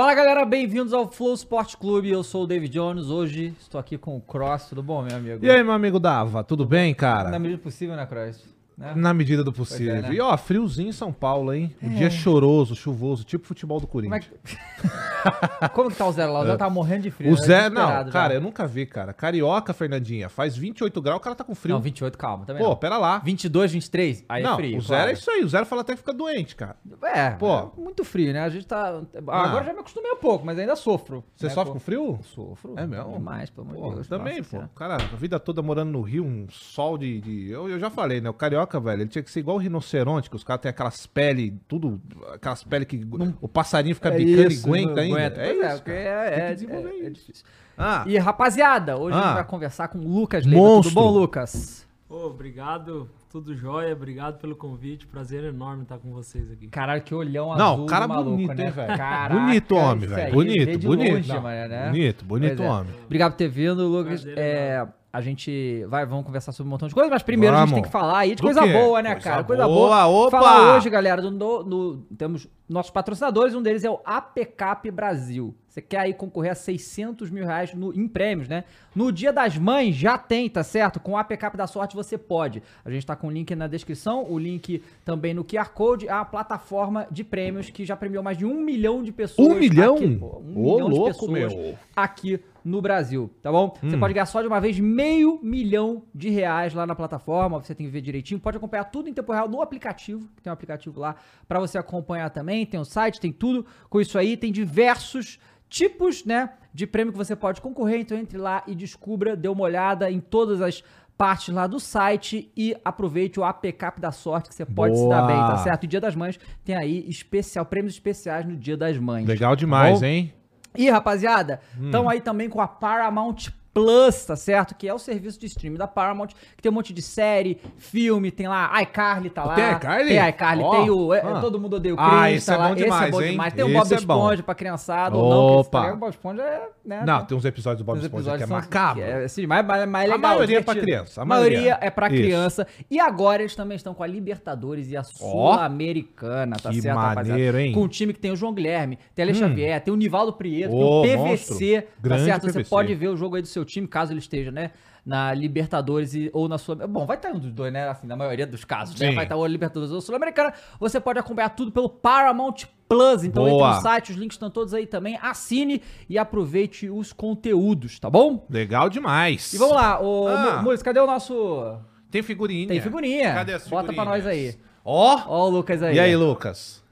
[0.00, 2.08] Fala galera, bem-vindos ao Flow Sport Clube.
[2.08, 3.10] Eu sou o David Jones.
[3.10, 4.70] Hoje estou aqui com o Cross.
[4.70, 5.44] Tudo bom, meu amigo?
[5.44, 7.28] E aí, meu amigo Dava, tudo bem, cara?
[7.28, 8.42] Na medida possível, né, Cross?
[8.80, 8.94] Né?
[8.96, 9.92] Na medida do possível.
[9.92, 10.14] Pois é, né?
[10.14, 11.76] E ó, friozinho em São Paulo, hein?
[11.82, 14.40] Um dia choroso, chuvoso, tipo futebol do Como, é Corinthians.
[14.42, 15.68] que...
[15.74, 16.40] Como que tá o Zé lá?
[16.40, 17.32] O Zé tá morrendo de frio.
[17.32, 17.42] O né?
[17.42, 18.04] Zé, não, já.
[18.06, 19.12] cara, eu nunca vi, cara.
[19.12, 21.74] Carioca, Fernandinha, faz 28 graus, o cara tá com frio.
[21.74, 22.46] Não, 28, calma.
[22.46, 22.76] Também Pô, não.
[22.76, 23.18] pera lá.
[23.18, 24.78] 22, 23, aí não, é frio.
[24.78, 25.10] o zero claro.
[25.10, 25.44] é isso aí.
[25.44, 26.76] O zero fala até que fica doente, cara.
[27.02, 27.54] É, Pô.
[27.54, 28.40] é muito frio, né?
[28.40, 28.98] A gente tá...
[29.28, 29.42] Ah.
[29.44, 31.22] Agora já me acostumei um pouco, mas ainda sofro.
[31.36, 31.74] Você né, sofre pô?
[31.74, 32.18] com frio?
[32.22, 32.74] Sofro.
[32.78, 33.12] É mesmo?
[33.12, 34.08] Demais, pelo amor de Pô, Deus.
[34.08, 34.62] também, pô.
[34.74, 37.20] Cara, a vida toda morando no Rio, um sol de.
[37.20, 38.30] de- Eu, eu já falei, né?
[38.30, 41.06] O carioca, velho, ele tinha que ser igual o rinoceronte, que os caras têm aquelas
[41.06, 42.00] peles, tudo.
[42.34, 43.04] Aquelas peles que
[43.40, 45.16] o passarinho fica É bicando isso, e aguenta não ainda.
[45.16, 45.40] aguenta.
[45.40, 45.82] É Pois isso.
[45.90, 47.10] é, Tem que é, desenvolver é- é isso.
[47.12, 47.44] difícil.
[47.78, 49.34] Ah, E rapaziada, hoje a gente Ah.
[49.34, 50.60] vai conversar com o Lucas Leiva.
[50.62, 50.94] Monstro.
[50.94, 51.88] Tudo bom, Lucas?
[52.08, 56.66] Ô, obrigado, tudo jóia, obrigado pelo convite, prazer enorme estar com vocês aqui.
[56.66, 58.70] Caralho, que olhão Não, azul cara do maluco, bonito, né?
[58.70, 58.96] velho?
[58.98, 60.32] Caraca, Bonito homem, velho.
[60.34, 61.12] Bonito, bonito.
[61.14, 61.86] longe, Não, mano, né?
[61.86, 62.72] Bonito, bonito Pois é.
[62.72, 62.92] homem.
[63.06, 64.22] Obrigado por ter vindo, Lucas.
[64.24, 67.60] Prazer É, a gente vai, vamos conversar sobre um montão de coisas, mas primeiro a
[67.60, 67.70] Vamos.
[67.70, 68.72] gente tem que falar aí de Do coisa quê?
[68.72, 69.44] boa, né, Coisa cara?
[69.44, 70.26] Coisa boa, boa.
[70.26, 70.40] opa!
[70.40, 75.52] Falar hoje, galera, do, no- no- temos nossos patrocinadores, um deles é o APCAP Brasil.
[75.66, 78.62] Você quer aí concorrer a 600 mil reais no- em prêmios, né?
[78.94, 81.00] No Dia das Mães já tem, tá certo?
[81.00, 82.62] Com o APCAP da Sorte você pode.
[82.84, 86.12] A gente tá com o link na descrição, o link também no QR Code, é
[86.12, 89.48] a plataforma de prêmios que já premiou mais de um milhão de pessoas.
[89.48, 89.96] Um milhão?
[89.96, 91.74] aqui, pô, um Ô, milhão de louco, pessoas meu.
[91.96, 93.74] aqui no Brasil, tá bom?
[93.82, 94.00] Você Hum.
[94.00, 97.86] pode ganhar só de uma vez meio milhão de reais lá na plataforma, você tem
[97.86, 100.98] que ver direitinho, pode acompanhar tudo em tempo real no aplicativo, que tem um aplicativo
[101.00, 101.14] lá
[101.48, 105.38] pra você acompanhar também, tem o site, tem tudo com isso aí, tem diversos
[105.68, 109.62] tipos, né, de prêmio que você pode concorrer, então entre lá e descubra, dê uma
[109.62, 110.82] olhada em todas as
[111.16, 115.20] partes lá do site e aproveite o APCAP da sorte que você pode se dar
[115.20, 115.26] Boa.
[115.26, 115.84] bem, tá certo?
[115.84, 119.26] E Dia das Mães tem aí especial, prêmios especiais no Dia das Mães.
[119.26, 120.06] Legal demais, bom?
[120.06, 120.32] hein?
[120.76, 121.86] E, rapaziada, Hum.
[121.86, 124.74] estão aí também com a Paramount Plus, tá certo?
[124.74, 128.30] Que é o serviço de streaming da Paramount, que tem um monte de série, filme,
[128.30, 129.54] tem lá iCarly, tá lá.
[129.54, 130.08] Tem iCarly?
[130.08, 131.14] Tem iCarly, Ó, tem o...
[131.14, 131.40] é, ah.
[131.40, 132.68] Todo Mundo Odeia o Ah, Chris, esse tá é lá.
[132.68, 133.30] bom demais, esse é bom hein?
[133.30, 133.52] demais.
[133.54, 133.94] Tem o Bob é.
[133.96, 135.80] Esponja pra criançada, ou não, tá Opa.
[135.82, 135.94] ligado?
[135.96, 136.68] o Bob Esponja é...
[136.84, 139.02] Né, Não, tem uns episódios do Bob Esponja que é macabro.
[139.02, 140.30] É, assim, mas, mas, mas é A legal.
[140.32, 142.16] maioria é pra criança, a A maioria, é pra Isso.
[142.16, 142.66] criança.
[142.90, 147.58] E agora eles também estão com a Libertadores e a Sul-Americana, tá que certo, maneiro,
[147.58, 147.72] hein?
[147.72, 150.32] Com o time que tem o João Guilherme, tem a Ale Xavier, tem o Nivaldo
[150.32, 151.54] Prieto, Ô, tem o monstro.
[151.56, 152.52] PVC, tá Grande certo?
[152.52, 154.70] Você pode ver o jogo aí do seu time, caso ele esteja, né?
[155.04, 157.88] Na Libertadores e, ou na Sul Bom, vai estar um dos dois, né?
[157.88, 159.08] Assim, na maioria dos casos, né?
[159.08, 159.14] Sim.
[159.14, 160.52] Vai estar ou Libertadores ou Sul-Americana.
[160.78, 163.24] Você pode acompanhar tudo pelo Paramount Plus.
[163.24, 163.64] Então Boa.
[163.68, 165.18] entre no site, os links estão todos aí também.
[165.22, 168.46] Assine e aproveite os conteúdos, tá bom?
[168.50, 169.52] Legal demais.
[169.54, 170.56] E vamos lá, ô, Ah.
[170.58, 171.78] Mu- Mules, cadê o nosso.
[172.10, 172.68] Tem figurinha.
[172.68, 173.32] Tem figurinha.
[173.32, 174.24] Cadê as Bota pra figurinhas?
[174.24, 174.58] nós aí.
[174.84, 175.18] Ó.
[175.26, 175.96] Ó, o Lucas aí.
[175.96, 176.82] E aí, Lucas?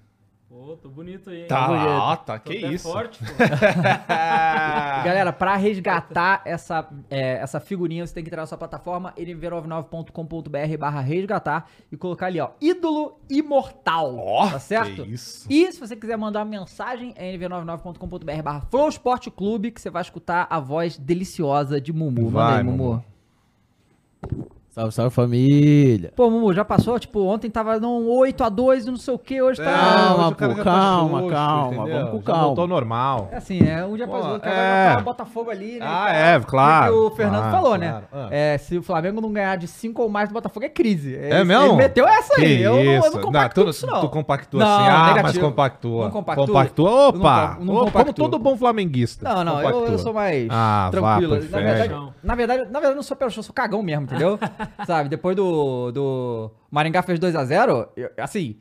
[0.49, 1.47] Pô, tô bonito aí, hein?
[1.47, 1.87] Tá, bonito.
[1.87, 2.91] ó, tá, Tô que isso.
[2.91, 3.25] forte, pô.
[4.09, 10.79] Galera, pra resgatar essa, é, essa figurinha, você tem que entrar na sua plataforma nv99.com.br
[10.79, 15.05] barra resgatar e colocar ali, ó, ídolo imortal, Ó, tá certo?
[15.05, 15.47] que isso.
[15.51, 19.91] E se você quiser mandar uma mensagem, é nv99.com.br barra Flow Sport Clube, que você
[19.91, 22.23] vai escutar a voz deliciosa de Mumu.
[22.23, 22.85] Manda Vai, aí, Mumu.
[22.85, 24.49] Mumu.
[24.79, 26.13] Salve, salve família.
[26.15, 26.97] Pô, Mumu, já passou?
[27.01, 29.73] Tipo, ontem tava num 8x2 e não sei o que, hoje tá...
[29.73, 31.97] Calma, hoje pô, já tá calma, calma, entendeu?
[31.97, 32.43] vamos com Já calma.
[32.45, 33.29] voltou normal.
[33.33, 33.85] É assim, né?
[33.85, 34.97] Um dia Pô, após o outro, é.
[34.97, 35.87] o Botafogo ali, né?
[35.89, 37.81] Ah, é, claro, E o Fernando claro, falou, claro.
[37.81, 38.03] né?
[38.13, 38.29] Ah.
[38.31, 41.17] É, se o Flamengo não ganhar de 5 ou mais do Botafogo é crise.
[41.17, 41.65] É mesmo?
[41.67, 42.63] Ele meteu essa aí.
[42.63, 43.11] Eu, não- eu isso?
[43.17, 44.01] não compactuo tu, com isso, não.
[44.01, 45.45] Tu compactua Não, assim, ah, mas negativo.
[45.47, 46.05] compactua.
[46.05, 46.47] Não compactua.
[46.77, 47.57] Não opa!
[47.61, 49.29] não Ô, como todo bom flamenguista.
[49.29, 51.35] Não, não, eu, eu sou mais Ah, tranquilo.
[51.35, 52.15] Na verdade, Não.
[52.23, 54.39] na verdade, na verdade, eu não sou pelo show, eu sou cagão mesmo, entendeu?
[54.87, 57.89] Sabe, depois do, do Maringá fez 2x0,
[58.19, 58.57] assim,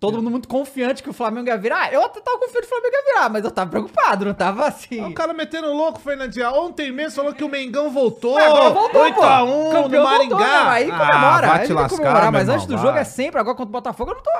[0.00, 1.92] todo mundo muito confiante que o Flamengo ia virar.
[1.92, 4.66] Eu até tava confiante que o Flamengo ia virar, mas eu tava preocupado, não tava
[4.66, 5.04] assim.
[5.04, 6.48] O cara metendo louco, Fernandinho.
[6.54, 8.34] Ontem mesmo falou que o Mengão voltou.
[8.34, 9.22] Mas agora voltou, 8 pô.
[9.22, 10.36] a 1 Campeão no Maringá.
[10.36, 10.68] voltou, né?
[10.68, 11.46] Aí comemora.
[11.46, 14.12] Ah, vai te lascar, comemorar, mas antes do jogo é sempre, agora contra o Botafogo
[14.12, 14.30] eu não tô...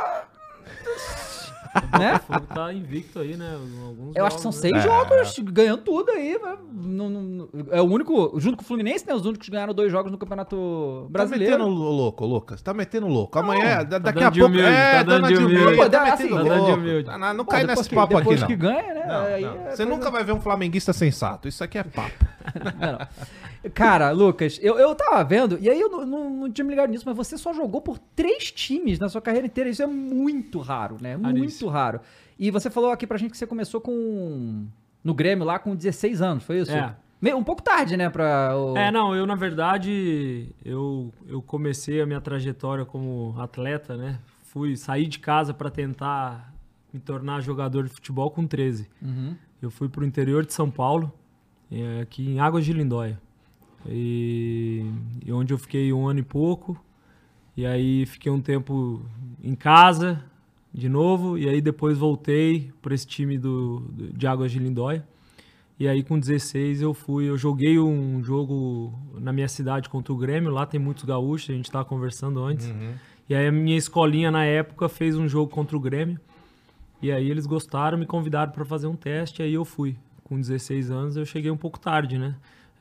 [1.98, 2.20] né?
[2.28, 3.56] O tá invicto aí, né?
[3.86, 4.80] Alguns Eu acho que são jogos, seis né?
[4.82, 6.38] jogos ganhando tudo aí.
[6.42, 6.56] né?
[6.72, 9.14] Não- não- é o único, junto com o Fluminense, né?
[9.14, 11.58] Os únicos que ganharam dois jogos no Campeonato Tá Brasileiro.
[11.58, 12.62] metendo louco, Lucas.
[12.62, 13.38] Tá metendo louco.
[13.38, 14.46] Amanhã, da- daqui a pouco.
[14.46, 15.62] humilde, é, tá dando dando de de humilde.
[15.62, 15.76] humilde.
[15.82, 16.80] Pô, Tá assim, metendo tá dando de louco.
[16.82, 17.08] humilde.
[17.18, 18.46] Não, não Pô, cai depois nesse que- papo aqui, depois não.
[18.48, 19.06] que ganha, né?
[19.06, 19.50] Não, aí não.
[19.50, 21.48] é Você coisa- nunca vai ver um flamenguista sensato.
[21.48, 22.12] Isso aqui é papo.
[22.80, 22.98] Não, não.
[23.74, 26.90] Cara, Lucas, eu, eu tava vendo, e aí eu não, não, não tinha me ligado
[26.90, 29.68] nisso, mas você só jogou por três times na sua carreira inteira.
[29.68, 31.16] Isso é muito raro, né?
[31.16, 32.00] Muito raro.
[32.38, 34.66] E você falou aqui pra gente que você começou com.
[35.02, 36.72] No Grêmio lá com 16 anos, foi isso?
[36.72, 36.94] É.
[37.34, 38.08] Um pouco tarde, né?
[38.08, 38.76] Pra, o...
[38.76, 44.20] É, não, eu na verdade, eu, eu comecei a minha trajetória como atleta, né?
[44.44, 46.54] Fui sair de casa pra tentar
[46.92, 48.88] me tornar jogador de futebol com 13.
[49.02, 49.34] Uhum.
[49.60, 51.12] Eu fui pro interior de São Paulo,
[51.70, 53.20] eh, aqui em Águas de Lindóia.
[53.86, 54.84] E,
[55.24, 56.78] e onde eu fiquei um ano e pouco.
[57.56, 59.02] E aí fiquei um tempo
[59.42, 60.22] em casa,
[60.72, 61.36] de novo.
[61.38, 65.06] E aí depois voltei para esse time do, do- de Águas de Lindóia.
[65.78, 70.16] E aí com 16 eu fui, eu joguei um jogo na minha cidade contra o
[70.16, 70.50] Grêmio.
[70.50, 72.66] Lá tem muitos gaúchos, a gente estava conversando antes.
[73.28, 76.18] E aí a minha escolinha na época fez um jogo contra o Grêmio.
[77.00, 79.94] E aí eles gostaram, me convidaram para fazer um teste, aí eu fui.
[80.24, 82.34] Com 16 anos eu cheguei um pouco tarde, né?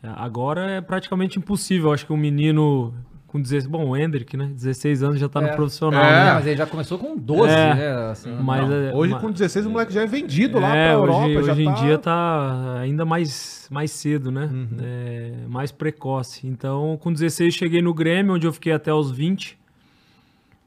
[0.04, 2.94] É, Agora é praticamente impossível, acho que um menino
[3.26, 4.46] com 16, bom, o Hendrick, né?
[4.54, 5.50] 16 anos já tá É.
[5.50, 6.26] no profissional, É.
[6.26, 6.34] Né?
[6.36, 7.74] mas ele já começou com 12, É.
[7.74, 7.96] né?
[8.12, 10.86] Assim, Mas, Não, é, hoje ma- com 16 o moleque já é vendido lá é,
[10.86, 11.26] pra Europa.
[11.26, 11.72] hoje, já hoje tá...
[11.72, 14.46] em dia tá ainda mais, mais cedo, né?
[14.52, 14.68] Uhum.
[14.82, 16.48] É, mais precoce.
[16.48, 19.58] Então, com 16 cheguei no Grêmio, onde eu fiquei até os 20.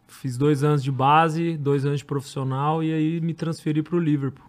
[0.07, 3.99] Fiz dois anos de base, dois anos de profissional e aí me transferi para o
[3.99, 4.45] Liverpool,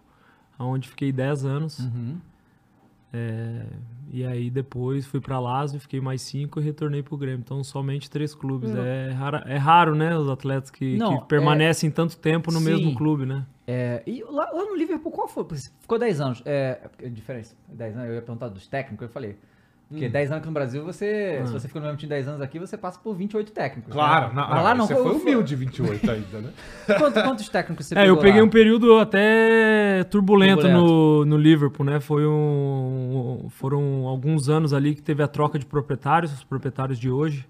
[0.58, 1.78] onde fiquei 10 anos.
[1.78, 2.16] Uhum.
[3.12, 3.64] É,
[4.10, 7.40] e aí depois fui para Lazio, fiquei mais cinco e retornei pro Grêmio.
[7.44, 8.74] Então somente três clubes.
[8.74, 12.64] É, rara- é raro, né, os atletas que, Não, que permanecem tanto tempo no Sim.
[12.64, 13.44] mesmo clube, né?
[13.66, 15.44] É, e lá, lá no Liverpool, qual foi?
[15.80, 16.42] Ficou 10 anos.
[16.44, 17.54] É, é diferença.
[17.68, 19.36] 10 anos, eu ia perguntar dos técnicos, eu falei.
[19.92, 21.38] Porque 10 anos aqui no Brasil, você.
[21.42, 21.46] Ah.
[21.46, 23.92] Se você fica no mesmo time 10 anos aqui, você passa por 28 técnicos.
[23.92, 24.34] Claro, né?
[24.34, 24.86] não, Mas lá não.
[24.86, 26.50] Você foi humilde 28 ainda, né?
[26.98, 28.46] Quantos, quantos técnicos você É, eu peguei lá?
[28.46, 30.86] um período até turbulento, Turbulento.
[30.86, 32.00] No, no Liverpool, né?
[32.00, 37.10] Foi um, foram alguns anos ali que teve a troca de proprietários, os proprietários de
[37.10, 37.46] hoje.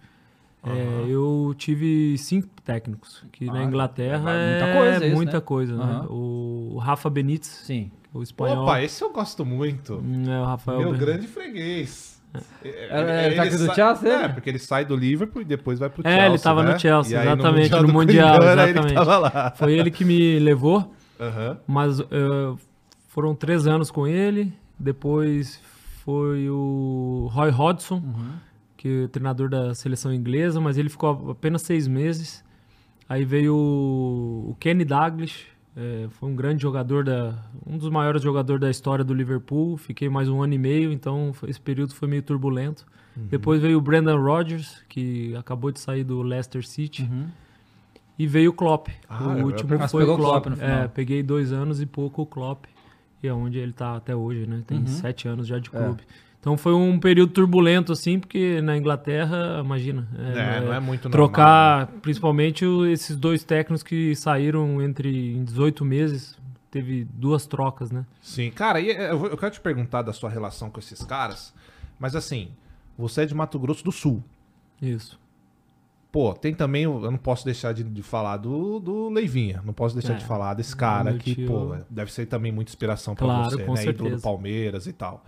[0.64, 5.32] É, eu tive cinco técnicos, que na Ah, Inglaterra é é muita coisa isso, muita
[5.32, 5.40] né?
[5.40, 5.82] coisa, né?
[5.84, 6.06] Aham.
[6.08, 7.90] O Rafa Benítez, Sim.
[8.14, 8.62] o espanhol.
[8.62, 9.94] Opa, esse eu gosto muito.
[9.94, 12.11] Hum, é, o Rafael Meu Ben- grande freguês.
[12.64, 14.28] Era- era técnico do sai- Chelsea, É, né?
[14.28, 16.26] porque ele sai do Liverpool e depois vai pro É, Chelsea.
[16.28, 16.72] ele tava né?
[16.72, 18.94] no Chelsea, aí exatamente, Mundial no do Mundial, ele que exatamente.
[18.94, 19.52] tava lá.
[19.56, 20.94] Foi ele que me levou.
[21.20, 21.58] Aham.
[21.66, 22.04] Mas eh,
[23.08, 24.52] foram três anos com ele.
[24.78, 25.60] Depois
[26.04, 28.30] foi o Roy Hodgson, Uhum.
[28.76, 32.42] que é o treinador da seleção inglesa, mas ele ficou apenas seis meses.
[33.08, 35.46] Aí veio o o Kenny Dalglish,
[35.76, 37.34] eh, foi um grande jogador, da,
[37.66, 39.76] um dos maiores jogadores da história do Liverpool.
[39.76, 42.86] Fiquei mais um ano e meio, então foi- esse período foi meio turbulento.
[43.16, 43.26] Uhum.
[43.26, 47.02] Depois veio o Brendan Rodgers, que acabou de sair do Leicester City.
[47.02, 47.26] Uhum.
[48.18, 48.88] E veio o Klopp.
[49.08, 50.44] Ah, o último foi o Klopp.
[50.46, 50.60] Klopp.
[50.62, 52.66] É, peguei dois anos e pouco o Klopp.
[53.22, 54.62] E é onde ele tá até hoje, né?
[54.66, 54.86] Tem Uhum.
[54.86, 55.78] sete anos já de É.
[56.42, 60.08] Então foi um período turbulento, assim, porque na Inglaterra, imagina.
[60.18, 65.84] É, não é muito normal, Trocar, principalmente esses dois técnicos que saíram entre em 18
[65.84, 66.36] meses.
[66.68, 68.04] Teve duas trocas, né?
[68.20, 71.54] Sim, cara, e eu, quero te perguntar da sua relação com esses caras,
[71.96, 72.48] mas assim,
[72.98, 74.20] você é de Mato Grosso do Sul.
[74.80, 75.20] Isso.
[76.10, 79.94] Pô, tem também, eu não posso deixar de, de falar do, do Leivinha, não posso
[79.94, 80.16] deixar É.
[80.16, 83.56] de falar desse cara que, tio- pô, deve ser também muita inspiração pra Claro, você,
[83.58, 83.62] né?
[83.62, 84.22] Ídolo do certeza.
[84.22, 85.24] Palmeiras e tal.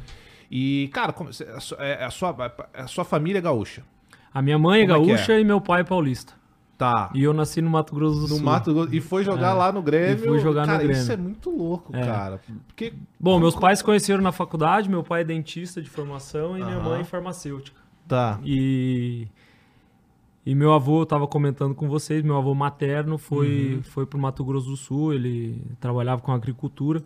[0.50, 1.14] E, cara,
[1.56, 2.36] a, sua, é- a sua,
[2.74, 3.82] a sua família é gaúcha.
[4.32, 6.32] A minha mãe é Como é gaúcha e meu pai é paulista.
[6.76, 7.08] Tá.
[7.14, 8.42] E eu nasci no Mato Grosso do No Sul.
[8.42, 8.92] Mato Grosso.
[8.94, 9.52] E foi jogar É.
[9.54, 10.24] lá no Grêmio.
[10.24, 11.00] E fui jogar no cara, Grêmio.
[11.00, 12.04] isso é muito louco, É.
[12.04, 12.40] cara.
[12.66, 12.92] Porque.
[13.18, 16.80] Bom, meus pais se conheceram na faculdade, meu pai é dentista de formação e minha
[16.80, 17.80] mãe farmacêutica.
[18.08, 18.40] Tá.
[18.44, 19.28] E,
[20.44, 24.44] e meu avô, eu tava comentando com vocês, meu avô materno foi, foi pro Mato
[24.44, 27.00] Grosso do Sul, ele trabalhava com agricultura.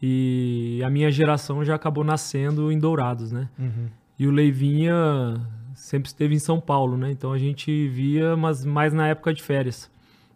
[0.00, 3.48] E a minha geração já acabou nascendo em Dourados, né?
[3.58, 3.88] Uhum.
[4.18, 5.40] E o Leivinha
[5.74, 7.10] sempre esteve em São Paulo, né?
[7.10, 9.90] Então a gente via, mas mais na época de férias.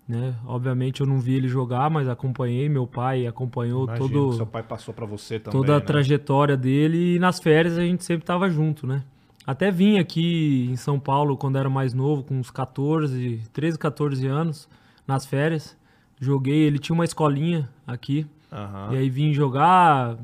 [0.09, 0.35] Né?
[0.45, 4.62] Obviamente eu não vi ele jogar, mas acompanhei, meu pai acompanhou Imagino todo, seu pai
[4.62, 5.61] passou pra você também.
[5.61, 5.85] toda a né?
[5.85, 9.04] trajetória dele e nas férias a gente sempre tava junto, né?
[9.47, 14.26] Até vim aqui em São Paulo quando era mais novo, com uns 14, 13, 14
[14.26, 14.69] anos,
[15.07, 15.76] nas férias.
[16.21, 18.90] Joguei, ele tinha uma escolinha aqui, Aham.
[18.92, 20.16] e aí vim jogar,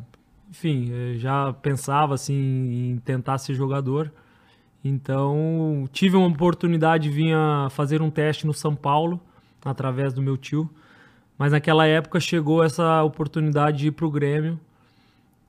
[0.51, 4.13] enfim, eh, já pensava assim em tentar ser jogador.
[4.85, 9.21] Então, tive uma oportunidade de vir a fazer um teste no São Paulo,
[9.65, 10.71] através do meu tio.
[11.37, 14.59] Mas naquela época chegou essa oportunidade de ir pro Grêmio.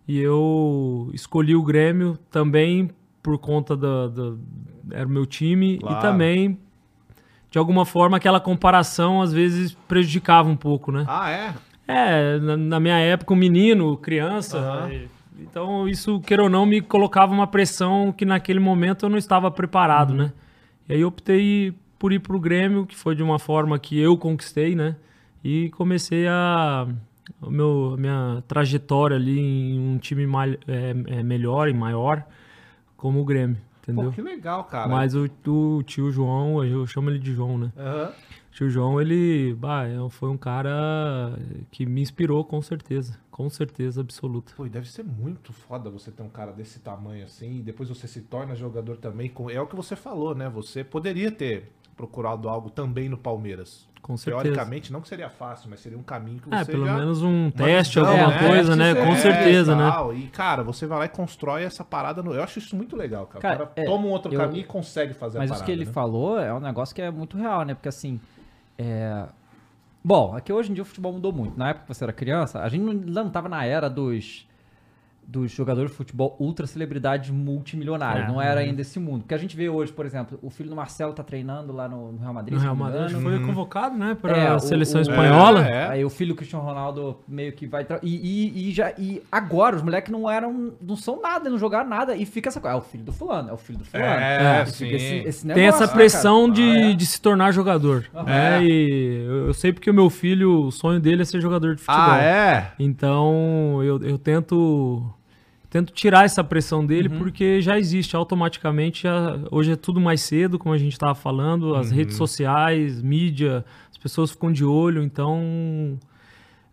[0.07, 2.89] E eu escolhi o Grêmio também
[3.21, 4.33] por conta da, da-
[4.91, 5.97] era o meu time Claro.
[5.97, 6.59] e também
[7.51, 11.05] de alguma forma aquela comparação às vezes prejudicava um pouco, né?
[11.07, 11.53] Ah, é?
[11.91, 14.89] É, na, na minha época, um menino, criança.
[14.91, 15.07] E-
[15.41, 19.49] Então, isso, queira ou não, me colocava uma pressão que naquele momento eu não estava
[19.49, 20.33] preparado, né?
[20.87, 24.17] E aí eu optei por ir pro Grêmio, que foi de uma forma que eu
[24.17, 24.95] conquistei, né?
[25.43, 26.87] E comecei a.
[27.41, 32.23] O meu, minha trajetória ali em um time mai- é, é, melhor e maior,
[32.97, 34.11] como o Grêmio, Pô, entendeu?
[34.11, 34.89] que legal, cara.
[34.89, 37.71] Mas o, o tio João, eu chamo ele de João, né?
[37.77, 38.11] Aham.
[38.59, 41.31] Tio João, ele bah, é- foi um cara
[41.71, 43.17] que me inspirou com certeza.
[43.31, 44.51] Com certeza absoluta.
[44.53, 47.87] Pô, e deve ser muito foda você ter um cara desse tamanho assim, e depois
[47.87, 49.29] você se torna jogador também.
[49.29, 50.49] com- É o que você falou, né?
[50.49, 53.87] Você poderia ter procurado algo também no Palmeiras.
[54.01, 54.43] Com certeza.
[54.43, 56.97] Teoricamente, não que seria fácil, mas seria um caminho que você É, pelo já...
[56.97, 58.93] menos um teste, alguma coisa, né?
[58.93, 59.89] Com é, certeza, né?
[60.15, 62.21] E, cara, você vai lá e constrói essa parada.
[62.21, 62.33] No...
[62.33, 63.39] Eu acho isso muito legal, cara.
[63.41, 65.61] Cara, o cara é, toma um outro eu- caminho e consegue fazer Mas a isso
[65.61, 65.65] parada.
[65.65, 65.93] que ele né?
[65.93, 67.73] falou é um negócio que é muito real, né?
[67.73, 68.19] Porque assim.
[68.79, 69.27] É...
[70.01, 71.57] Bom, aqui hoje em dia o futebol mudou muito.
[71.57, 74.47] Na época que você era criança, a gente não, não tava na era dos.
[75.31, 78.25] Dos jogadores de futebol ultra celebridades multimilionários.
[78.25, 79.19] É, não era ainda esse mundo.
[79.21, 82.11] Porque a gente vê hoje, por exemplo, o filho do Marcelo tá treinando lá no,
[82.13, 82.55] no Real Madrid.
[82.55, 83.21] No Real Madrid engano.
[83.37, 84.17] foi convocado, né?
[84.19, 85.67] Para É, a o- seleção o- espanhola.
[85.67, 85.87] É, é.
[85.89, 87.85] Aí o filho do Cristiano Ronaldo meio que vai.
[88.01, 90.73] E, e, e já, e agora os moleques não eram.
[90.81, 92.15] não são nada, não jogaram nada.
[92.15, 92.75] E fica essa coisa.
[92.75, 94.09] É o filho do fulano, é o filho do fulano.
[94.09, 96.93] É, esse, esse Tem negócio, essa né, pressão de, Ah, é?
[96.93, 98.05] de se tornar jogador.
[98.25, 98.57] né?
[98.57, 98.63] É.
[98.63, 101.81] E eu, eu sei porque o meu filho, o sonho dele é ser jogador de
[101.83, 102.13] futebol.
[102.13, 102.71] Ah, é?
[102.79, 105.05] Então eu, eu tento
[105.69, 107.19] tento tirar essa pressão dele Uhum.
[107.19, 109.03] porque já existe automaticamente.
[109.03, 111.95] já- hoje é tudo mais cedo, como a gente estava falando, as Uhum.
[111.97, 115.03] redes sociais, mídia, as pessoas ficam de olho.
[115.03, 115.97] Então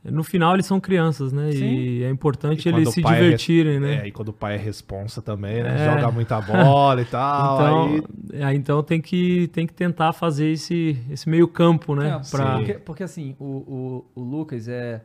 [0.09, 1.51] no final eles são crianças, né?
[1.51, 4.03] E é importante E eles se é divertirem, né?
[4.05, 5.75] É, e quando o pai é responsa também, né?
[5.85, 5.95] É.
[6.01, 7.55] Joga muita bola e tal.
[7.57, 8.41] Então, aí...
[8.43, 12.21] é, então tem que, tem que tentar fazer esse, esse meio campo, né?
[12.25, 15.03] É, pra- porque, porque, assim, o, o, o Lucas é.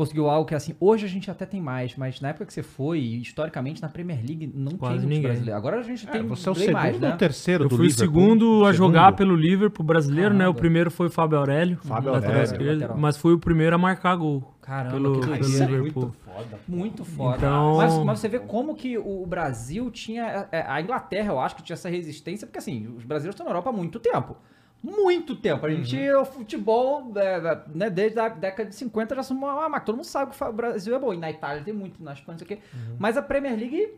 [0.00, 2.62] Conseguiu algo que assim, hoje a gente até tem mais, mas na época que você
[2.62, 5.22] foi, historicamente na Premier League não Quase tinha ninguém.
[5.24, 5.58] brasileiros.
[5.58, 7.10] Agora a gente É, tem você é o segundo mais, né?
[7.10, 9.16] ou terceiro Eu do fui o segundo a jogar Segundo?
[9.18, 10.36] pelo Liverpool brasileiro, né?
[10.36, 10.58] O Caramba.
[10.58, 14.42] primeiro foi o Fábio Aurélio, Fábio lateral esquerdo, mas fui o primeiro a marcar gol.
[14.62, 15.44] Caramba, pelo, que pelo.
[15.46, 16.02] Liverpool.
[16.02, 16.58] Muito foda.
[16.66, 17.36] Muito foda.
[17.36, 20.48] Então- Mas, mas você vê como que o Brasil tinha.
[20.50, 23.50] é, A Inglaterra, eu acho que tinha essa resistência, porque assim, os brasileiros estão na
[23.50, 24.34] Europa há muito tempo.
[24.82, 25.66] Muito tempo.
[25.66, 29.80] A gente, o futebol, é, né, desde a década de 50 já somos uma máquina.
[29.80, 31.12] Todo mundo sabe que o Brasil é bom.
[31.12, 32.64] E na Itália tem muito, na Espanha, não sei o quê.
[32.98, 33.88] Mas a Premier League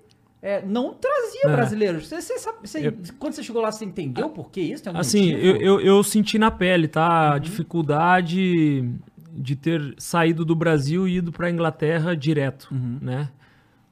[0.42, 1.52] é, não trazia É.
[1.52, 2.08] brasileiros.
[2.08, 4.82] Você, você sabe, você- quando você chegou lá, você entendeu por que isso?
[4.94, 7.34] Assim, eu, eu, eu senti na pele, tá?
[7.34, 8.90] A dificuldade
[9.34, 12.68] de ter saído do Brasil e ido pra Inglaterra direto,
[13.00, 13.30] né?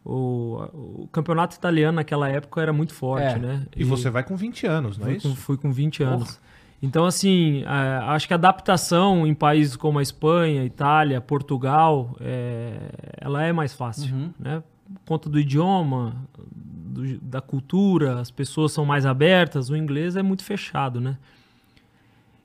[0.04, 3.38] O, o campeonato italiano naquela época era muito forte, É.
[3.38, 3.66] né?
[3.76, 5.28] E você vai com 20 anos, não é isso?
[5.28, 6.40] com, fui com 20 anos.
[6.82, 12.78] Então, assim, a- acho que a adaptação em países como a Espanha, Itália, Portugal, é,
[13.18, 14.30] ela é mais fácil, Uhum.
[14.38, 14.62] né?
[14.94, 16.16] Por conta do idioma,
[16.54, 21.16] do- da cultura, as pessoas são mais abertas, o inglês é muito fechado, né?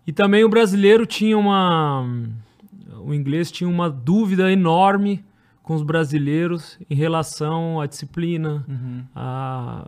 [0.05, 2.05] E também o brasileiro tinha uma...
[3.03, 5.23] O inglês tinha uma dúvida enorme
[5.63, 9.03] com os brasileiros em relação à disciplina, Uhum.
[9.15, 9.87] a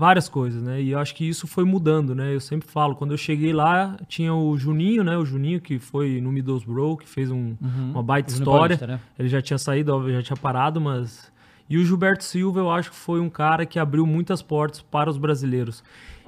[0.00, 0.82] várias coisas, né?
[0.82, 2.34] E eu acho que isso foi mudando, né?
[2.34, 5.16] Eu sempre falo, quando eu cheguei lá, tinha o Juninho, né?
[5.16, 7.54] O Juninho que foi no Middlesbrough, que fez um-
[7.92, 8.76] uma baita história.
[8.78, 9.00] Paulista, né?
[9.18, 11.30] Ele já tinha saído, óbvio, já tinha parado, mas...
[11.68, 15.08] E o Gilberto Silva, eu acho que foi um cara que abriu muitas portas para
[15.08, 15.84] os brasileiros.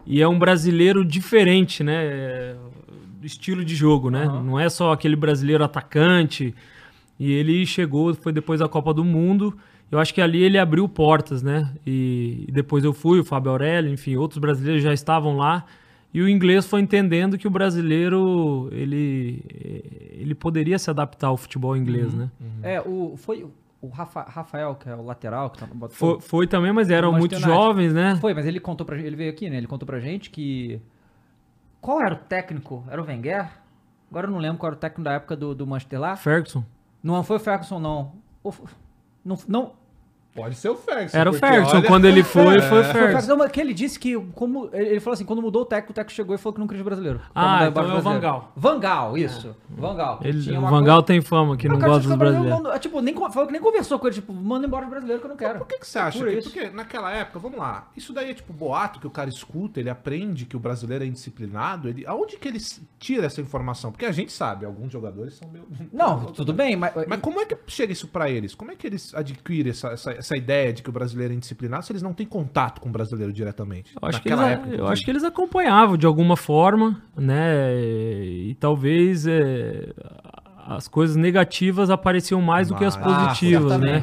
[0.07, 1.95] E é um brasileiro diferente, né?
[2.05, 2.57] É,
[3.23, 4.25] estilo de jogo, né?
[4.27, 4.43] Aham.
[4.45, 6.55] Não é só aquele brasileiro atacante.
[7.19, 9.57] E ele chegou, foi depois da Copa do Mundo.
[9.93, 11.71] Eu acho que ali ele abriu portas, né?
[11.87, 15.65] E, e depois eu fui, o Fábio Aurélio, enfim, outros brasileiros já estavam lá.
[16.15, 19.45] E o inglês foi entendendo que o brasileiro, ele,
[20.19, 22.31] ele poderia se adaptar ao futebol inglês, né?
[22.63, 23.47] É, o, foi
[23.83, 26.21] o Rafa- Rafael, que é o lateral, que tá no Foi, Botafogo.
[26.21, 28.17] foi também, mas eram muito jovens, né?
[28.21, 29.57] Foi, mas ele contou pra gente, ele veio aqui, né?
[29.59, 30.81] Ele contou pra gente que.
[31.81, 32.85] Qual era o técnico?
[32.91, 33.49] Era o Wenger?
[34.11, 36.15] Agora eu não lembro qual era o técnico da época do, do Manchester lá.
[36.17, 36.65] Ferguson.
[37.03, 38.13] Não foi o Ferguson, não.
[38.45, 38.53] O-
[39.25, 39.73] não, não,
[40.35, 41.17] Pode ser o Ferguson.
[41.19, 41.77] Era o Ferguson.
[41.77, 43.07] olha- Quando ele foi, foi o foi o Ferguson.
[43.07, 44.71] Ferguson, mas que ele disse que, como.
[44.73, 46.83] Ele falou assim: quando mudou o técnico, o técnico chegou e falou que não queria
[46.83, 47.21] brasileiro.
[47.35, 48.01] Ah, então é o.
[48.01, 48.53] Vangal.
[48.57, 49.55] Vangal, isso.
[49.69, 50.19] Vangal.
[50.19, 52.17] que Ele, o Vangal coisa- tem fama que não O cara gosta disse dos que
[52.17, 52.65] o Brasil brasileiros.
[52.65, 55.27] mandou- tipo, nem, falou que nem conversou com ele, tipo, manda embora os brasileiros que
[55.27, 55.59] eu não quero.
[55.59, 56.19] Por que, que você acha?
[56.19, 56.51] Por que- isso.
[56.51, 59.91] porque naquela época, vamos lá, isso daí é tipo boato que o cara escuta, ele
[59.91, 61.89] aprende que o brasileiro é indisciplinado.
[61.89, 62.59] Ele, aonde que ele
[62.99, 63.91] tira essa informação?
[63.93, 65.67] Porque a gente sabe, alguns jogadores são meio.
[65.93, 66.93] Não, tudo bem, mas.
[67.07, 68.55] Mas como é que chega isso pra eles?
[68.55, 71.85] Como é que eles adquirem essa, essa, essa ideia de que o brasileiro é indisciplinado
[71.85, 73.93] se eles não têm contato com o brasileiro diretamente?
[74.01, 77.75] Eu acho, que eles, época, eu acho que eles acompanhavam de alguma forma, né?
[77.79, 79.93] E talvez é,
[80.67, 84.03] as coisas negativas apareciam mais do que as Ah, positivas, né?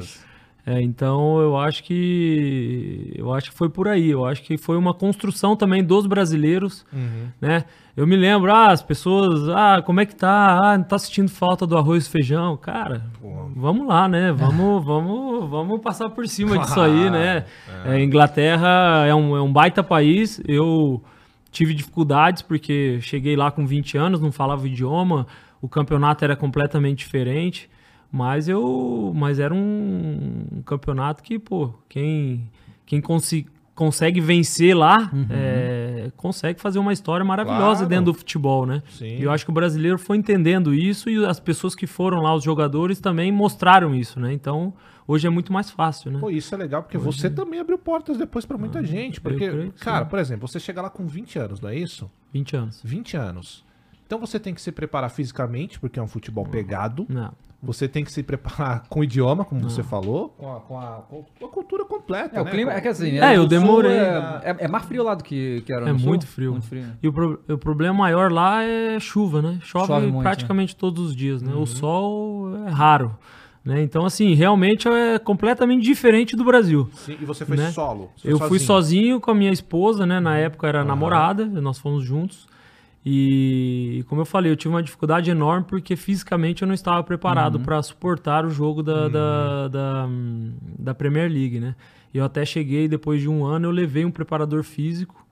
[0.65, 4.09] É, então eu acho que eu acho que foi por aí.
[4.09, 7.27] Eu acho que foi uma construção também dos brasileiros, Uhum.
[7.41, 7.65] né?
[7.97, 10.57] Eu me lembro, ah, as pessoas, ah, como é que tá?
[10.61, 13.03] Ah, não tá sentindo falta do arroz e feijão, cara.
[13.19, 13.49] Pô.
[13.55, 14.31] Vamos lá, né?
[14.37, 17.45] Vamos, vamos, vamos passar por cima disso aí, né?
[17.85, 20.41] É, Inglaterra é um, é um baita país.
[20.47, 21.01] Eu
[21.51, 25.25] tive dificuldades porque cheguei lá com 20 anos, não falava o idioma,
[25.61, 27.69] o campeonato era completamente diferente,
[28.11, 32.49] mas eu, mas era um, um campeonato que, pô, quem
[32.85, 37.87] quem consi- consegue vencer lá, é, consegue fazer uma história maravilhosa Claro.
[37.87, 38.81] dentro do futebol, né?
[38.89, 39.17] Sim.
[39.19, 42.33] E eu acho que o brasileiro foi entendendo isso e as pessoas que foram lá,
[42.35, 44.33] os jogadores, também mostraram isso, né?
[44.33, 44.73] Então,
[45.07, 46.19] hoje é muito mais fácil, né?
[46.19, 49.21] Pô, isso é legal porque você também abriu portas depois pra muita gente.
[49.21, 50.09] Porque, Ah, creio cara, sim.
[50.09, 52.09] por exemplo, você chega lá com 20 anos, não é isso?
[52.33, 52.81] 20 anos.
[52.83, 53.63] 20 anos.
[54.05, 57.05] Então você tem que se preparar fisicamente, porque é um futebol pegado.
[57.07, 57.31] Não.
[57.61, 60.29] Você tem que se preparar com o idioma, como você falou.
[60.29, 62.51] Com a, com a- com a cultura completa, É, o né?
[62.51, 63.91] clima Com- é que assim, É, eu no sul demorei.
[63.97, 66.07] É, é- é mais frio lá do que, que era É no sul.
[66.07, 66.51] muito frio.
[66.51, 66.83] Muito frio.
[66.83, 66.93] né?
[67.03, 69.59] E o, pro- o problema maior lá é chuva, né?
[69.61, 71.53] Chove, Chove muito, praticamente todos os dias, né?
[71.53, 73.17] O sol é raro.
[73.65, 73.83] Né?
[73.83, 76.89] Então, assim, realmente é completamente diferente do Brasil.
[76.93, 77.69] Sim, e você foi né?
[77.71, 78.09] solo.
[78.15, 80.21] você Eu foi fui sozinho com a minha esposa, né?
[80.21, 82.47] Na época era namorada, nós fomos juntos.
[83.05, 87.59] E como eu falei, eu tive uma dificuldade enorme porque fisicamente eu não estava preparado
[87.59, 91.75] para suportar o jogo da, da, da, hum, da Premier League, né?
[92.13, 95.25] E eu até cheguei, depois de um ano, eu levei um preparador físico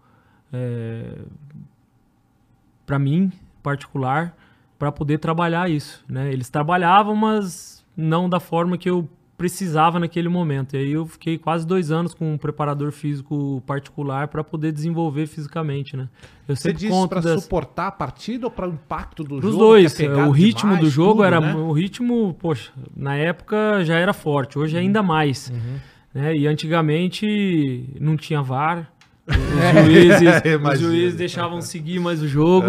[2.85, 3.31] para mim,
[3.61, 4.35] particular,
[4.79, 6.31] para poder trabalhar isso, né?
[6.31, 10.75] Eles trabalhavam, mas não da forma que eu precisava naquele momento.
[10.75, 15.27] E aí eu fiquei quase dois anos com um preparador físico particular para poder desenvolver
[15.27, 16.09] fisicamente, né?
[16.47, 17.43] Eu Você disse pra das...
[17.43, 19.57] suportar a partida ou para o impacto do Dos jogo?
[19.65, 21.53] dois, que é pegado o ritmo demais, do jogo tudo, era né?
[21.53, 25.75] o ritmo, poxa, na época já era forte, hoje ainda mais, Uhum.
[26.13, 26.33] né?
[26.35, 28.91] E antigamente não tinha VAR,
[29.27, 30.41] os juízes,
[30.73, 32.67] os juízes deixavam seguir mais o jogo,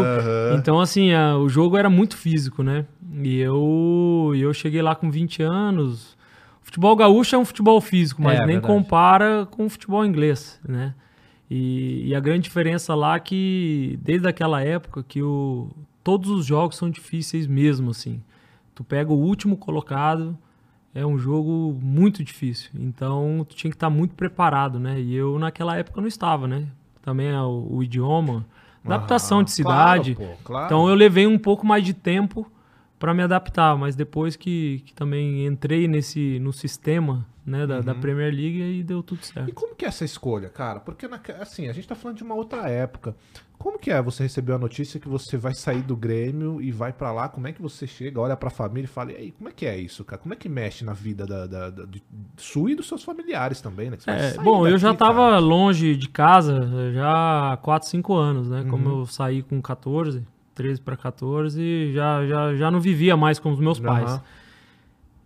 [0.58, 2.84] então assim a- o jogo era muito físico, né?
[3.22, 6.17] E eu, e eu cheguei lá com 20 anos.
[6.68, 8.74] Futebol gaúcho é um futebol físico, mas É, nem verdade.
[8.74, 10.94] compara com o futebol inglês, né?
[11.50, 15.70] E, e a grande diferença lá é que desde aquela época que o,
[16.04, 18.22] todos os jogos são difíceis mesmo, assim.
[18.74, 20.36] Tu pega o último colocado,
[20.94, 22.70] é um jogo muito difícil.
[22.78, 25.00] Então tu tinha que estar muito preparado, né?
[25.00, 26.66] E eu naquela época não estava, né?
[27.00, 28.44] Também é o, o idioma,
[28.84, 30.14] adaptação Aham, de cidade.
[30.16, 30.66] claro, pô, claro.
[30.66, 32.46] Então eu levei um pouco mais de tempo
[32.98, 37.94] para me adaptar, mas depois que, que também entrei nesse no sistema né, da, da
[37.94, 39.54] Premier League aí deu tudo E certo.
[39.54, 40.80] como que é essa escolha, cara?
[40.80, 43.16] Porque, na- assim, a gente tá falando de uma outra época.
[43.56, 46.92] Como que é você recebeu a notícia que você vai sair do Grêmio e vai
[46.92, 47.28] pra lá?
[47.28, 49.64] Como é que você chega, olha pra família e fala, e aí, como é que
[49.64, 50.20] é isso, cara?
[50.20, 52.02] Como é que mexe na vida da, da, da- de,
[52.36, 53.96] sua e dos seus familiares também, né?
[54.06, 55.38] É, bom, eu daqui, já estava cara.
[55.38, 58.60] longe de casa já há 4, 5 anos, né?
[58.60, 58.68] Uhum.
[58.68, 60.22] Como eu saí com 14,
[60.58, 64.10] 13 para 14, já, já, já não vivia mais com os meus pais.
[64.10, 64.22] Aham.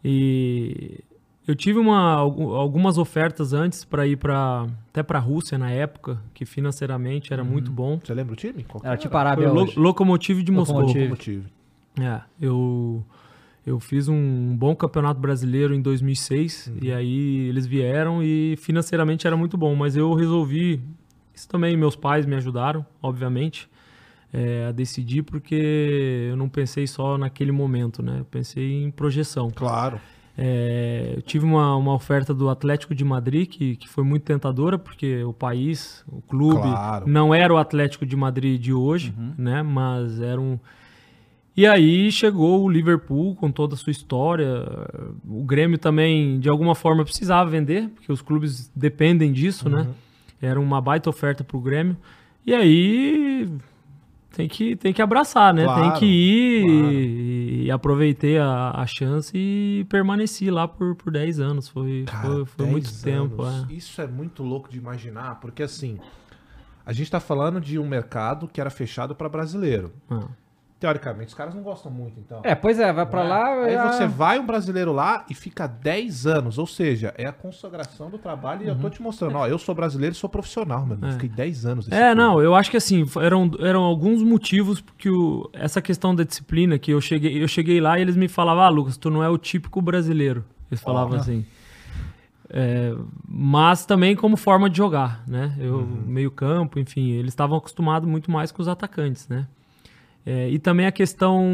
[0.05, 0.99] E
[1.47, 5.71] eu tive uma, algu- algumas ofertas antes para ir para até para a Rússia na
[5.71, 7.99] época, que financeiramente era muito bom.
[8.03, 8.65] Você lembra o time?
[8.65, 9.79] Qual Era tipo Foi Arábia o Lo- hoje.
[9.79, 10.81] Lokomotiv de Moscou.
[10.81, 11.09] Lokomotiv.
[11.11, 11.45] motivo?
[12.01, 13.05] É, eu,
[13.67, 19.37] eu fiz um bom campeonato brasileiro em 2006 e aí eles vieram e financeiramente era
[19.37, 20.81] muito bom, mas eu resolvi,
[21.35, 23.69] isso também meus pais me ajudaram, obviamente,
[24.33, 28.17] é, a decidir porque eu não pensei só naquele momento, né?
[28.21, 29.51] Eu pensei em projeção.
[29.51, 30.01] Claro.
[30.37, 34.79] É, eu tive uma, uma oferta do Atlético de Madrid que, que foi muito tentadora,
[34.79, 37.07] porque o país, o clube, Claro.
[37.07, 39.63] não era o Atlético de Madrid de hoje, né?
[39.63, 40.59] Mas era um.
[41.55, 44.47] E aí chegou o Liverpool com toda a sua história.
[45.29, 49.87] O Grêmio também, de alguma forma, precisava vender, porque os clubes dependem disso, né?
[50.41, 51.95] Era uma baita oferta para o Grêmio.
[52.47, 53.47] E aí
[54.33, 55.65] tem que, tem que abraçar, né?
[55.65, 56.93] Claro, tem que ir claro.
[56.93, 61.69] e, e aproveitei a, a chance e permaneci lá por, por 10 anos.
[61.69, 63.43] Foi, Cara, foi, foi muito 10 tempo.
[63.43, 63.71] anos.
[63.71, 63.75] é.
[63.75, 65.99] Isso é muito louco de imaginar, porque assim,
[66.85, 69.93] a gente tá falando de um mercado que era fechado pra brasileiro.
[70.11, 70.27] Ah.
[70.83, 72.41] Teoricamente, os caras não gostam muito, então.
[72.43, 73.53] É, pois é, vai pra lá.
[73.63, 77.33] Aí já- você vai um brasileiro lá e fica 10 anos, ou seja, é a
[77.33, 80.85] consagração do trabalho e eu tô te mostrando, ó, eu sou brasileiro e sou profissional,
[80.85, 81.07] mano.
[81.07, 81.95] Eu Fiquei 10 anos Uhum.
[81.95, 86.25] É, não, eu acho que assim, eram, eram alguns motivos porque o, essa questão da
[86.25, 89.23] disciplina que eu cheguei, eu cheguei lá e eles me falavam, ah, Lucas, tu não
[89.23, 90.45] é o típico brasileiro.
[90.69, 91.47] Eles falavam assim.
[92.51, 92.93] É,
[93.27, 95.55] mas também como forma de jogar, né?
[95.61, 99.47] Eu, meio campo, enfim, eles estavam acostumados muito mais com os atacantes, né?
[100.25, 101.45] É, e também a questão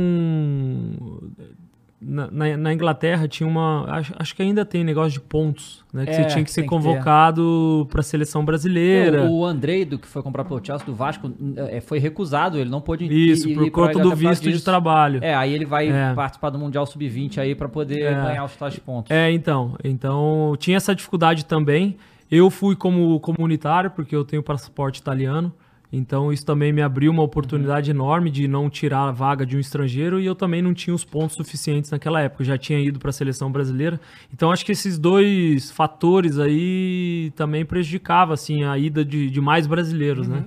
[2.00, 6.04] na, na- na Inglaterra tinha uma, acho, acho que ainda tem negócio de pontos, né?
[6.04, 9.28] Que É, você tinha que ser convocado para a seleção brasileira.
[9.28, 12.80] O Andrei, do que foi comprar pelo Chelsea do Vasco, é, foi recusado, ele não
[12.80, 14.64] pôde Isso, ir- por conta do visto de disso.
[14.64, 15.18] trabalho.
[15.22, 16.14] É, aí ele vai É.
[16.14, 18.14] participar do Mundial Sub-20 aí pra poder É.
[18.14, 19.10] ganhar os tais pontos.
[19.10, 19.74] É, então.
[19.82, 21.96] Então, tinha essa dificuldade também.
[22.30, 25.52] Eu fui como comunitário, porque eu tenho passaporte italiano.
[25.90, 29.60] Então isso também me abriu uma oportunidade enorme de não tirar a vaga de um
[29.60, 32.42] estrangeiro e eu também não tinha os pontos suficientes naquela época.
[32.42, 33.98] Eu já tinha ido para a seleção brasileira.
[34.32, 39.66] Então acho que esses dois fatores aí também prejudicavam assim a ida de, de mais
[39.66, 40.44] brasileiros, né?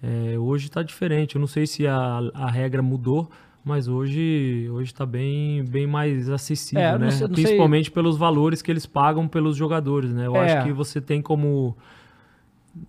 [0.00, 1.34] É, hoje está diferente.
[1.34, 3.28] Eu não sei se a, a regra mudou,
[3.64, 7.10] mas hoje hoje está bem bem mais acessível, É, né?
[7.10, 10.28] sei- não sei- Principalmente pelos valores que eles pagam pelos jogadores, né?
[10.28, 10.52] Eu É.
[10.58, 11.76] acho que você tem como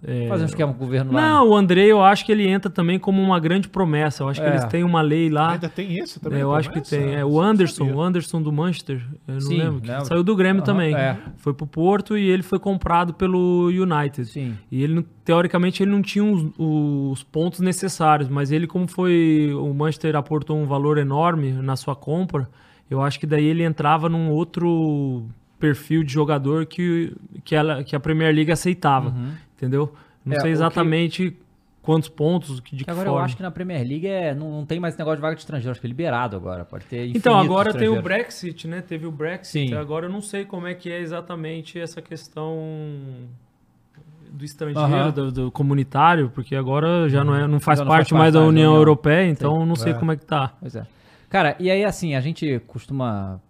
[0.03, 1.21] é, Fazer um esquema com o governo lá.
[1.21, 4.23] não, o André eu acho que ele entra também como uma grande promessa.
[4.23, 4.49] Eu acho que É.
[4.51, 5.53] eles têm uma lei lá.
[5.53, 6.39] Ainda tem esse também?
[6.39, 7.15] É, eu acho que tem.
[7.15, 9.81] É, Isso o Anderson, o Anderson do Manchester, eu não Sim, lembro.
[9.81, 10.05] que lembro.
[10.05, 10.95] Saiu do Grêmio Aham, também.
[10.95, 11.17] é.
[11.37, 14.25] Foi pro Porto e ele foi comprado pelo United.
[14.25, 14.55] Sim.
[14.71, 19.51] E ele, teoricamente, ele não tinha os, os pontos necessários, mas ele, como foi.
[19.53, 22.47] O Manchester aportou um valor enorme na sua compra,
[22.89, 25.25] eu acho que daí ele entrava num outro
[25.59, 29.13] perfil de jogador que, que, ela, que a Premier League aceitava.
[29.55, 29.93] Entendeu?
[30.25, 31.37] Não É, sei o que- exatamente
[31.81, 33.25] quantos pontos, de Que agora eu forma.
[33.25, 35.41] acho que na Premier League é, não, não tem mais esse negócio de vaga de
[35.41, 36.65] estrangeiro, acho que é liberado agora.
[36.65, 38.01] Pode ter Então, agora tem o.
[38.01, 38.81] Brexit, né?
[38.81, 39.69] Teve o Brexit.
[39.69, 39.73] Sim.
[39.73, 42.57] Agora eu não sei como é que é exatamente essa questão
[44.29, 45.11] do estrangeiro, Aham.
[45.11, 48.13] do, do comunitário, porque agora já não, é, não faz não faz parte mais parte
[48.13, 48.75] da mais da União União.
[48.75, 49.95] Europeia, então não sei É.
[49.95, 50.53] como é que tá.
[50.59, 50.85] Pois é.
[51.29, 53.41] Cara, e aí assim, a gente costuma.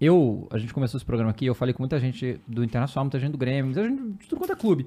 [0.00, 3.18] Eu, a gente começou esse programa aqui, eu falei com muita gente do Internacional, muita
[3.18, 4.86] gente do Grêmio, muita gente de tudo quanto é clube.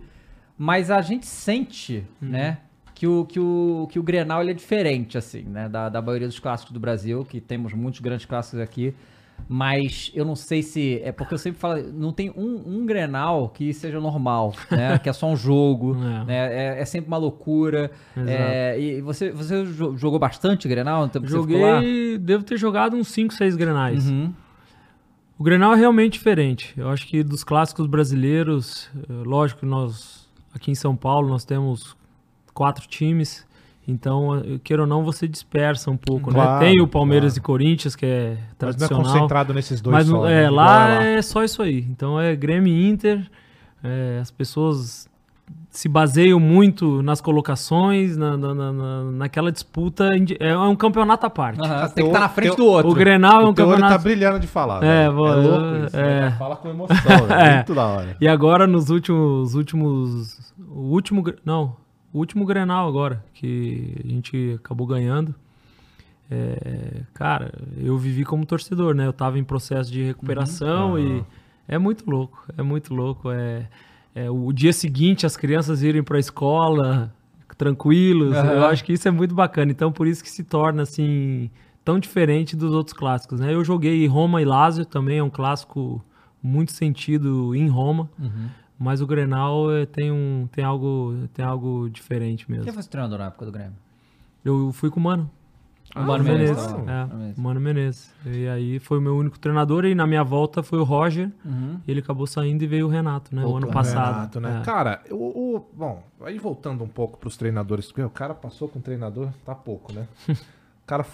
[0.57, 2.29] Mas a gente sente, Uhum.
[2.29, 2.59] né,
[2.93, 6.37] que o, que, o, que o Grenal é diferente, assim, né, da, da maioria dos
[6.37, 8.93] clássicos do Brasil, que temos muitos grandes clássicos aqui.
[9.47, 10.99] Mas eu não sei se.
[11.01, 14.97] É porque eu sempre falo, não tem um, um Grenal que seja normal, né?
[14.99, 16.25] que é só um jogo, É.
[16.25, 16.53] né?
[16.77, 17.89] É, é sempre uma loucura.
[18.17, 21.09] É, e você, você jo- jogou bastante Grenal?
[21.23, 24.09] Joguei, devo ter jogado uns 5, 6 grenais.
[24.09, 24.33] Uhum.
[25.39, 26.73] O Grenal é realmente diferente.
[26.75, 31.45] Eu acho que dos clássicos brasileiros, eh, lógico que nós aqui em São Paulo nós
[31.45, 31.95] temos
[32.53, 33.47] quatro times,
[33.87, 36.71] então eh, queira ou não você dispersa um pouco, Claro, né?
[36.71, 37.39] Tem o Palmeiras claro.
[37.39, 40.43] e Corinthians que é Mas não é tradicional, concentrado nesses dois mas só, não- né?
[40.43, 41.79] é, Igual lá é é só isso aí.
[41.89, 43.25] Então é Grêmio e Inter,
[43.81, 45.08] eh, as pessoas
[45.69, 50.09] se baseiam muito nas colocações, na, na- na- na- naquela disputa,
[50.39, 51.57] é um campeonato à parte.
[51.59, 52.91] Você tem que estar teu- na frente teu- do outro.
[52.91, 54.83] O Grenal é um O teu olho tá campeonato brilhando de falar.
[54.83, 55.95] É, é louco isso.
[55.95, 56.21] é.
[56.21, 56.35] né?
[56.39, 56.95] Fala com emoção.
[57.29, 57.55] É.
[57.57, 58.17] Muito da hora.
[58.19, 61.75] E agora nos últimos últimos o último não,
[62.11, 65.35] o último Grenal agora que a gente acabou ganhando.
[66.31, 69.05] é, cara, eu vivi como torcedor, né?
[69.05, 71.23] Eu tava em processo de recuperação e
[71.67, 73.67] é muito louco, é muito louco, é,
[74.13, 77.13] é o dia seguinte as crianças irem para a escola
[77.59, 78.35] tranquilos.
[78.35, 78.51] Aham.
[78.53, 79.71] Eu acho que isso é muito bacana.
[79.71, 81.51] Então por isso que se torna assim
[81.83, 83.53] tão diferente dos outros clássicos, né?
[83.53, 86.03] Eu joguei Roma e Lazio também, é um clássico
[86.41, 88.09] muito sentido em Roma.
[88.17, 88.47] Uhum.
[88.77, 92.71] Mas o Grenal eh, tem, um, tem, algo, tem algo diferente Quem mesmo.
[92.71, 93.73] foi esse treinador na época do Grêmio?
[94.45, 95.29] Eu fui com o Mano.
[95.95, 96.55] O Mano Menezes.
[96.55, 96.87] Menezes.
[96.87, 97.37] É, Mano Menezes.
[97.37, 98.13] o Mano Menezes.
[98.25, 99.85] E aí foi o meu único treinador.
[99.85, 101.31] E na minha volta foi o Roger.
[101.43, 101.79] Uhum.
[101.87, 103.43] Ele acabou saindo e veio o Renato, né?
[103.43, 104.13] o ano passado.
[104.15, 104.59] Renato, né?
[104.61, 104.65] É.
[104.65, 108.79] Cara, o, o- Bom, aí voltando um pouco pros treinadores, porque o cara passou com
[108.79, 110.07] treinador, tá pouco, né?
[110.27, 110.33] O
[110.85, 111.05] cara.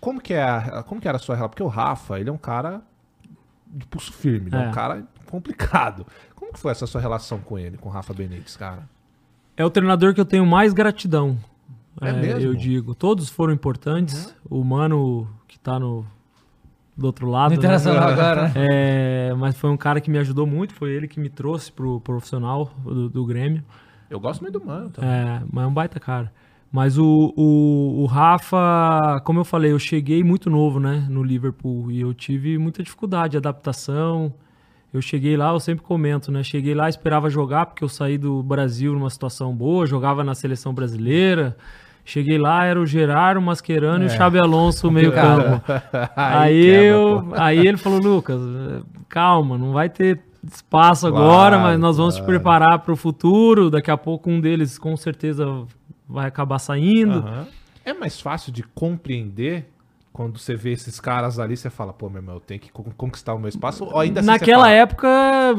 [0.00, 1.50] Como que, é a- como que era a sua relação?
[1.50, 2.82] Porque o Rafa, ele é um cara
[3.66, 4.68] de pulso firme, ele é.
[4.68, 6.06] um cara complicado.
[6.36, 8.88] Como que foi essa sua relação com ele, com o Rafa Benítez, cara?
[9.56, 11.36] É o treinador que eu tenho mais gratidão.
[12.00, 12.40] É mesmo?
[12.40, 12.94] Eu digo.
[12.94, 14.34] Todos foram importantes.
[14.48, 16.06] O Mano, que tá no,
[16.96, 17.54] do outro lado.
[17.54, 17.74] No né?
[17.74, 18.52] Agora, né?
[18.56, 20.74] É, mas foi um cara que me ajudou muito.
[20.74, 23.62] Foi ele que me trouxe pro profissional do, do Grêmio.
[24.08, 25.10] Eu gosto muito do Mano também.
[25.10, 26.32] É, mas é um baita cara.
[26.72, 31.90] Mas o, o, o Rafa, como eu falei, eu cheguei muito novo, né, no Liverpool
[31.90, 34.32] e eu tive muita dificuldade de adaptação.
[34.92, 36.42] Eu cheguei lá, eu sempre comento, né?
[36.42, 40.74] Cheguei lá, esperava jogar porque eu saí do Brasil numa situação boa, jogava na seleção
[40.74, 41.56] brasileira.
[42.10, 45.62] Cheguei lá, era o Gerardo, o Mascherano e o Xabi Alonso meio campo.
[46.16, 48.40] Aí, eu, aí ele falou, Lucas,
[49.08, 52.32] calma, não vai ter espaço agora, Claro, mas nós vamos te claro.
[52.32, 53.70] preparar para o futuro.
[53.70, 55.46] Daqui a pouco um deles com certeza
[56.08, 57.20] vai acabar saindo.
[57.20, 57.46] Aham.
[57.84, 59.70] É mais fácil de compreender
[60.12, 62.90] quando você vê esses caras ali, você fala, pô, meu irmão, eu tenho que con-
[62.96, 63.84] conquistar o meu espaço.
[63.84, 65.08] Ou ainda assim Naquela fala, época,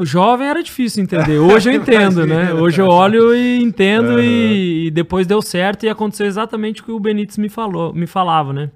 [0.04, 1.38] jovem era difícil entender.
[1.40, 2.54] Hoje eu entendo, né?
[2.54, 6.92] Hoje eu olho e entendo e, e depois deu certo e aconteceu exatamente o que
[6.92, 8.70] o Benítez me falou, me falava, né?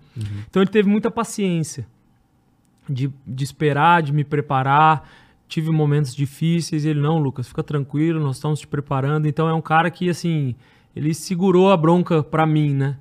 [0.49, 1.85] Então ele teve muita paciência
[2.89, 5.07] de, de esperar, de me preparar.
[5.47, 9.27] Tive momentos difíceis, ele não, Lucas, fica tranquilo, nós estamos te preparando.
[9.27, 10.55] Então é um cara que assim,
[10.95, 12.95] ele segurou a bronca pra mim, né?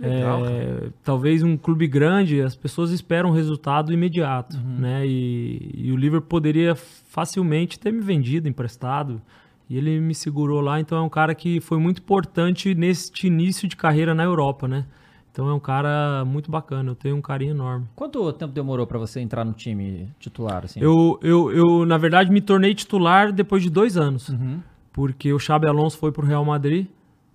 [0.00, 5.06] Legal, É, talvez um clube grande, as pessoas esperam um resultado imediato, né?
[5.06, 9.20] E, e o Liverpool poderia facilmente ter me vendido, emprestado.
[9.68, 13.66] E ele me segurou lá, então é um cara que foi muito importante neste início
[13.66, 14.84] de carreira na Europa, né?
[15.32, 17.86] Então é um cara muito bacana, eu tenho um carinho enorme.
[17.94, 20.80] Quanto tempo demorou pra você entrar no time titular, assim?
[20.80, 24.60] Eu, eu, eu, na verdade, me tornei titular depois de dois anos, Uhum.
[24.92, 26.86] porque o Xabi Alonso foi pro Real Madrid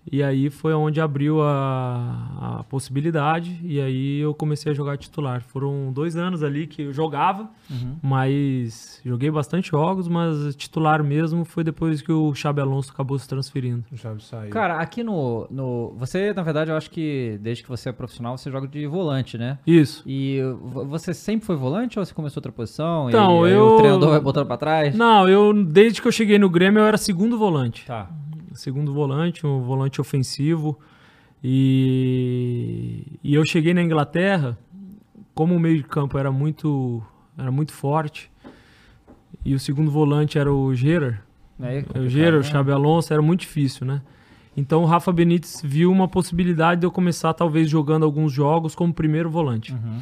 [0.10, 5.42] e aí foi onde abriu a, a possibilidade e aí eu comecei a jogar titular.
[5.42, 7.96] Foram dois anos ali que eu jogava, Uhum.
[8.02, 13.28] mas joguei bastante jogos, mas titular mesmo foi depois que o Xabi Alonso acabou se
[13.28, 13.84] transferindo.
[13.94, 14.50] Já saiu.
[14.50, 15.94] Cara, aqui no, no.
[15.98, 19.38] Você, na verdade, eu acho que desde que você é profissional, você joga de volante,
[19.38, 19.58] né?
[19.66, 20.04] Isso.
[20.06, 23.08] E vo- você sempre foi volante ou você começou outra posição?
[23.10, 24.96] Então, e eu- o treinador vai botando pra trás?
[24.96, 27.86] Não, eu desde que eu cheguei no Grêmio eu era segundo volante.
[27.86, 28.10] Tá.
[28.54, 30.80] Segundo volante, um volante ofensivo.
[31.44, 34.58] E, e eu cheguei na Inglaterra,
[35.34, 37.02] como o meio de campo era muito,
[37.38, 38.32] era muito forte,
[39.44, 41.20] e o segundo volante era o Gerard,
[41.60, 42.44] Aí, é o Gerard, o né?
[42.44, 44.02] Xabi Alonso, era muito difícil, né?
[44.56, 48.94] Então o Rafa Benítez viu uma possibilidade de eu começar talvez jogando alguns jogos como
[48.94, 49.72] primeiro volante.
[49.72, 50.00] Uhum.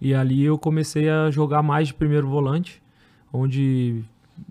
[0.00, 2.80] E ali eu comecei a jogar mais de primeiro volante,
[3.32, 4.02] onde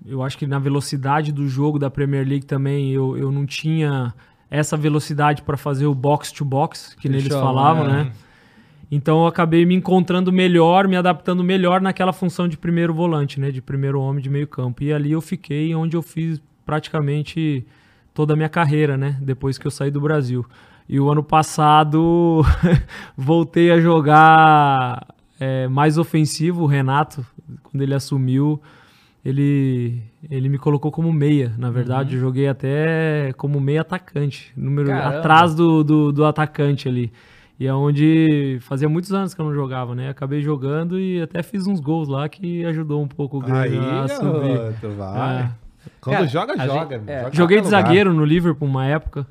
[0.06, 4.14] eu acho que na velocidade do jogo da Premier League também eu, eu não tinha
[4.50, 8.04] essa velocidade para fazer o box to box, que Eles neles chamam, falavam, né?
[8.06, 8.12] né?
[8.92, 13.52] Então eu acabei me encontrando melhor, me adaptando melhor naquela função de primeiro volante, né?
[13.52, 14.82] De primeiro homem de meio campo.
[14.84, 17.66] E ali eu fiquei onde eu fiz praticamente
[18.14, 19.16] toda a minha carreira, né?
[19.22, 20.44] Depois que eu saí do Brasil.
[20.88, 22.44] E o ano passado
[23.16, 25.06] voltei a jogar
[25.40, 26.64] é, mais ofensivo.
[26.64, 27.24] O Renato,
[27.62, 28.60] quando ele assumiu,
[29.24, 31.54] ele, ele me colocou como meia.
[31.58, 35.18] Na verdade, eu joguei até como meia atacante, número Caramba.
[35.20, 37.12] atrás do, do, do atacante ali.
[37.60, 40.10] E é onde fazia muitos anos que eu não jogava, né?
[40.10, 43.90] Acabei jogando e até fiz uns gols lá que ajudou um pouco o Aí, Grêmio
[44.00, 44.58] a subir.
[44.58, 45.42] garoto, vai.
[45.42, 45.50] É.
[46.00, 46.98] Quando Cara, joga, joga.
[47.00, 47.20] gente- é.
[47.24, 47.82] joga Joguei de lugar.
[47.84, 49.28] zagueiro no Liverpool uma época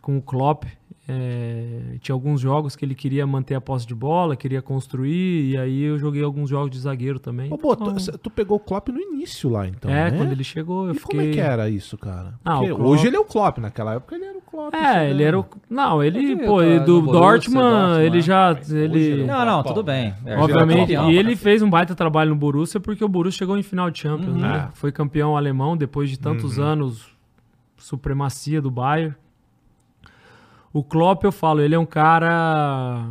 [0.00, 0.64] com o Klopp.
[1.06, 5.56] É, tinha alguns jogos que ele queria manter a posse de bola, queria construir, e
[5.58, 7.52] aí eu joguei alguns jogos de zagueiro também.
[7.52, 10.16] Ô, Boto, Então, tu pegou o Klopp no início lá, então, é, né?
[10.16, 11.18] quando ele chegou, eu E fiquei.
[11.18, 12.32] como é que era isso, cara?
[12.42, 14.74] Ah, Klopp- Hoje ele é o Klopp, naquela época ele era o Klopp.
[14.74, 15.44] É, ele era o.
[15.68, 18.22] Não, ele, Ele pô, tá ele do Borussia, Dortmund, Dortmund, ele né?
[18.22, 18.58] já.
[18.70, 20.14] ele, ele Não, não, tudo bem.
[20.24, 23.58] É, Obviamente, campeão, e ele fez um baita trabalho no Borussia porque o Borussia chegou
[23.58, 24.40] em final de Champions, Uhum.
[24.40, 24.68] né?
[24.72, 24.74] É.
[24.76, 26.64] Foi campeão alemão depois de tantos Uhum.
[26.64, 27.14] anos
[27.76, 29.14] supremacia do Bayern.
[30.74, 33.06] O Klopp, eu falo, ele é um cara,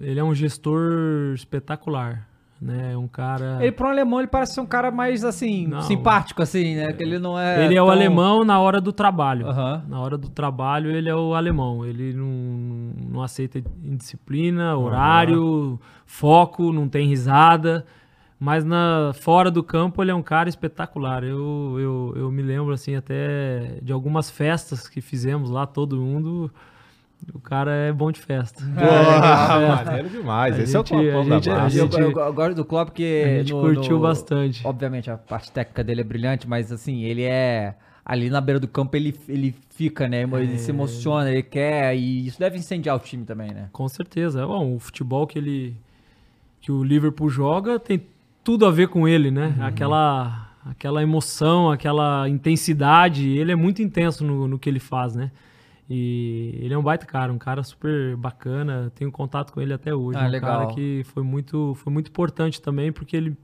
[0.00, 2.26] ele é um gestor espetacular,
[2.60, 2.96] né?
[2.96, 5.80] Um cara Ele, para um alemão, ele parece ser um cara mais, assim, Não.
[5.82, 6.92] simpático, assim, né?
[6.92, 7.64] Que ele não é.
[7.64, 9.46] Ele é o tão- alemão na hora do trabalho.
[9.86, 11.86] Na hora do trabalho, ele é o alemão.
[11.86, 17.86] Ele não, não aceita indisciplina, horário, foco, não tem risada.
[18.40, 21.22] Mas na, fora do campo, ele é um cara espetacular.
[21.22, 26.50] Eu, eu, eu me lembro, assim, até de algumas festas que fizemos lá, todo mundo.
[27.34, 28.62] O cara é bom de festa.
[28.74, 30.56] Porra, maneiro demais.
[30.58, 31.76] A Esse é o gente- a da gente- massa.
[31.78, 33.22] Eu, gente- eu- eu gosto do Klopp porque.
[33.24, 34.66] A gente no- curtiu no- bastante.
[34.66, 37.74] Obviamente, a parte técnica dele é brilhante, mas assim, ele é.
[38.04, 40.22] Ali na beira do campo ele, ele fica, né?
[40.22, 40.56] Ele É.
[40.56, 41.94] se emociona, ele quer.
[41.94, 43.68] E isso deve incendiar o time também, né?
[43.72, 44.46] Com certeza.
[44.46, 45.76] Bom, o futebol que ele
[46.60, 48.02] que o Liverpool joga tem
[48.42, 49.54] tudo a ver com ele, né?
[49.60, 55.30] Aquela aquela emoção, aquela intensidade, ele é muito intenso no, no que ele faz, né?
[55.90, 59.94] E ele é um baita cara, um cara super bacana, tenho contato com ele até
[59.94, 60.58] hoje, Ah, um legal.
[60.60, 63.36] cara que foi muito foi muito importante também, porque ele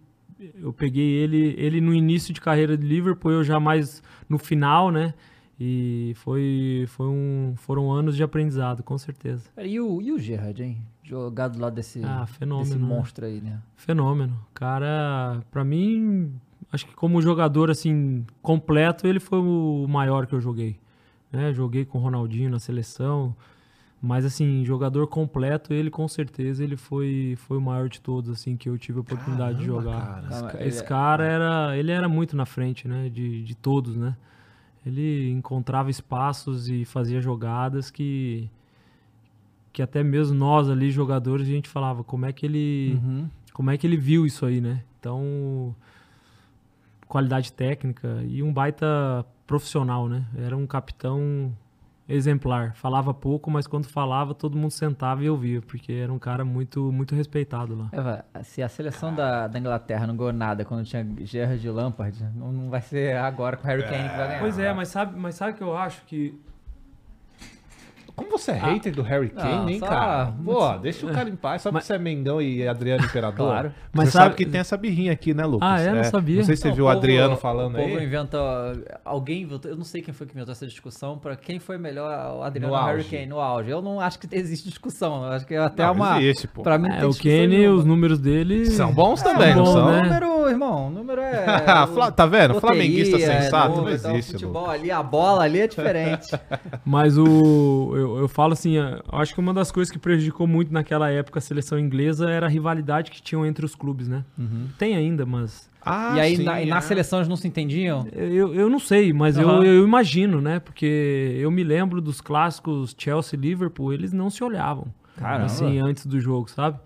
[0.56, 4.90] eu peguei ele ele no início de carreira de Liverpool, eu já mais no final,
[4.90, 5.14] né?
[5.58, 9.48] E foi, foi um, foram anos de aprendizado, com certeza.
[9.56, 10.78] E o, e o Gerrard, hein?
[11.04, 12.84] Jogar do lado desse, Ah, fenômeno, desse né?
[12.86, 13.60] monstro aí, né?
[13.76, 14.36] Fenômeno.
[14.52, 16.32] Cara, pra mim,
[16.72, 20.76] acho que como jogador assim completo, ele foi o maior que eu joguei.
[21.34, 21.52] Né?
[21.52, 23.34] Joguei com o Ronaldinho na seleção,
[24.00, 28.56] mas assim, jogador completo, ele com certeza ele foi foi o maior de todos assim
[28.56, 30.06] que eu tive a oportunidade de Caramba, jogar.
[30.06, 30.20] cara.
[30.20, 33.42] Esse, Calma, ca- ele esse é- cara era, ele era muito na frente, né, de,
[33.42, 34.16] de todos, né?
[34.86, 38.50] Ele encontrava espaços e fazia jogadas que
[39.72, 43.28] que até mesmo nós ali jogadores a gente falava como é que ele Uhum.
[43.52, 44.82] como é que ele viu isso aí, né?
[45.00, 45.74] Então,
[47.08, 50.24] qualidade técnica e um baita profissional, né?
[50.36, 51.52] Era um capitão
[52.08, 52.74] exemplar.
[52.74, 56.92] Falava pouco, mas quando falava, todo mundo sentava e ouvia, porque era um cara muito
[56.92, 57.88] muito respeitado lá.
[57.92, 61.70] É, vai, se a seleção da, da Inglaterra não ganhou nada quando tinha Gerrard e
[61.70, 64.40] Lampard, não, não vai ser agora com o Harry Kane que vai ganhar.
[64.40, 66.38] Pois é, mas sabe, mas sabe que eu acho que
[68.16, 70.32] Como você é hater do Harry Kane, Não, hein, só- cara?
[70.44, 71.62] Pô, deixa o cara em paz.
[71.62, 73.46] Só porque Mas- você é Mengão e Adriano Imperador.
[73.48, 73.72] Claro.
[73.92, 75.68] Mas Mas sabe, sabe- que tem essa birrinha aqui, né, Lucas?
[75.68, 75.92] Ah, é?
[75.92, 76.36] Não sabia.
[76.36, 78.04] Não sei se você Não, viu o povo- Adriano falando o povo aí.
[78.04, 78.38] inventa.
[79.04, 79.70] Alguém inventou.
[79.70, 82.72] Eu não sei quem foi que inventou essa discussão para quem foi melhor, o Adriano
[82.72, 83.04] No ou o Harry.
[83.04, 83.70] Kane no auge.
[83.70, 85.24] Eu não acho que existe discussão.
[85.26, 86.22] Eu acho que é até Não, uma.
[86.22, 86.62] existe, pô.
[86.62, 87.78] Pra mim, não É, tem o nenhuma.
[87.78, 88.66] os números dele.
[88.66, 89.90] São bons São também, não bons, são?
[89.92, 90.02] né?
[90.02, 91.44] Número, irmão, número é.
[92.14, 92.54] Tá vendo?
[92.54, 96.28] loteria, Flamenguista é sensato não então, existe, futebol ali, a bola ali é diferente.
[96.84, 98.03] Mas o.
[98.04, 101.38] Eu, eu falo assim, eu acho que uma das coisas que prejudicou muito naquela época
[101.38, 104.24] a seleção inglesa era a rivalidade que tinham entre os clubes, né?
[104.78, 105.68] Tem ainda, mas.
[105.86, 106.64] Ah, e aí, sim, na, é.
[106.66, 108.06] nas seleções não se entendiam?
[108.12, 109.64] Eu, eu não sei, mas eu, Aham.
[109.64, 110.58] eu imagino, né?
[110.60, 114.86] Porque eu me lembro dos clássicos Chelsea e Liverpool, eles não se olhavam.
[115.16, 115.44] Caramba.
[115.46, 116.78] Assim, antes do jogo, sabe?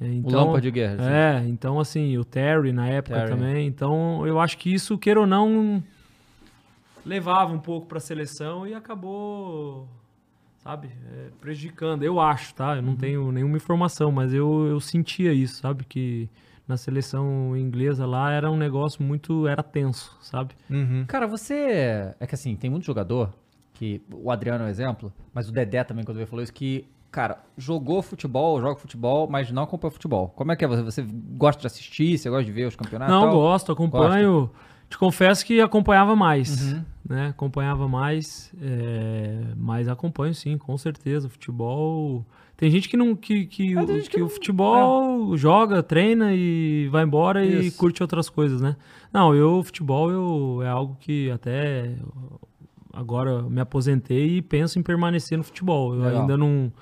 [0.00, 0.94] É, o Então, Lampard de guerra.
[0.94, 1.04] assim.
[1.10, 3.28] É, então assim, o Terry na época Terry.
[3.30, 3.66] também.
[3.66, 5.82] Então eu acho que isso, queira ou não,
[7.04, 9.88] levava um pouco pra seleção e acabou,
[10.64, 12.02] sabe, é, prejudicando.
[12.02, 12.72] Eu acho, tá?
[12.74, 12.86] Eu Uhum.
[12.86, 15.84] não tenho nenhuma informação, mas eu, eu sentia isso, sabe?
[15.84, 16.28] Que
[16.66, 19.46] na seleção inglesa lá era um negócio muito.
[19.46, 20.54] era tenso, sabe?
[20.70, 21.04] Uhum.
[21.06, 22.14] Cara, você.
[22.18, 23.30] É que assim, tem muito jogador,
[23.74, 26.86] que o Adriano é um exemplo, mas o Dedé também, quando ele falou isso, que,
[27.10, 30.28] cara, jogou futebol, joga futebol, mas não acompanha futebol.
[30.34, 30.68] Como é que é?
[30.68, 31.02] Você, você
[31.36, 32.16] gosta de assistir?
[32.16, 33.14] Você gosta de ver os campeonatos?
[33.14, 33.32] Não, tal?
[33.32, 34.50] gosto, acompanho.
[34.88, 36.84] Te confesso que acompanhava mais, Uhum.
[37.08, 37.28] né?
[37.28, 41.28] Acompanhava mais, é, mas acompanho sim, com certeza.
[41.28, 42.24] Futebol.
[42.56, 47.02] Tem gente que não que, que, o, que que o futebol joga, treina e vai
[47.02, 47.76] embora e Isso.
[47.78, 48.76] curte outras coisas, né?
[49.12, 51.96] Não, eu futebol eu é algo que até
[52.92, 55.94] agora me aposentei e penso em permanecer no futebol.
[55.94, 56.20] Eu Legal.
[56.20, 56.72] ainda não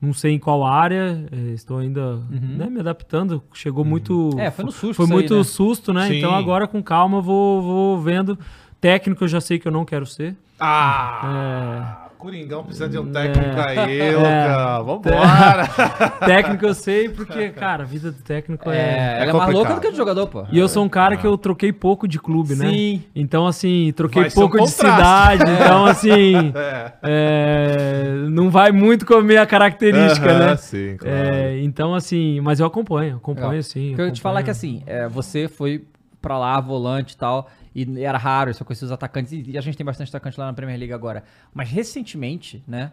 [0.00, 3.42] não sei em qual área, eh, estou ainda né, me adaptando.
[3.52, 5.44] Chegou muito É, foi no susto foi isso aí, muito né?
[5.44, 6.08] susto, né?
[6.08, 6.18] Sim.
[6.18, 8.38] Então agora com calma eu vou, vou vendo.
[8.80, 10.34] Técnico eu já sei que eu não quero ser.
[10.58, 12.09] Ah!
[12.20, 13.12] Coringão precisa de um É.
[13.12, 14.10] técnico aí, É.
[14.16, 14.82] Luca.
[14.82, 15.68] Vambora!
[16.26, 18.78] técnico eu sei porque, cara, a vida do técnico É, é.
[18.78, 19.52] ela é, mais complicado.
[19.54, 20.44] louca do que a de jogador, pô.
[20.52, 22.68] E eu sou um cara que eu troquei pouco de clube, né?
[22.68, 23.02] Sim.
[23.14, 25.42] Então, assim, troquei Vai ser um pouco de cidade.
[25.50, 26.92] Então, assim, É.
[27.02, 30.56] é, não vai muito com a minha característica, Aham, né?
[30.56, 31.16] Sim, claro.
[31.16, 33.62] É, então, assim, mas eu acompanho, acompanho Legal.
[33.62, 33.92] sim.
[33.92, 35.84] O que eu ia te falar é que assim, é, você foi
[36.20, 39.76] pra lá, volante e tal, e era raro, só conhecia os atacantes, e a gente
[39.76, 41.22] tem bastante atacante lá na Premier League agora.
[41.54, 42.92] Mas recentemente, né,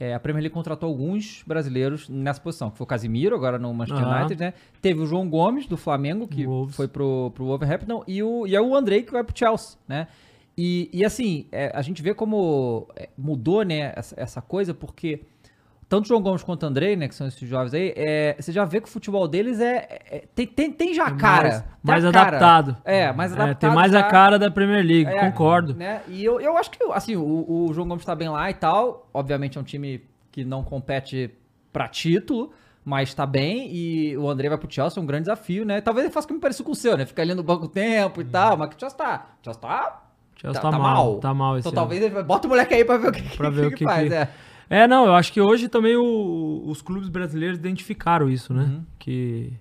[0.00, 3.72] é, a Premier League contratou alguns brasileiros nessa posição, que foi o Casimiro, agora no
[3.74, 4.18] Manchester Aham.
[4.20, 4.54] United, né?
[4.80, 6.76] Teve o João Gomes, do Flamengo, que Wolves.
[6.76, 10.06] foi pro, pro Wolverhampton, e, o, e é o Andrei, que vai pro Chelsea, né?
[10.56, 15.22] E, e assim, é, a gente vê como é, mudou, né, essa, essa coisa, porque
[15.88, 18.52] tanto o João Gomes quanto o Andrei, né, que são esses jovens aí, é, você
[18.52, 21.48] já vê que o futebol deles é, é- tem, tem, tem já a cara.
[21.48, 22.28] mais, tem mais a cara.
[22.28, 22.76] adaptado.
[22.84, 23.58] É, mais É, adaptado.
[23.60, 25.74] tem mais a cara da Premier League, É, concordo.
[25.74, 26.02] Né?
[26.08, 27.22] E eu, eu acho que, assim, o,
[27.68, 29.08] o João Gomes tá bem lá e tal.
[29.14, 31.30] Obviamente é um time que não compete
[31.72, 32.52] pra título,
[32.84, 33.68] mas tá bem.
[33.74, 35.80] E o André vai pro Chelsea, é um grande desafio, né?
[35.80, 37.06] Talvez ele faça como parecido com o seu, né?
[37.06, 39.26] Fica ali no banco o tempo e tal, mas que o Chelsea tá...
[39.40, 40.02] O Chelsea tá...
[40.40, 41.88] Chelsea tá- tá, tá mal, tá mal esse Então ano.
[41.88, 42.22] talvez ele.
[42.22, 44.28] Bota o moleque aí pra ver o que, Pra ver que faz, que- é.
[44.70, 48.64] É, não, eu acho que hoje também o- os clubes brasileiros identificaram isso, né?
[48.64, 48.82] Uhum.
[48.98, 49.52] Que,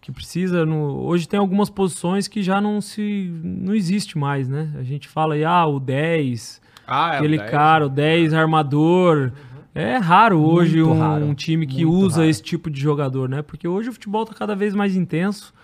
[0.00, 0.66] que precisa.
[0.66, 3.30] No, hoje tem algumas posições que já não se.
[3.42, 4.70] não existe mais, né?
[4.78, 7.50] A gente fala aí, ah, o 10, Ah, é, aquele o 10.
[7.50, 9.32] cara, o 10 armador.
[9.74, 12.28] É raro hoje um, raro, time que usa raro.
[12.30, 13.42] esse tipo de jogador, né?
[13.42, 15.54] Porque hoje o futebol tá cada vez mais intenso,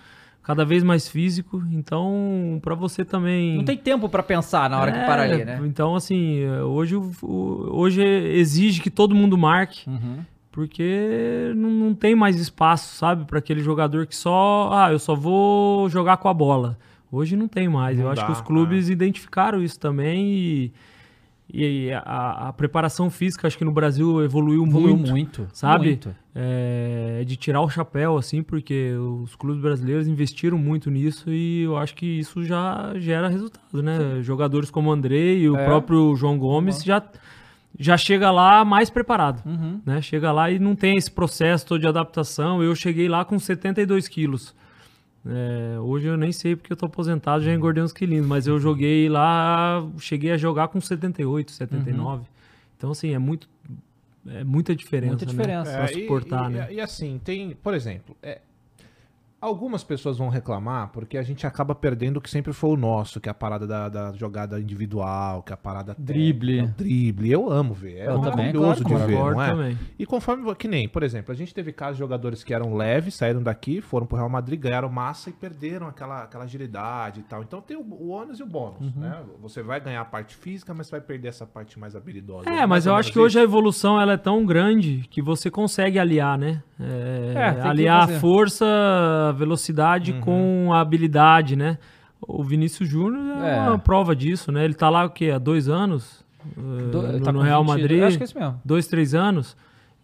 [0.44, 1.60] cada vez mais físico.
[1.72, 3.56] Então, pra você também.
[3.56, 5.60] Não tem tempo pra pensar na hora que para ali, né?
[5.64, 10.18] Então, assim, é, hoje, hoje exige que todo mundo marque, Uhum.
[10.52, 15.14] porque não, não tem mais espaço, sabe, para aquele jogador que só, ah, eu só
[15.14, 16.78] vou jogar com a bola.
[17.10, 17.96] Hoje não tem mais.
[17.98, 20.72] Não eu acho dá, que os clubes identificaram isso também e,
[21.56, 25.86] e a, a preparação física, acho que no Brasil evoluiu, Evoluiu muito, muito, sabe?
[25.86, 26.14] muito.
[26.34, 31.76] É, de tirar o chapéu, assim, porque os clubes brasileiros investiram muito nisso e eu
[31.76, 34.20] acho que isso já gera resultado, né?
[34.22, 35.64] Jogadores como o Andrei e o É.
[35.64, 37.02] próprio João Gomes já,
[37.78, 39.80] já chega lá mais preparado, Uhum.
[39.86, 40.00] né?
[40.02, 42.62] Chega lá e não tem esse processo todo de adaptação.
[42.62, 44.54] Eu cheguei lá com 72 quilos.
[45.26, 48.58] É, hoje eu nem sei porque eu tô aposentado, já engordei uns quilinhos, mas eu
[48.60, 52.24] joguei lá, cheguei a jogar com 78, 79.
[52.76, 53.48] Então, assim, é muito.
[54.26, 55.08] É muita diferença.
[55.12, 55.70] Muita diferença.
[55.70, 55.76] Né?
[55.76, 56.72] Pra É, e- suportar, e, né?
[56.72, 58.40] E, assim, tem, por exemplo, é,
[59.44, 63.20] Algumas pessoas vão reclamar porque a gente acaba perdendo o que sempre foi o nosso,
[63.20, 66.56] que é a parada da, da jogada individual, que é a parada Drible.
[66.56, 67.30] técnica, o drible.
[67.32, 67.98] Eu amo ver.
[67.98, 69.50] É Eu também, maravilhoso claro, de ver, não é?
[69.50, 69.78] também.
[69.98, 73.14] E conforme, que nem, por exemplo, a gente teve casos de jogadores que eram leves,
[73.14, 77.42] saíram daqui, foram pro Real Madrid, ganharam massa e perderam aquela, aquela agilidade e tal.
[77.42, 79.00] Então tem o, o ônus e o bônus, Uhum.
[79.02, 79.18] né?
[79.42, 82.48] Você vai ganhar a parte física, mas vai perder essa parte mais habilidosa.
[82.48, 85.50] É, mas Mais eu acho que hoje a evolução ela é tão grande que você
[85.50, 86.62] consegue aliar, né?
[86.80, 88.64] É, É, aliar a força,
[89.34, 90.20] velocidade Uhum.
[90.20, 91.76] com a habilidade, né?
[92.26, 93.60] O Vinícius Júnior é, É.
[93.68, 94.64] uma prova disso, né?
[94.64, 95.30] Ele tá lá o quê?
[95.30, 96.24] Há dois anos?
[96.56, 98.02] eh, Do- no, tá no Real 20 Madrid?
[98.02, 98.60] Acho que é isso mesmo.
[98.64, 99.56] Dois, três anos?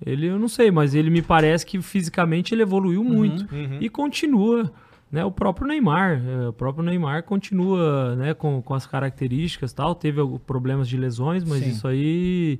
[0.04, 3.42] Ele, eu não sei, mas ele me parece que fisicamente ele evoluiu muito.
[3.54, 3.76] Uhum.
[3.80, 4.70] E continua,
[5.12, 5.22] né?
[5.24, 8.32] O próprio Neymar, eh, o próprio Neymar continua, né?
[8.34, 9.94] Com, com as características tal.
[9.94, 11.70] Teve alguns problemas de lesões, mas Sim.
[11.70, 12.58] isso aí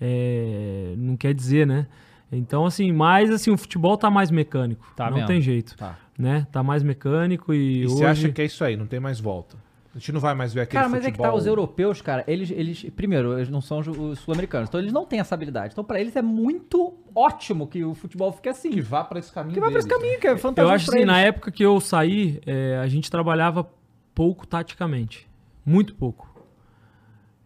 [0.00, 1.86] eh, não quer dizer, né?
[2.32, 4.86] Então, assim, mas assim, o futebol tá mais mecânico.
[4.96, 5.26] Tá não mesmo.
[5.28, 5.98] tem jeito, Tá.
[6.18, 6.46] né?
[6.52, 7.94] Tá mais mecânico e, E hoje...
[7.96, 9.56] você acha que é isso aí, não tem mais volta.
[9.92, 12.22] A gente não vai mais ver aquele Cara, mas é que tá, os europeus, cara,
[12.28, 15.72] eles, eles, primeiro, eles não são os sul-americanos, então eles não têm essa habilidade.
[15.72, 18.70] Então pra eles é muito ótimo que o futebol fique assim.
[18.70, 19.94] Que vá pra esse caminho Que vai pra esse né?
[19.96, 21.06] caminho, que é fantástico Eu acho assim, eles.
[21.08, 23.68] na época que eu saí, eh, a gente trabalhava
[24.14, 25.28] pouco taticamente.
[25.66, 26.29] Muito pouco.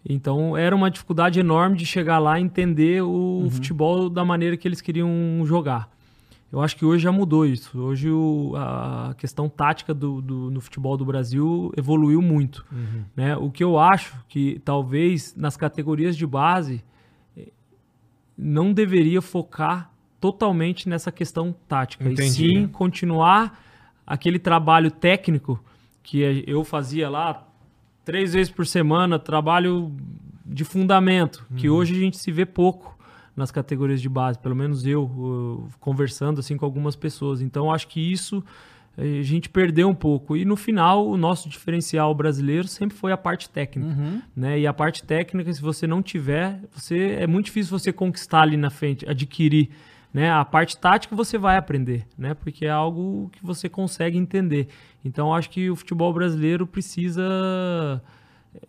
[0.07, 4.69] Então era uma dificuldade enorme de chegar lá e entender o futebol da maneira que
[4.69, 5.11] eles queriam
[5.47, 5.89] jogar.
[6.53, 7.77] Eu acho que hoje já mudou isso.
[7.81, 12.65] Hoje o- a questão tática do, do- no futebol do Brasil evoluiu muito.
[13.17, 13.37] né?
[13.37, 16.85] O que eu acho que talvez nas categorias de base
[17.37, 17.49] eh,
[18.39, 19.91] não deveria focar
[20.21, 22.05] totalmente nessa questão tática.
[22.09, 22.23] Entendi.
[22.23, 22.31] E
[22.61, 23.61] sim continuar
[24.07, 25.59] aquele trabalho técnico
[26.05, 27.43] que eu fazia lá
[28.05, 29.93] três vezes por semana, trabalho
[30.45, 32.97] de fundamento, que hoje a gente se vê pouco
[33.37, 37.41] nas categorias de base, pelo menos eu, uh, conversando assim com algumas pessoas.
[37.41, 38.45] Então acho que isso
[38.97, 40.37] eh, a gente perdeu um pouco.
[40.37, 43.91] E no final, o nosso diferencial brasileiro sempre foi a parte técnica.
[43.91, 44.23] Uhum.
[44.37, 44.61] Né?
[44.61, 48.57] E a parte técnica, se você não tiver, você é muito difícil você conquistar ali
[48.57, 49.71] na frente, adquirir.
[50.15, 50.31] Né?
[50.31, 52.35] A parte tática você vai aprender, né?
[52.35, 54.69] porque é algo que você consegue entender.
[55.05, 58.01] Então, acho que o futebol brasileiro precisa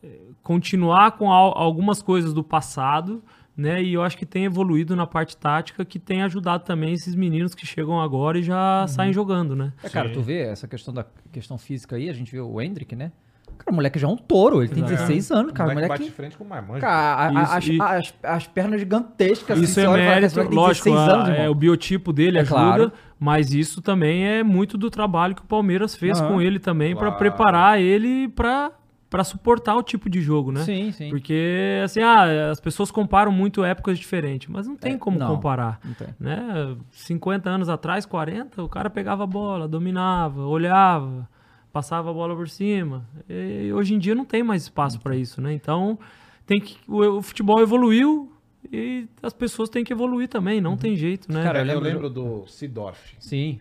[0.04, 3.24] eh, continuar com al- algumas coisas do passado,
[3.56, 3.82] né?
[3.82, 7.54] E eu acho que tem evoluído na parte tática, que tem ajudado também esses meninos
[7.56, 9.72] que chegam agora e já saem jogando, né?
[9.84, 12.96] É, cara, tu vê essa questão da questão física aí, a gente vê o Hendrick,
[12.96, 13.12] né?
[13.58, 14.96] Cara, o moleque já é um touro, ele tem Exato.
[15.08, 15.70] 16 anos, cara.
[15.70, 16.12] O moleque bate moleque.
[16.12, 16.82] de frente com o Marmanjo.
[16.82, 19.60] Cara, a- a- Isso, as, e- as, as pernas gigantescas.
[19.60, 22.14] Isso assim, é fala, mérito, "Esse moleque tem lógico, 16 anos, é, irmão." o biotipo
[22.14, 22.92] dele É ajuda, claro.
[23.20, 26.28] mas isso também é muito do trabalho que o Palmeiras fez Aham.
[26.34, 27.18] com ele também para Claro.
[27.18, 28.72] preparar ele para
[29.08, 30.62] para suportar o tipo de jogo, né?
[30.62, 31.10] Sim, sim.
[31.10, 35.28] Porque assim, ah, as pessoas comparam muito épocas diferentes, mas não tem É, como não.
[35.36, 35.80] comparar.
[35.86, 36.08] Não tem.
[36.20, 36.76] Né?
[36.92, 41.30] 50 anos atrás, 40, o cara pegava a bola, dominava, olhava,
[41.76, 43.06] passava a bola por cima.
[43.28, 45.52] E hoje em dia não tem mais espaço para isso, né?
[45.52, 46.00] Então,
[46.46, 48.32] tem que o, o futebol evoluiu
[48.72, 51.44] e as pessoas têm que evoluir também, não tem jeito, né?
[51.44, 53.18] Cara, eu eu lembro lembro do Sidorf.
[53.20, 53.60] Sim.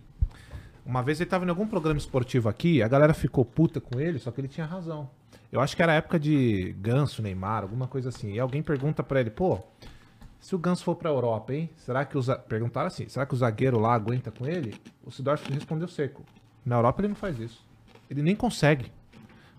[0.87, 4.21] Uma vez ele tava em algum programa esportivo aqui, a galera ficou puta com ele,
[4.21, 5.11] só que ele tinha razão.
[5.51, 8.35] Eu acho que era época de Ganso, Neymar, alguma coisa assim.
[8.35, 9.59] E alguém pergunta pra ele, pô,
[10.39, 11.69] se o Ganso for pra Europa, hein?
[11.79, 12.37] Será que o za...
[12.37, 14.75] perguntaram assim, será que o zagueiro lá aguenta com ele?
[15.05, 16.23] O Sidorf respondeu seco.
[16.65, 17.74] Na Europa ele não faz isso.
[18.15, 18.87] Ele nem consegue.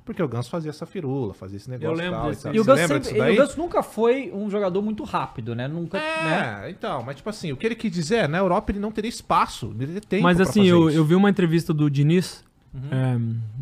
[0.03, 2.53] Porque o Ganso fazia essa firula, fazia esse negócio lembro tal, desse- tal.
[2.55, 5.67] E o Ganso, lembra sempre- e o Ganso nunca foi um jogador muito rápido, né?
[5.67, 5.97] Nunca.
[5.97, 6.65] né?
[6.65, 8.91] É, então, mas tipo assim, o que ele quis dizer é, na Europa ele não
[8.91, 10.97] teria espaço, ele teria tempo Mas assim, fazer eu, isso.
[10.99, 12.43] eu vi uma entrevista do Diniz
[12.91, 13.17] é,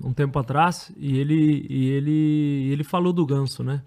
[0.06, 3.82] um tempo atrás e ele, e ele, ele falou do Ganso, né?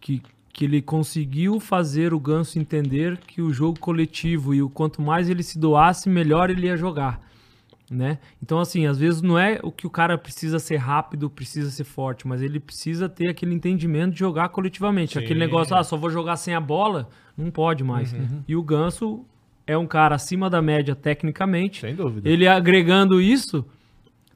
[0.00, 0.22] Que,
[0.52, 5.28] que ele conseguiu fazer o Ganso entender que o jogo coletivo e o quanto mais
[5.28, 7.20] ele se doasse, melhor ele ia jogar.
[7.90, 8.18] Né?
[8.40, 11.82] Então, assim, às vezes não é o que o cara precisa ser rápido, precisa ser
[11.82, 15.18] forte, mas ele precisa ter aquele entendimento de jogar coletivamente.
[15.18, 15.40] Aquele Sim.
[15.40, 18.12] negócio, ah, só vou jogar sem a bola, não pode mais.
[18.12, 18.44] Uhum.
[18.46, 19.24] E o Ganso
[19.66, 21.80] é um cara acima da média tecnicamente.
[21.80, 22.28] Sem dúvida.
[22.28, 23.66] Ele agregando isso,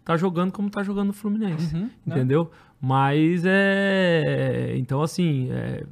[0.04, 1.76] tá jogando como tá jogando o Fluminense.
[1.76, 1.90] Uhum?
[2.04, 2.50] Entendeu?
[2.80, 4.74] Mas é.
[4.76, 5.84] Então, assim, é,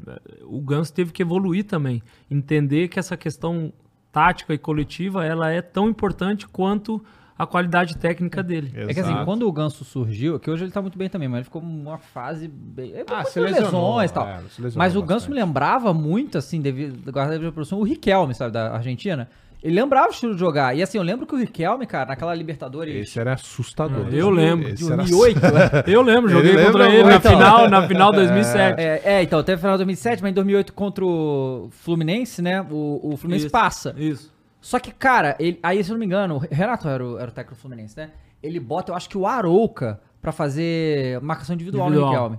[0.44, 2.02] o Ganso teve que evoluir também.
[2.28, 3.72] Entender que essa questão
[4.10, 7.02] tática e coletiva ela é tão importante quanto
[7.38, 8.72] a qualidade técnica dele.
[8.74, 9.24] É que assim, Exato.
[9.24, 11.98] quando o Ganso surgiu, que hoje ele tá muito bem também, mas ele ficou numa
[11.98, 12.92] fase bem.
[12.94, 14.26] É, Ah, se lesionou, lesões e tal.
[14.28, 15.30] é, lesionou mas o Ganso bastante.
[15.30, 19.28] me lembrava muito, assim, devido guarda da produção, o Riquelme, sabe, da Argentina.
[19.62, 20.76] Ele lembrava o estilo de jogar.
[20.76, 22.94] E assim, eu lembro que o Riquelme, cara, naquela Libertadores.
[22.96, 24.08] Esse era assustador.
[24.12, 24.66] Eu lembro.
[24.66, 25.50] Era 2008, né?
[25.86, 28.80] Eu lembro, Ele joguei lembra contra ele na final, na final 2007.
[28.80, 32.60] É, é, então, teve final de 2007, mas em 2008 contra o Fluminense, né?
[32.68, 33.94] O, o Fluminense Isso, passa.
[33.96, 34.31] Isso.
[34.62, 37.28] Só que, cara, ele, aí, se eu não me engano, o Renato era o, era
[37.28, 38.12] o técnico Fluminense, né?
[38.40, 42.30] Ele bota, eu acho que o Arouca pra fazer marcação individual, no Individual.
[42.30, 42.38] Riquelme.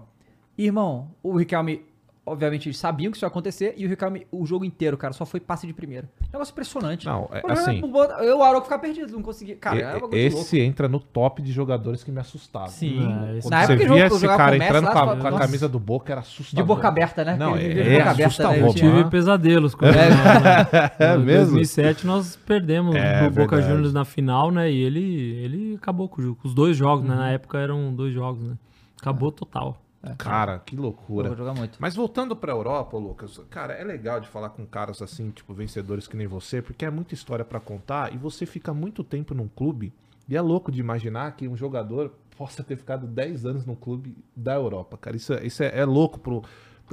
[0.57, 1.85] E, irmão, o Riquelme,
[2.25, 5.25] obviamente, eles sabiam que isso ia acontecer, e o Riquelme, o jogo inteiro, cara, só
[5.25, 6.09] foi passe de primeira.
[6.31, 7.05] Negócio impressionante.
[7.05, 7.81] Não, é assim.
[7.81, 9.55] é eu, o Arouca, ficar perdido, não conseguia.
[9.57, 10.41] Cara, era um E- bagulho de louco.
[10.45, 12.69] esse entra no top de jogadores que me assustavam.
[12.69, 12.99] Sim.
[13.27, 15.39] É, esse- Quando Na você época via esse cara entrando lá, com a, com a
[15.39, 16.65] camisa do Boca era De assustador.
[16.65, 17.35] boca aberta, né?
[17.35, 18.67] Não, Ele é- de é boca aberta, assustador, né?
[18.69, 19.09] Eu tive Aham.
[19.09, 19.95] pesadelos com ele.
[20.99, 21.45] É Em mesmo?
[21.51, 23.61] 2007 nós perdemos É o Boca.
[23.61, 24.71] Juniors na final, né?
[24.71, 26.39] E ele, ele acabou com o jogo.
[26.43, 27.11] Os dois jogos, Uhum.
[27.11, 27.15] né?
[27.17, 28.55] Na época eram dois jogos, né?
[28.99, 29.77] Acabou total.
[30.17, 31.29] Cara, que Eu loucura.
[31.29, 31.77] vou jogar muito.
[31.79, 36.07] Mas voltando pra Europa, Lucas, cara, é legal de falar com caras assim, tipo, vencedores
[36.07, 39.47] que nem você, porque é muita história pra contar e você fica muito tempo num
[39.47, 39.93] clube
[40.27, 44.15] e é louco de imaginar que um jogador possa ter ficado 10 anos num clube
[44.35, 45.15] da Europa, cara.
[45.15, 46.43] Isso é, isso é, é louco pro.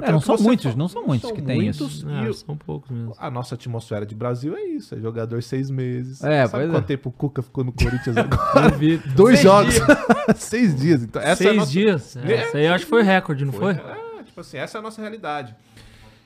[0.01, 1.85] Porque É, não o que são você muitos, não são muitos que têm isso.
[1.85, 3.15] muitos, É, são poucos mesmo.
[3.19, 6.23] a nossa atmosfera de Brasil é isso, é jogador seis meses.
[6.25, 6.87] É, Sabe quanto é.
[6.87, 8.69] tempo o Cuca ficou no Corinthians agora?
[8.77, 9.75] Vi Dois Seis jogos.
[10.37, 11.03] seis dias.
[11.03, 11.71] Então, essa é a seis nossa...
[11.71, 12.17] dias.
[12.17, 13.73] É, É, Isso aí eu acho que foi recorde, não foi?
[13.73, 15.55] É, tipo assim, essa é a nossa realidade.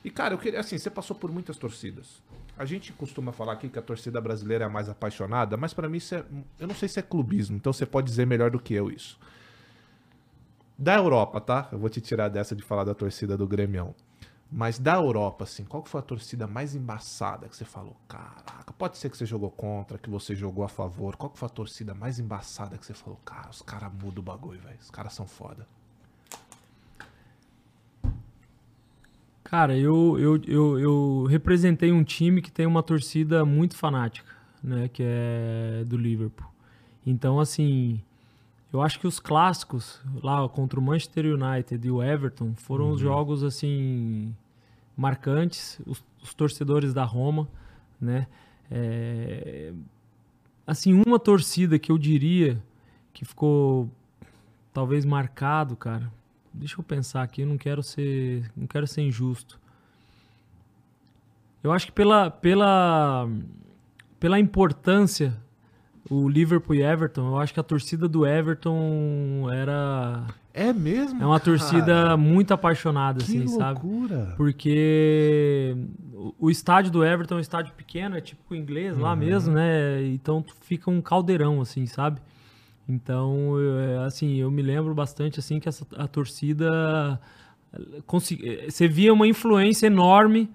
[0.04, 2.22] E, cara, eu queria, assim, você passou por muitas torcidas.
[2.56, 5.88] A gente costuma falar aqui que a torcida brasileira é a mais apaixonada, mas pra
[5.88, 6.22] mim isso é.
[6.60, 9.18] Eu não sei se é clubismo, então você pode dizer melhor do que eu isso.
[10.76, 11.68] Da Europa, tá?
[11.70, 13.94] Eu vou te tirar dessa de falar da torcida do Grêmio.
[14.50, 17.96] Mas da Europa, assim, qual que foi a torcida mais embaçada que você falou?
[18.06, 21.16] Caraca, pode ser que você jogou contra, que você jogou a favor.
[21.16, 23.18] Qual que foi a torcida mais embaçada que você falou?
[23.24, 24.78] Cara, os caras mudam o bagulho, velho.
[24.80, 25.66] Os caras são foda.
[29.42, 34.30] Cara, eu, eu, eu, eu representei um time que tem uma torcida muito fanática,
[34.62, 34.88] né?
[34.88, 36.48] Que é do Liverpool.
[37.04, 38.00] Então, assim,
[38.74, 43.00] eu acho que os clássicos lá contra o Manchester United e o Everton foram os
[43.00, 44.34] jogos, assim,
[44.96, 45.80] marcantes.
[45.86, 47.48] Os, os torcedores da Roma,
[48.00, 48.26] né?
[48.68, 49.72] É,
[50.66, 52.60] assim, uma torcida que eu diria
[53.12, 53.88] que ficou
[54.72, 56.12] talvez marcado, cara.
[56.52, 59.60] Deixa eu pensar aqui, eu não quero ser, não quero ser injusto.
[61.62, 63.28] Eu acho que pela pela
[64.18, 65.40] pela importância
[66.10, 71.22] o Liverpool e Everton, eu acho que a torcida do Everton era É mesmo?
[71.22, 71.44] é uma cara?
[71.44, 73.80] torcida muito apaixonada Que assim, sabe?
[73.80, 74.34] loucura.
[74.36, 75.76] Porque
[76.12, 79.02] o, o estádio do Everton é um estádio pequeno, é tipo inglês Uhum.
[79.02, 80.04] lá mesmo, né?
[80.06, 82.20] Então fica um caldeirão, assim, sabe?
[82.88, 87.18] Então, eu- é, assim, eu me lembro bastante, assim, que essa, a torcida...
[87.72, 90.50] eh, consegui- eh, Você via uma influência enorme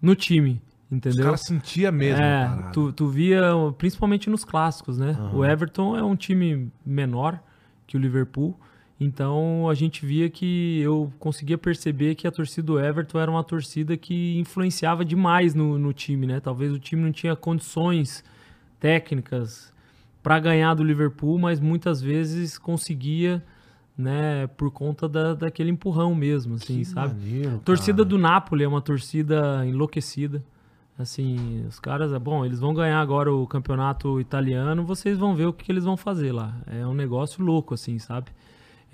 [0.00, 0.60] no time,
[0.92, 1.24] Os entendeu?
[1.24, 2.22] caras sentiam mesmo.
[2.22, 3.42] É, tu, tu via,
[3.78, 5.16] principalmente nos clássicos, né?
[5.32, 7.40] O Everton é um time menor
[7.86, 8.54] que o Liverpool,
[9.00, 13.42] então a gente via que eu conseguia perceber que a torcida do Everton era uma
[13.42, 16.40] torcida que influenciava demais no, no time, né?
[16.40, 18.22] Talvez o time não tinha condições
[18.78, 19.72] técnicas
[20.22, 23.42] para ganhar do Liverpool, mas muitas vezes conseguia,
[23.96, 24.46] né?
[24.58, 27.14] Por conta da, daquele empurrão mesmo, assim, Que sabe?
[27.14, 30.44] maneiro, torcida do Napoli é uma torcida enlouquecida.
[31.02, 35.46] Assim, os caras, é bom, eles vão ganhar agora o campeonato italiano, vocês vão ver
[35.46, 36.56] o que, que eles vão fazer lá.
[36.66, 38.30] É um negócio louco, assim, sabe?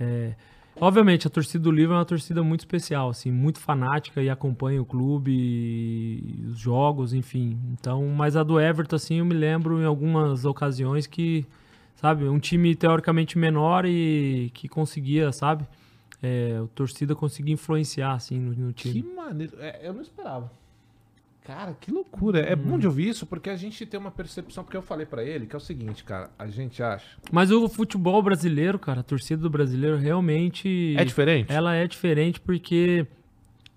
[0.01, 0.35] É,
[0.81, 4.81] obviamente, a torcida do Liverpool é uma torcida muito especial, assim, muito fanática e acompanha
[4.81, 7.59] o clube, os jogos, enfim.
[7.73, 11.47] Então, mas a do Everton, assim, eu me lembro em algumas ocasiões que,
[11.95, 15.67] sabe, um time teoricamente menor e que conseguia, sabe?
[16.23, 19.15] É, torcida conseguia influenciar, assim, no, no Que time.
[19.15, 19.53] maneiro.
[19.61, 20.51] É, eu não esperava.
[21.49, 22.41] Cara, que loucura.
[22.41, 22.61] É Uhum.
[22.63, 25.47] bom de ouvir isso porque a gente tem uma percepção, porque eu falei pra ele
[25.47, 27.07] que é o seguinte, cara, a gente acha.
[27.33, 30.95] Mas o futebol brasileiro, cara, a torcida do brasileiro realmente.
[30.95, 31.51] É diferente?
[31.51, 33.07] Ela é diferente porque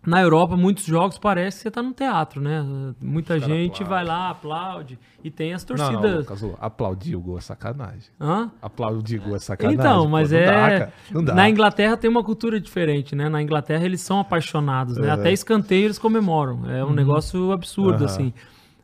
[0.06, 2.66] na Europa muitos jogos parece que você tá num teatro, né?
[3.02, 4.98] Muita Os gente vai lá, aplaude.
[5.24, 6.20] E tem as Não, não, torcidas.
[6.20, 8.10] Lucas, ô, aplaudir o gol é sacanagem.
[8.20, 8.50] Hã?
[8.62, 9.80] Aplaudir gol é sacanagem.
[9.80, 10.80] Então, pô, mas não é.
[10.80, 10.92] Dá.
[11.12, 11.36] Não dá.
[11.36, 13.30] Na Inglaterra tem uma cultura diferente, né?
[13.30, 15.08] Na Inglaterra eles são apaixonados, né?
[15.08, 15.12] É.
[15.12, 16.70] Até escanteio eles comemoram.
[16.70, 18.06] É um negócio absurdo, Aham.
[18.06, 18.34] assim.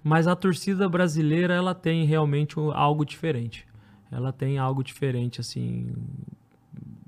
[0.03, 3.65] Mas a torcida brasileira, ela tem realmente algo diferente.
[4.11, 5.91] Ela tem algo diferente, assim.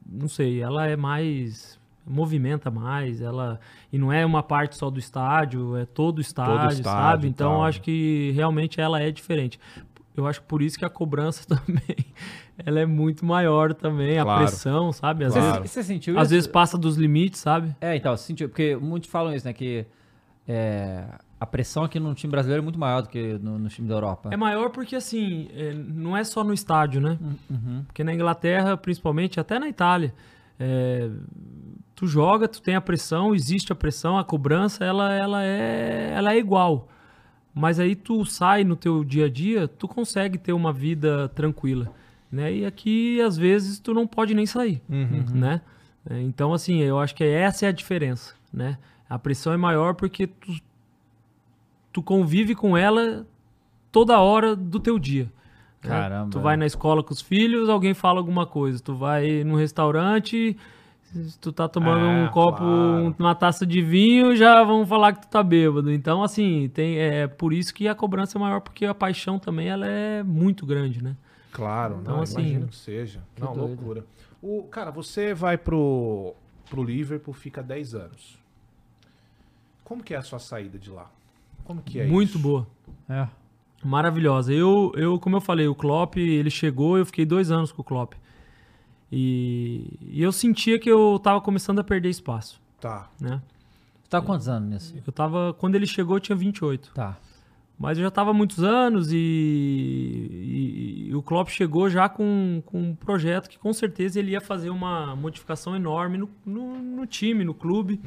[0.06, 1.79] Não sei, ela é mais.
[2.10, 3.60] Movimenta mais, ela.
[3.94, 7.28] E não é uma parte só do estádio, é todo o estádio, estádio sabe?
[7.28, 7.60] Então tal.
[7.60, 9.60] eu acho que realmente ela é diferente.
[10.18, 12.06] Eu acho que por isso que a cobrança também
[12.66, 14.42] ela é muito maior também, a Claro.
[14.48, 15.24] pressão, sabe?
[15.24, 15.62] Às, Claro.
[15.62, 16.22] vezes, Você sentiu isso?
[16.22, 17.74] às vezes passa dos limites, sabe?
[17.80, 18.50] É, então, você sentiu.
[18.50, 19.54] Porque muitos falam isso, né?
[19.54, 19.86] Que
[20.46, 21.06] é,
[21.40, 23.96] a pressão aqui no time brasileiro é muito maior do que no, no time da
[23.96, 24.30] Europa.
[24.34, 27.18] É maior porque, assim, é, não é só no estádio, né?
[27.50, 27.84] Uhum.
[27.88, 30.14] Porque na Inglaterra, principalmente, até na Itália,
[30.60, 31.10] é,
[32.00, 36.32] tu joga, tu tem a pressão, existe a pressão, a cobrança, ela, ela, é, ela
[36.34, 36.88] é igual.
[37.54, 41.92] Mas aí tu sai no teu dia a dia, tu consegue ter uma vida tranquila,
[42.32, 42.54] né?
[42.54, 44.82] E aqui às vezes tu não pode nem sair,
[45.34, 45.62] né?
[46.10, 48.78] É, Então assim, eu acho que essa é a diferença, né?
[49.10, 50.54] A pressão é maior porque tu,
[51.92, 53.26] tu convive com ela
[53.92, 55.26] toda hora do teu dia.
[55.84, 55.90] né?
[55.90, 56.32] Caramba.
[56.32, 58.80] Tu vai na escola com os filhos, alguém fala alguma coisa.
[58.82, 60.56] Tu vai num restaurante,
[61.12, 63.16] se tu tá tomando É, um copo, claro.
[63.20, 65.92] uma taça de vinho, já vão falar que tu tá bêbado.
[65.92, 69.68] Então, assim, tem, é por isso que a cobrança é maior, porque a paixão também
[69.68, 71.16] ela é muito grande, né?
[71.52, 73.22] Claro, Então, não, assim, imagino que seja.
[73.36, 73.68] que não, doido.
[73.70, 74.06] loucura.
[74.42, 76.34] O, cara, você vai pro,
[76.70, 78.38] pro Liverpool, fica 10 anos.
[79.84, 81.10] Como que é a sua saída de lá?
[81.66, 82.40] Como que é muito isso?
[82.40, 82.68] boa.
[83.10, 83.28] É.
[83.84, 84.54] Maravilhosa.
[84.54, 87.86] Eu, eu, como eu falei, o Klopp, ele chegou, eu fiquei dois anos com o
[87.86, 88.14] Klopp.
[89.12, 93.10] E, e eu sentia que eu tava começando a perder espaço, Tá.
[93.20, 93.42] né?
[94.04, 94.96] Você tá há quantos anos nisso?
[95.06, 96.92] Eu tava, quando ele chegou, eu tinha 28.
[96.94, 97.18] Tá.
[97.78, 102.62] Mas eu já tava há muitos anos e, e- e o Klopp chegou já com,
[102.66, 107.06] com um projeto que com certeza ele ia fazer uma modificação enorme no, no, no
[107.06, 108.00] time, no clube.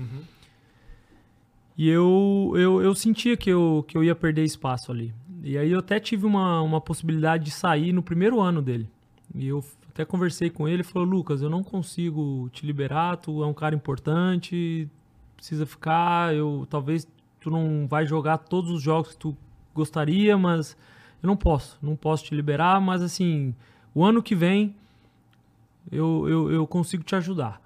[1.76, 5.12] E eu, eu, eu sentia que eu, que eu ia perder espaço ali.
[5.42, 8.88] E aí eu até tive uma, uma possibilidade de sair no primeiro ano dele.
[9.34, 13.44] E eu até conversei com ele e falou, Lucas, eu não consigo te liberar, tu
[13.44, 14.88] é um cara importante,
[15.36, 17.06] precisa ficar, eu talvez
[17.38, 19.36] tu não vai jogar todos os jogos que tu
[19.74, 20.76] gostaria, mas
[21.22, 23.54] eu não posso, não posso te liberar, mas assim,
[23.94, 24.74] o ano que vem
[25.90, 27.61] eu, eu, eu consigo te ajudar.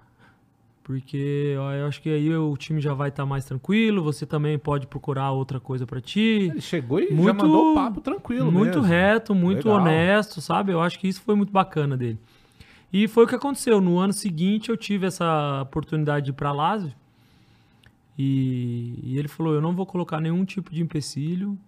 [0.86, 4.56] Porque ó, eu acho que aí o time já vai estar mais tranquilo, você também
[4.56, 6.48] pode procurar outra coisa pra ti.
[6.48, 8.82] Ele chegou e já Muito- mandou o papo tranquilo Muito mesmo.
[8.82, 9.80] reto, muito Legal.
[9.82, 10.70] honesto, sabe?
[10.70, 12.20] Eu acho que isso foi muito bacana dele.
[12.92, 13.80] E foi o que aconteceu.
[13.80, 16.92] No ano seguinte eu tive essa oportunidade de ir pra Lazio.
[18.16, 21.58] E, e ele falou: Eu não vou colocar nenhum tipo de empecilho.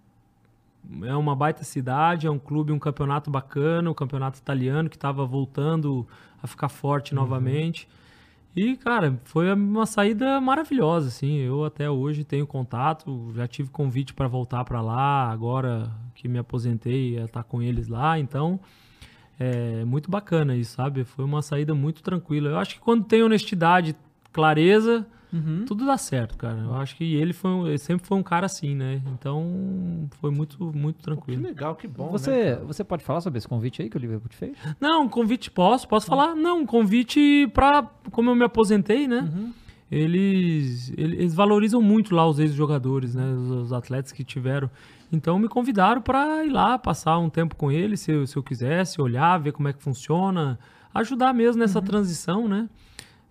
[1.03, 5.25] É uma baita cidade, é um clube, um campeonato bacana, o campeonato italiano que estava
[5.25, 6.07] voltando
[6.41, 7.85] a ficar forte novamente.
[8.61, 11.37] E, cara, foi uma saída maravilhosa, assim.
[11.37, 16.37] Eu até hoje tenho contato, já tive convite para voltar para lá, agora que me
[16.37, 18.59] aposentei, ia estar com eles lá, então
[19.39, 21.05] é muito bacana isso, sabe?
[21.05, 22.49] Foi uma saída muito tranquila.
[22.49, 23.95] Eu acho que quando tem honestidade,
[24.33, 25.63] clareza, Uhum.
[25.65, 26.57] tudo dá certo, cara.
[26.59, 29.01] Eu acho que ele foi, um- ele sempre foi um cara assim, né?
[29.13, 31.43] Então foi muito, muito Que tranquilo.
[31.43, 32.65] legal, que bom, né, Você, cara?
[32.65, 34.57] você pode falar sobre esse convite aí que o Liverpool te fez?
[34.79, 36.35] Não, um convite posso, posso falar?
[36.35, 37.83] Não, um convite pra.
[38.11, 39.29] Como eu me aposentei, né?
[39.31, 39.53] Uhum.
[39.91, 43.25] Eles, eles valorizam muito lá os ex-jogadores, né?
[43.33, 44.69] Os, os atletas que tiveram.
[45.11, 48.43] Então me convidaram pra ir lá, passar um tempo com eles, se, eu- se eu
[48.43, 50.59] quisesse, olhar, ver como é que funciona,
[50.93, 52.69] ajudar mesmo nessa transição, né?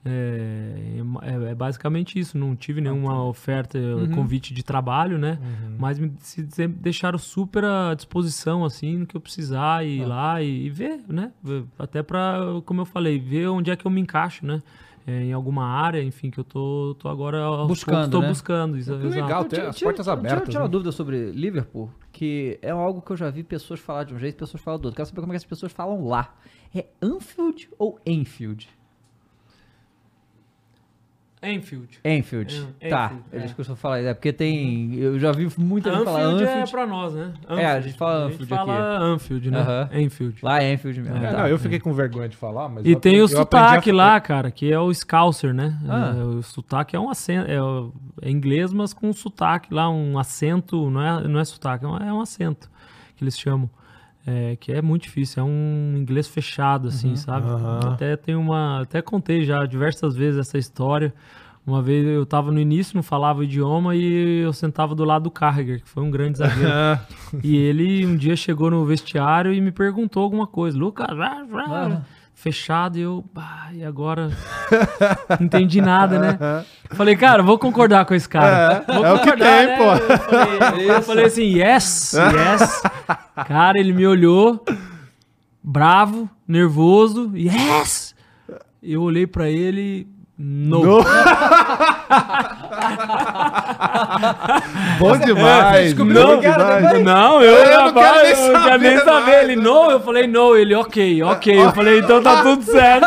[0.09, 2.37] É, é- é basicamente isso.
[2.39, 3.79] Não tive nenhuma oferta,
[4.15, 5.39] convite de trabalho, né?
[5.79, 6.13] Mas me
[6.81, 11.33] deixaram super à disposição, assim, no que eu precisar ir lá e, e ver, né?
[11.79, 14.63] Até pra, como eu falei, ver onde é que eu me encaixo, né?
[15.07, 18.29] É, em alguma área, enfim, que eu tô, tô agora Buscando, tô né?
[18.29, 18.77] buscando.
[18.77, 19.23] Isso, Que exato.
[19.23, 20.49] legal, Eu tem tiro- as portas abertas.
[20.51, 20.71] Tiro uma né?
[20.71, 24.35] dúvida sobre Liverpool, que é algo que eu já vi pessoas falar de um jeito
[24.35, 24.97] e pessoas falam do outro.
[24.97, 26.35] Quero saber como é que as pessoas falam lá.
[26.75, 28.69] É Anfield ou Enfield?
[31.43, 32.01] Enfield.
[32.05, 32.67] Enfield.
[32.81, 33.55] É, tá, Enfield, eles é.
[33.55, 33.99] costumam falar.
[34.01, 34.95] É porque tem.
[34.97, 36.71] Eu já vi muita gente falar Anfield é Anfield.
[36.73, 37.33] pra nós, né?
[37.51, 39.05] É, a gente fala Anfield fala aqui.
[39.05, 39.59] Anfield, né?
[39.61, 39.89] Aham.
[40.01, 40.39] Enfield.
[40.43, 41.17] Lá é Enfield mesmo.
[41.17, 41.39] É, tá.
[41.39, 43.91] não, eu fiquei com vergonha de falar, mas E eu tem o aprendi- a sotaque
[43.91, 45.79] fa- lá, cara, que é o Scouser, né?
[45.89, 46.15] Ah.
[46.19, 49.89] É, o sotaque é um acento, é, o- é inglês, mas com um sotaque lá,
[49.89, 52.69] um acento, não é, não é sotaque, é um, é um acento
[53.17, 53.71] que eles chamam.
[54.31, 57.49] É, que é muito difícil, é um inglês fechado, assim, sabe?
[57.49, 57.81] Aham.
[57.95, 58.83] Até tem uma.
[58.83, 61.15] Até contei já diversas vezes essa história.
[61.67, 65.25] Uma vez eu tava no início, não falava o idioma, e eu sentava do lado
[65.25, 66.71] do Carragher, que foi um grande zagueiro.
[67.43, 70.79] E ele um dia chegou no vestiário e me perguntou alguma coisa.
[70.79, 71.65] Lucas, vá, vá.
[71.67, 72.03] Ah.
[72.39, 74.31] Fechado, e eu, bah, e agora?
[75.39, 76.65] Não entendi nada, né?
[76.91, 78.85] Falei, cara, vou concordar com esse cara.
[78.87, 79.77] É, Vou é o que tem, né?
[79.77, 79.85] pô.
[79.93, 80.19] Eu
[80.61, 82.83] falei, eu falei assim, yes, yes.
[83.45, 84.65] Cara, ele me olhou,
[85.63, 88.15] bravo, nervoso, yes.
[88.81, 90.07] Eu olhei pra ele,
[90.39, 90.85] no.
[90.85, 90.99] No.
[94.99, 95.85] Bom demais.
[95.95, 97.05] descobriu bom o que era demais.
[97.05, 99.45] Não, eu, Eu não quero nem eu quero saber nem saber.
[99.45, 100.57] Ele, não, eu falei, não.
[100.57, 101.61] Ele, ok, ok.
[101.65, 103.07] Eu falei, então tá tudo certo.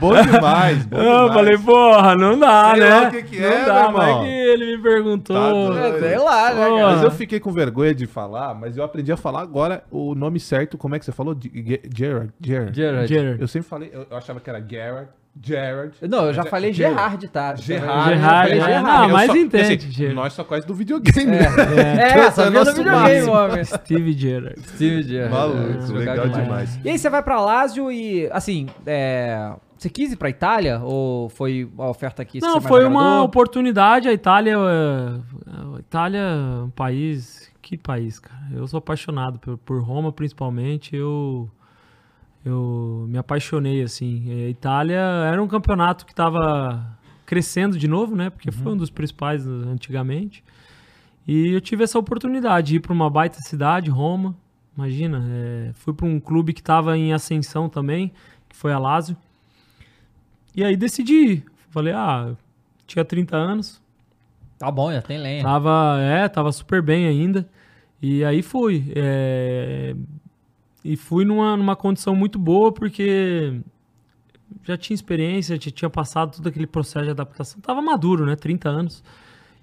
[0.00, 0.84] Bom demais.
[0.86, 1.34] Bom Eu demais.
[1.34, 2.88] falei, porra, não dá, Sei né?
[3.00, 4.22] lá o que que não é, dá, meu mas irmão.
[4.24, 5.72] que ele me perguntou.
[5.74, 5.80] Tá.
[5.80, 6.86] É, sei lá, né, cara?
[6.92, 10.38] Mas eu fiquei com vergonha de falar, mas eu aprendi a falar agora o nome
[10.40, 10.78] certo.
[10.78, 11.34] Como é que você falou?
[11.38, 12.32] Ge- Ge- Gerard.
[12.40, 12.76] Gerard.
[12.76, 13.06] Gerard.
[13.08, 13.40] Gerard.
[13.40, 15.08] Eu sempre falei, eu eu achava que era Gerard,
[15.42, 15.92] Gerard.
[16.02, 16.96] Não, eu já Mas é- falei Gerard.
[16.96, 17.54] Gerard, tá?
[17.56, 18.10] Gerard.
[18.14, 18.64] Gerard, falei é.
[18.64, 18.84] Gerard.
[18.86, 20.16] Não, Eu mas só- entende, assim, Gerard.
[20.16, 21.38] nós só conhece do videogame, né?
[21.98, 23.32] É, Esse só é nosso videogame, máximo.
[23.32, 23.64] homem.
[23.64, 24.60] Steve Gerrard.
[24.74, 25.32] Steve Gerrard.
[25.34, 26.80] Maluco, É, legal demais.
[26.84, 30.80] E aí você vai pra Lazio e, assim, é, você quis ir pra Itália?
[30.82, 32.40] Ou foi a oferta aqui?
[32.40, 34.08] Não, foi uma oportunidade.
[34.08, 34.56] A Itália, é,
[35.76, 37.48] a Itália é um país.
[37.62, 38.40] Que país, cara?
[38.52, 40.96] Eu sou apaixonado por, por Roma, principalmente.
[40.96, 41.48] Eu,
[42.44, 44.46] eu me apaixonei, assim.
[44.46, 48.30] A Itália era um campeonato que estava crescendo de novo, né?
[48.30, 50.42] Porque foi um dos principais uh, antigamente.
[51.26, 54.34] E eu tive essa oportunidade de ir para uma baita cidade, Roma.
[54.76, 58.12] Imagina, é, fui para um clube que estava em ascensão também,
[58.48, 59.16] que foi a Lazio.
[60.56, 61.44] E aí decidi ir.
[61.68, 62.34] Falei, ah,
[62.86, 63.80] tinha 30 anos,
[64.60, 65.42] Tá bom, já tem lenha.
[65.42, 67.48] Tava, é, tava super bem ainda.
[68.00, 68.92] E aí fui.
[68.94, 69.96] é,
[70.84, 73.60] e fui numa, numa condição muito boa, porque
[74.64, 77.60] já tinha experiência, já tinha passado todo aquele processo de adaptação.
[77.60, 78.34] Tava maduro, né?
[78.36, 79.04] 30 anos.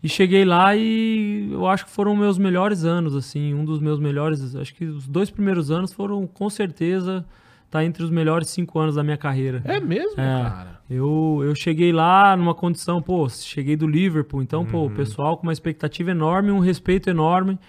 [0.03, 3.53] E cheguei lá e eu acho que foram meus melhores anos, assim.
[3.53, 4.55] Um dos meus melhores.
[4.55, 7.25] Acho que os dois primeiros anos foram, com certeza,
[7.69, 9.61] tá entre os melhores cinco anos da minha carreira.
[9.65, 10.43] É mesmo, É.
[10.43, 10.77] cara?
[10.89, 14.85] Eu, eu cheguei lá numa condição, pô, cheguei do Liverpool, então, pô, Uhum.
[14.85, 17.59] o pessoal com uma expectativa enorme, um respeito enorme.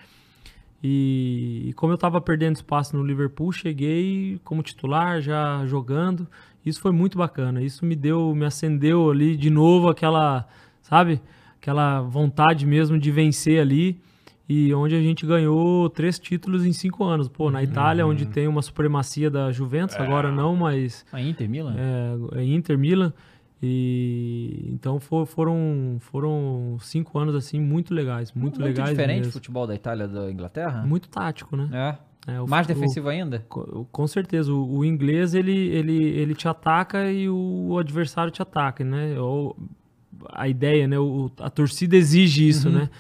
[0.83, 6.27] E, e como eu tava perdendo espaço no Liverpool, cheguei como titular, já jogando.
[6.65, 7.63] Isso foi muito bacana.
[7.63, 10.47] Isso me deu, me acendeu ali de novo aquela,
[10.83, 11.21] sabe?
[11.61, 14.01] Aquela vontade mesmo de vencer ali.
[14.49, 17.29] E onde a gente ganhou três títulos em cinco anos.
[17.29, 18.31] Pô, na Itália, onde Uhum.
[18.31, 21.75] tem uma supremacia da Juventus, agora não, mas A Inter Milan?
[21.77, 23.13] é, é Inter Milan
[23.63, 29.33] e então fo- foram foram cinco anos assim muito legais muito, legais diferente o mesmo.
[29.33, 30.85] futebol da Itália e da Inglaterra?
[30.87, 32.09] muito tático né É.
[32.33, 33.45] É, o Mais defensivo ainda?
[33.51, 38.85] o- com certeza o, inglês ele, ele ele te ataca e o, adversário te ataca
[38.85, 39.57] né Ou
[40.31, 40.97] a ideia né
[41.41, 42.91] a torcida exige isso né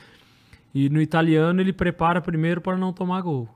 [0.74, 3.48] e no italiano ele prepara primeiro para não tomar gol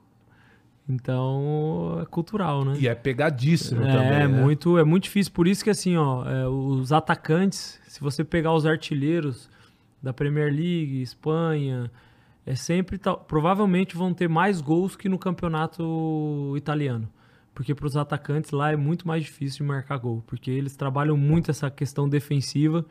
[0.88, 4.10] então é cultural né E é pegadíssimo é, também.
[4.10, 4.26] né?
[4.28, 5.32] muito, é muito difícil.
[5.32, 9.48] Por isso que, assim, ó, é, os atacantes, se você pegar os artilheiros
[10.02, 11.90] da Premier League, Espanha,
[12.44, 17.08] é sempre, tal- provavelmente vão ter mais gols que no campeonato italiano.
[17.54, 20.24] Porque para os atacantes lá é muito mais difícil de marcar gol.
[20.26, 22.84] Porque eles trabalham muito essa questão defensiva.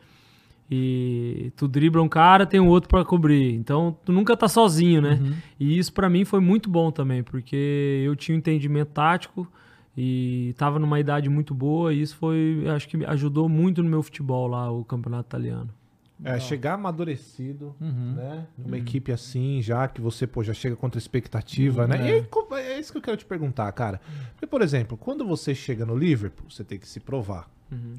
[0.74, 3.54] E tu dribla um cara, tem um outro para cobrir.
[3.54, 5.20] Então tu nunca tá sozinho, né?
[5.60, 9.46] E isso para mim foi muito bom também, porque eu tinha um entendimento tático
[9.94, 13.90] e tava numa idade muito boa e isso foi, acho que me ajudou muito no
[13.90, 15.68] meu futebol lá, o campeonato italiano.
[16.24, 18.14] É, chegar amadurecido, Uhum.
[18.16, 18.46] né?
[18.56, 21.96] Numa equipe assim, já que você, pô, já chega contra expectativa, né?
[22.08, 24.00] E aí, co- é isso que eu quero te perguntar, cara.
[24.30, 27.50] Porque, por exemplo, quando você chega no Liverpool, você tem que se provar.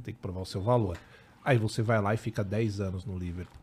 [0.04, 0.98] Tem que provar o seu valor.
[1.44, 3.58] Aí você vai lá e fica 10 anos no Liverpool.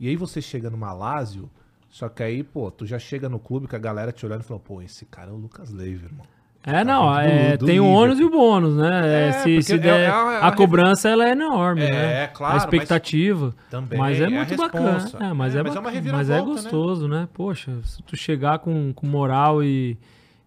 [0.00, 1.48] E aí você chega numa Lazio,
[1.90, 4.44] só que aí, pô, tu já chega no clube com a galera te olhando e
[4.44, 6.26] falando, pô, esse cara é o Lucas Leiva, irmão.
[6.68, 9.06] É, não, vindo é, do- do tem o ônus e o bônus, né?
[9.06, 11.82] É, É, se se é- der, é a- é a, a cobrança ela é enorme,
[11.82, 12.26] É, né?
[12.26, 13.54] claro, A mas expectativa.
[13.70, 14.98] também mas é é muito bacana.
[15.20, 15.80] É, mas É, é, mas é
[16.10, 16.42] mas é né?
[16.42, 17.28] gostoso, né?
[17.32, 19.96] Poxa, se tu chegar com, com moral e,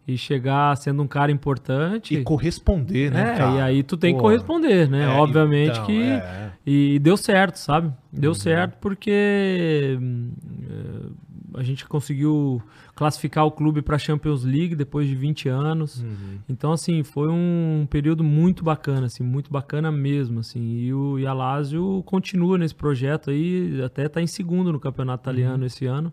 [0.10, 2.16] e chegar sendo um cara importante.
[2.16, 3.56] E corresponder, né, é, cara?
[3.56, 5.04] e aí tu tem que Pô, corresponder, né?
[5.04, 6.02] é, Obviamente então, que.
[6.02, 6.50] é.
[6.66, 7.88] E deu certo, sabe?
[7.88, 8.20] Uhum.
[8.20, 10.32] Deu certo porque hum,
[10.70, 12.62] é, a gente conseguiu
[12.96, 16.02] classificar o clube para a Champions League depois de 20 anos.
[16.02, 16.40] Uhum.
[16.48, 20.60] Então, assim, foi um período muito bacana, assim, muito bacana mesmo, assim.
[20.60, 25.24] E, o, e a Lazio continua nesse projeto aí, até tá em segundo no campeonato
[25.24, 26.12] italiano esse ano.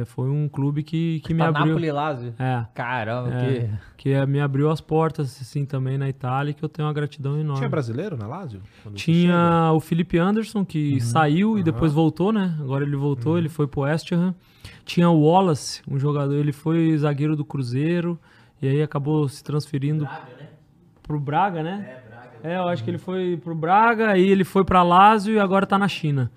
[0.00, 1.66] É, foi um clube que, que me Tá abriu...
[1.66, 2.34] Napoli Lazio.
[2.38, 3.38] É, Caramba, É.
[3.60, 3.70] que...
[3.98, 7.38] que é, me abriu as portas, assim, também na Itália, que eu tenho uma gratidão
[7.38, 7.58] enorme.
[7.58, 8.62] Tinha brasileiro na Lazio?
[8.94, 12.56] Tinha o Felipe Anderson, que saiu e depois voltou, né?
[12.60, 14.34] Agora ele voltou, ele foi pro West Ham.
[14.84, 18.18] Tinha o Wallace, um jogador, ele foi zagueiro do Cruzeiro
[18.60, 20.08] e aí acabou se transferindo
[21.02, 21.98] pro Braga, né?
[22.42, 25.66] É, eu acho que ele foi pro Braga, aí ele foi pra Lazio e agora
[25.66, 26.30] tá na China.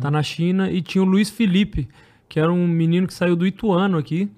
[0.00, 1.88] Tá na China e tinha o Luiz Felipe,
[2.28, 4.30] que era um menino que saiu do Ituano aqui.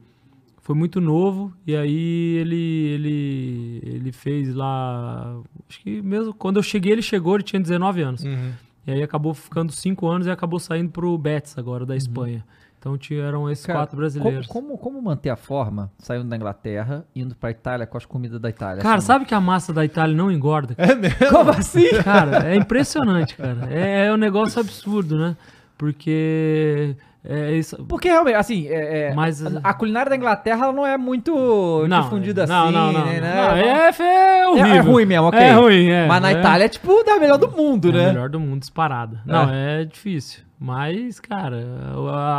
[0.62, 6.62] Foi muito novo e aí ele ele ele fez lá, acho que mesmo quando eu
[6.62, 8.22] cheguei ele chegou, ele tinha 19 anos.
[8.22, 8.53] Uhum.
[8.86, 12.45] E aí acabou ficando 5 anos e acabou saindo pro Betis agora da Espanha.
[12.80, 13.66] Então tinha, eram esses Uhum.
[13.66, 14.47] Cara, quatro brasileiros.
[14.47, 18.41] Como, como, como manter a forma saindo da Inglaterra, indo pra Itália com as comidas
[18.41, 18.82] da Itália?
[18.82, 19.07] Cara, assim?
[19.07, 20.74] sabe que a massa da Itália não engorda?
[20.78, 21.28] É mesmo?
[21.30, 21.91] Como assim?
[22.03, 23.68] Cara, é impressionante, cara.
[23.70, 25.36] É, é um negócio absurdo, né?
[25.80, 27.84] Porque é isso.
[27.88, 31.86] Porque realmente, assim, é, é, Mas- a, a culinária da Inglaterra ela não é muito
[31.88, 33.20] Não, difundida não, assim, não, não, né?
[33.20, 33.56] não.
[33.56, 34.74] é, é É- horrível.
[34.74, 35.40] é ruim mesmo, ok.
[35.40, 36.06] É ruim, é.
[36.06, 36.32] Mas na é.
[36.34, 38.06] Itália é tipo da melhor do mundo, É né?
[38.08, 39.20] melhor do mundo, disparada.
[39.24, 40.42] Não, é difícil.
[40.62, 41.64] Mas, cara,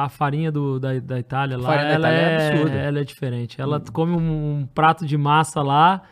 [0.04, 2.76] a, farinha do, da, da Itália lá, farinha da ela, Itália é é, absurda.
[2.78, 3.60] ela é diferente.
[3.60, 4.20] Ela come um,
[4.62, 6.04] um prato de massa lá,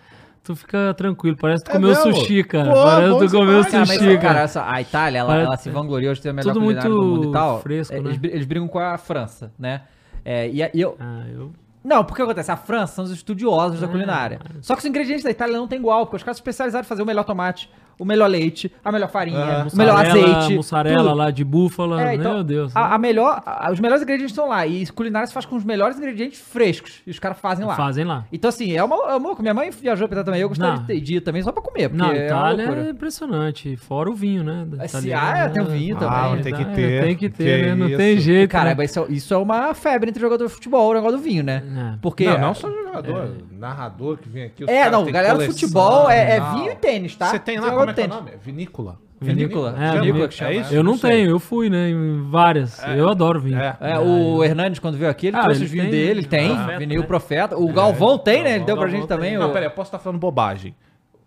[0.43, 1.37] tu fica tranquilo.
[1.39, 2.15] Parece que tu É comeu mesmo?
[2.15, 2.73] sushi, cara.
[2.73, 4.17] Pô, Parece que tu comeu sushi, mas, cara.
[4.19, 6.95] cara, essa- a Itália, ela, ela se vangloria de ter a melhor Tudo culinária do
[7.01, 7.59] mundo e tal.
[7.61, 8.05] fresco, É, né?
[8.07, 9.81] eles, bri- eles brigam com a França, né?
[10.25, 11.51] É, e, a- e eu, Ah, eu...
[11.83, 12.51] Não, porque acontece?
[12.51, 14.39] A França são os estudiosos da Ah, culinária.
[14.61, 16.89] Só que os ingredientes da Itália não tem igual, porque os caras são especializados em
[16.89, 17.69] fazer o melhor tomate,
[17.99, 19.67] o melhor leite, a melhor farinha, Ah.
[19.71, 20.55] o melhor azeite.
[20.55, 21.13] Mussarela tudo.
[21.15, 22.01] lá de búfala.
[22.09, 22.75] É, então, Meu Deus.
[22.75, 24.65] A, a melhor, a- os melhores ingredientes estão lá.
[24.65, 27.01] E culinária se faz com os melhores ingredientes frescos.
[27.05, 27.75] E os caras fazem lá.
[27.75, 28.25] Fazem lá.
[28.31, 29.35] Então, assim, é uma, é uma.
[29.39, 30.41] Minha mãe viajou pra Itália também.
[30.41, 30.81] Eu gostaria Não.
[30.81, 31.89] de ter ido também só pra comer.
[31.89, 32.87] Porque Não, é uma Itália loucura.
[32.87, 33.75] é impressionante.
[33.77, 34.65] Fora o vinho, né?
[34.65, 36.17] da Esse- ah, é, tem o vinho também.
[36.17, 37.03] Ah, tem que É, ter.
[37.03, 37.75] Tem que ter, Que né?
[37.75, 37.97] Não isso.
[37.97, 38.49] tem jeito.
[38.51, 38.85] Cara, né?
[38.85, 41.63] isso, é- isso é uma febre entre jogador de futebol, o negócio do vinho, né?
[41.95, 41.97] É.
[42.01, 42.25] Porque.
[42.25, 44.63] Não, não só jogador, narrador que vem aqui.
[44.63, 47.27] os É, não, galera do futebol é, é vinho e tênis, tá?
[47.27, 48.31] Você tem lá, como é que é o nome?
[48.31, 48.97] É vinícola.
[49.21, 49.75] Vinícola.
[49.77, 50.53] É, vinícola é que chama.
[50.53, 50.73] isso?
[50.73, 51.11] Eu não sei.
[51.11, 51.89] tenho, eu fui, né?
[51.89, 52.81] Em várias.
[52.95, 53.59] Eu adoro vinho.
[53.59, 53.75] É.
[53.81, 57.01] É, o Hernandes, quando veio aqui, ele Ah, trouxe os vinhos dele, ele tem, vinil
[57.01, 57.07] né?
[57.07, 57.57] profeta.
[57.57, 58.55] O Galvão tem, né?
[58.55, 59.37] Ele deu pra gente também.
[59.37, 60.73] Não, peraí, eu posso estar falando bobagem.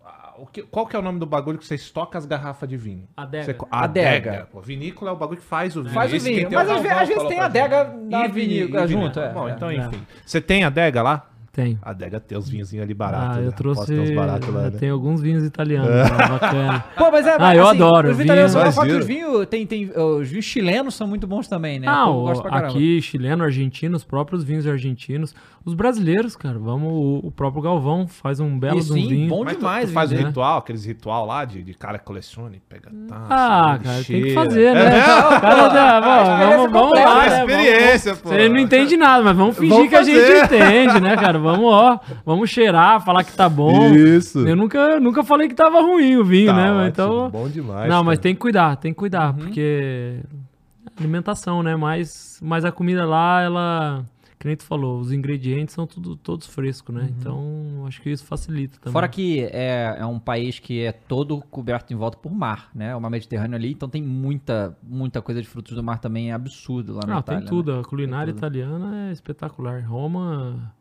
[0.03, 2.67] Ah, o que- qual que é o nome do bagulho que você estoca as garrafas
[2.67, 3.07] de vinho?
[3.15, 3.43] Adega.
[3.43, 4.09] Você co- Adega.
[4.31, 4.47] adega.
[4.51, 5.93] Pô, vinícola é o bagulho que faz o vinho.
[5.93, 9.25] Faz o vinho, mas às vezes- tem adega na E vinícola junto, vinícola.
[9.27, 9.33] é.
[9.33, 9.51] Bom, É.
[9.51, 9.75] então É.
[9.75, 10.01] enfim.
[10.25, 11.29] Você tem adega lá?
[11.53, 11.77] Tenho.
[11.83, 13.37] Adega tem os vinhozinhos ali baratos.
[13.37, 13.51] Ah, eu né?
[13.55, 13.93] trouxe.
[13.93, 14.71] Uns baratos lá, né?
[14.71, 16.83] tenho alguns vinhos italianos, né, bacana.
[16.97, 17.37] Pô, mas é.
[17.39, 19.45] Ah, eu adoro, Os italianos são vinho- foto dos vinhos.
[19.45, 21.85] Tem, tem, os vinhos chilenos são muito bons também, né?
[21.87, 25.35] Ah, o- aqui, chileno, argentino, os próprios vinhos argentinos.
[25.63, 26.91] Os brasileiros, cara, vamos.
[26.91, 29.29] O, o próprio Galvão faz um belo E de um sim, vinho.
[29.29, 30.27] bom Mas demais, tu faz o vinho, né?
[30.29, 33.27] ritual, aqueles ritual lá de, de cara que coleciona e pega taça.
[33.29, 34.97] Ah, cara, tem que fazer, né?
[34.97, 35.01] É,
[35.39, 37.39] cara já- bom, experiência vamos, vamos completa, lá, é né?
[37.39, 38.29] experiência, Vamos- pô.
[38.29, 41.42] Você não entende nada, mas vamos fingir Vamos que a gente entende, né, cara?
[41.43, 43.93] Vamos, ó, vamos cheirar, falar que tá bom.
[43.93, 44.39] Isso.
[44.47, 46.63] Eu nunca, nunca falei que tava ruim o vinho, Tá né?
[46.63, 47.89] ótimo, Mas Então, bom demais.
[47.89, 48.23] não, mas cara.
[48.23, 49.39] tem que cuidar, tem que cuidar, Uhum.
[49.39, 50.19] porque
[50.99, 51.75] alimentação, né?
[51.75, 54.05] Mas, mas a comida lá, ela,
[54.39, 57.07] que nem tu falou, os ingredientes são tudo, todos frescos, né?
[57.17, 58.89] Então, acho que isso facilita também.
[58.89, 58.93] Uhum.
[58.93, 62.89] Fora que é, é um país que é todo coberto em volta por mar, né?
[62.89, 66.33] É uma Mediterrâneo ali, então tem muita, muita coisa de frutos do mar também é
[66.33, 67.41] absurdo lá na Não, Itália.
[67.41, 67.73] tem tudo.
[67.73, 67.79] né?
[67.79, 68.37] A culinária tudo.
[68.39, 69.81] italiana é espetacular.
[69.87, 70.71] Roma,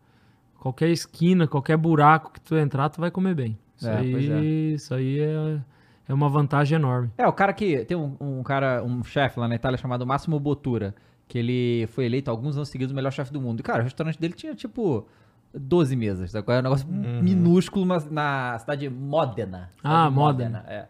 [0.63, 3.59] qualquer esquina, qualquer buraco que tu entrar, tu vai comer bem.
[3.77, 4.35] Isso É, pois é.
[4.35, 5.61] aí, isso aí é,
[6.09, 7.11] é uma vantagem enorme.
[7.19, 7.85] É, o cara que.
[7.85, 10.95] Tem um, um cara, um chefe lá na Itália chamado Massimo Bottura,
[11.27, 13.59] que ele foi eleito alguns anos seguidos o melhor chefe do mundo.
[13.59, 15.05] E, cara, o restaurante dele tinha tipo
[15.53, 16.31] 12 mesas.
[16.31, 16.45] Sabe?
[16.45, 16.61] qual é?
[16.61, 19.69] um negócio minúsculo mas na cidade de Modena.
[19.77, 20.65] cidade Ah, de Modena.
[20.69, 20.87] É.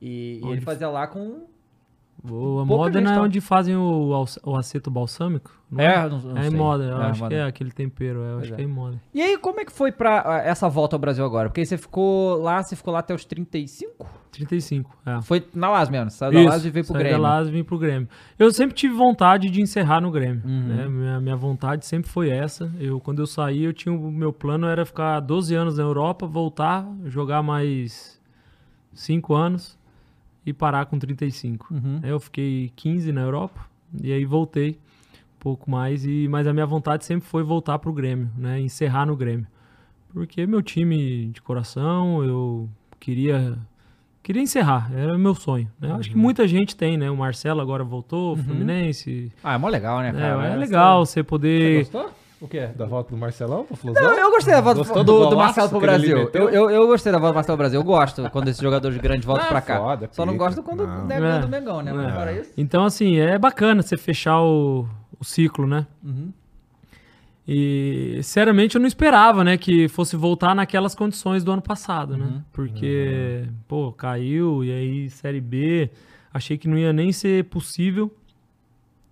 [0.00, 1.46] E, e ele fazia lá com.
[2.24, 4.14] O, a Pouca Modena é tá- onde fazem o,
[4.44, 5.50] o aceto balsâmico?
[5.68, 6.50] não É, não, não é em.
[6.50, 8.56] Modena, eu É, acho que é aquele tempero, eu Pois acho é.
[8.56, 9.02] que é em Modena.
[9.12, 11.48] E aí, como é que foi pra ah, essa volta ao Brasil agora?
[11.48, 14.06] Porque você ficou lá, você ficou lá até os 35?
[14.30, 15.20] 35, é.
[15.22, 17.12] Foi na LAS mesmo, saiu da Isso, LAS e veio pro Grêmio.
[17.12, 18.08] da Las e vim pro Grêmio.
[18.38, 20.42] Eu sempre tive vontade de encerrar no Grêmio.
[20.44, 20.60] Uhum.
[20.68, 20.88] né?
[20.88, 22.70] Minha, minha vontade sempre foi essa.
[22.78, 26.24] Eu, quando eu saí, eu tinha o meu plano era ficar 12 anos na Europa,
[26.26, 28.18] voltar, jogar mais
[28.94, 29.76] 5 anos
[30.44, 31.72] e parar com 35.
[31.72, 32.00] Uhum.
[32.02, 33.60] Eu fiquei 15 na Europa
[34.02, 34.70] e aí voltei
[35.14, 36.04] um pouco mais.
[36.04, 38.60] E, mas a minha vontade sempre foi voltar pro Grêmio, né?
[38.60, 39.46] Encerrar no Grêmio.
[40.12, 42.68] Porque meu time de coração, eu
[43.00, 43.56] queria
[44.22, 45.68] queria encerrar, era o meu sonho.
[45.80, 45.90] Né?
[45.90, 47.10] Eu Acho que muita gente tem, né?
[47.10, 49.32] O Marcelo agora voltou, o Fluminense.
[49.42, 50.44] Ah, é mó legal, né, É, cara?
[50.44, 51.78] é Essa- legal você poder.
[51.80, 52.10] Gostou?
[52.42, 52.66] O quê?
[52.76, 54.02] Da volta do Marcelão pro Flusão?
[54.02, 56.28] Não, eu gostei da volta do, do do, Marcelo pro que Brasil.
[56.34, 57.78] Eu, eu, eu gostei da volta do Marcelo pro Brasil.
[57.80, 59.78] Eu gosto quando esses jogadores grandes voltam Ah, pra cá.
[59.78, 61.06] foda, Só não gosto quando Não.
[61.06, 61.40] né, É.
[61.40, 61.92] do Mengão, né?
[61.92, 62.12] Mas É.
[62.12, 62.50] fora isso.
[62.58, 64.88] Então, assim, é bacana você fechar o,
[65.20, 65.86] o ciclo, né?
[66.02, 66.32] Uhum.
[67.46, 72.24] E, sinceramente, eu não esperava, né, que fosse voltar naquelas condições do ano passado, né?
[72.24, 72.42] Uhum.
[72.52, 75.90] Porque, pô, caiu, e aí Série B,
[76.34, 78.12] achei que não ia nem ser possível.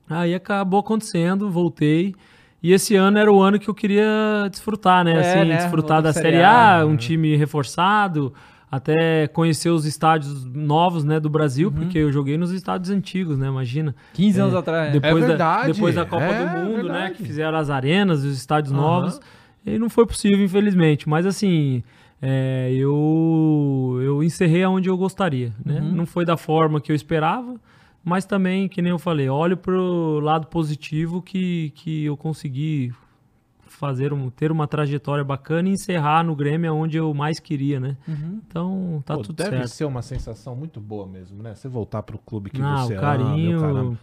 [0.09, 2.15] Aí acabou acontecendo, voltei.
[2.63, 5.15] E esse ano era o ano que eu queria desfrutar, né?
[5.15, 5.57] É, assim, né?
[5.57, 6.97] desfrutar da Série A, um né?
[6.99, 8.33] time reforçado,
[8.71, 11.75] até conhecer os estádios novos, né, do Brasil, Uhum.
[11.75, 13.49] porque eu joguei nos estádios antigos, né?
[13.49, 13.95] Imagina.
[14.13, 14.87] 15 anos É, atrás.
[14.95, 15.01] né?
[15.01, 17.13] Depois, É verdade, da, depois da Copa é do Mundo, né?
[17.17, 18.81] Que fizeram as arenas, os estádios Aham.
[18.81, 19.21] novos.
[19.67, 21.09] E não foi possível, infelizmente.
[21.09, 21.83] Mas assim,
[22.23, 25.53] é, eu, eu encerrei aonde eu gostaria.
[25.65, 25.81] Né?
[25.81, 25.93] Uhum.
[25.93, 27.55] Não foi da forma que eu esperava.
[28.03, 32.93] Mas também, que nem eu falei, olho pro lado positivo que, que eu consegui
[33.67, 37.97] fazer um, ter uma trajetória bacana e encerrar no Grêmio onde eu mais queria, né?
[38.07, 38.41] Uhum.
[38.47, 39.69] Então tá Pô, tudo deve certo.
[39.69, 41.55] ser uma sensação muito boa mesmo, né?
[41.55, 43.61] Você voltar pro clube que Não, você o ama, meu carinho.
[43.61, 43.99] caramba.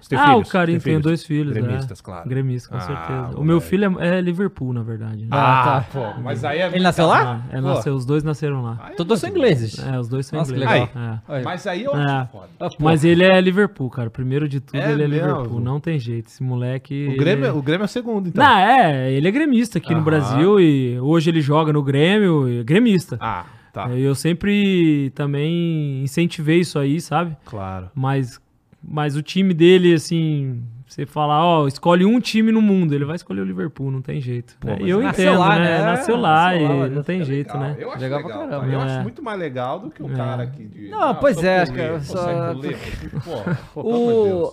[0.00, 0.48] Você tem ah, filhos?
[0.48, 1.02] o Carinho Tem tem filhos?
[1.02, 1.52] dois filhos.
[1.52, 2.02] Gremistas, é.
[2.02, 2.28] claro.
[2.28, 3.38] Gremista, com Ah, certeza.
[3.40, 5.22] O meu filho é, é Liverpool, na verdade.
[5.22, 5.28] né?
[5.30, 5.86] Ah, tá.
[6.14, 6.66] pô, mas aí é...
[6.68, 7.42] Ele nasceu lá?
[7.52, 8.78] Ah, é, nasceu, os dois nasceram lá.
[8.82, 9.78] Aí é Todos são ingleses.
[9.78, 10.88] É, os dois são Nossa, que ingleses.
[10.94, 11.18] legal.
[11.28, 11.42] É.
[11.42, 12.02] Mas aí eu É.
[12.04, 12.48] acho foda.
[12.60, 12.68] Ah.
[12.78, 14.08] Mas ele é Liverpool, cara.
[14.10, 15.26] Primeiro de tudo, É ele é mesmo?
[15.28, 15.60] Liverpool.
[15.60, 16.28] Não tem jeito.
[16.28, 17.08] Esse moleque.
[17.14, 17.58] O Grêmio, ele...
[17.58, 18.44] o Grêmio é o segundo, então.
[18.44, 19.98] Não, é, ele é gremista aqui Aham.
[19.98, 23.16] no Brasil e hoje ele joga no Grêmio, e é gremista.
[23.20, 23.88] Ah, tá.
[23.90, 27.36] Eu sempre também incentivei isso aí, sabe?
[27.44, 27.90] Claro.
[27.94, 28.40] Mas,
[28.82, 33.16] mas o time dele, assim, você falar, ó, escolhe um time no mundo, ele vai
[33.16, 34.56] escolher o Liverpool, não tem jeito.
[34.58, 35.78] Pô, eu entendo, lá, né?
[35.78, 35.84] né?
[35.84, 37.76] Nasceu lá Nasceu lá, e não tem jeito, Legal, né?
[37.78, 38.50] Eu acho Legal legal, pra cara.
[38.60, 38.72] caramba.
[38.74, 38.84] Eu É.
[38.84, 40.16] acho muito mais legal do que um É.
[40.16, 40.88] cara aqui de...
[40.88, 43.20] Não, ah, pois é, acho que político, eu sou só- político.
[43.74, 44.52] Pô, O...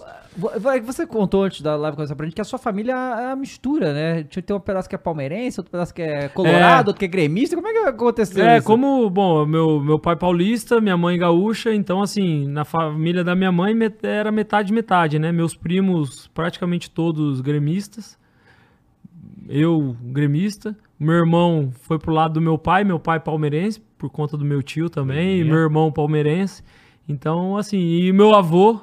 [0.84, 3.92] Você contou antes da live começar pra gente que a sua família é a mistura,
[3.92, 4.24] né?
[4.24, 7.08] Tinha tem um pedaço que é palmeirense, outro pedaço que é colorado, outro que é
[7.08, 7.56] gremista.
[7.56, 8.68] Como é que aconteceu É, isso?
[8.68, 13.52] como, bom, meu, meu pai paulista, minha mãe gaúcha, então assim, na família da minha
[13.52, 13.74] mãe
[14.04, 15.32] era metade metade, né?
[15.32, 18.16] Meus primos praticamente todos gremistas.
[19.50, 24.38] Eu gremista, meu irmão foi pro lado do meu pai, meu pai palmeirense, por conta
[24.38, 25.50] do meu tio também, e Uhum.
[25.50, 26.62] meu irmão palmeirense.
[27.10, 28.82] Então, assim, e meu avô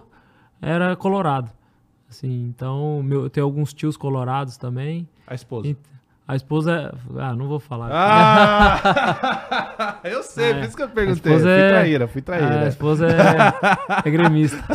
[0.64, 1.50] era colorado.
[2.10, 5.06] Assim, então, meu, eu tenho alguns tios colorados também.
[5.26, 5.66] A esposa.
[5.68, 5.76] E
[6.26, 7.90] a esposa, ah, não vou falar.
[7.92, 9.98] Ah!
[10.04, 10.54] eu sei, É.
[10.54, 11.38] por isso que eu perguntei.
[11.38, 12.60] Fui é- traíra, fui traíra.
[12.64, 13.12] a esposa é,
[14.08, 14.62] é gremista.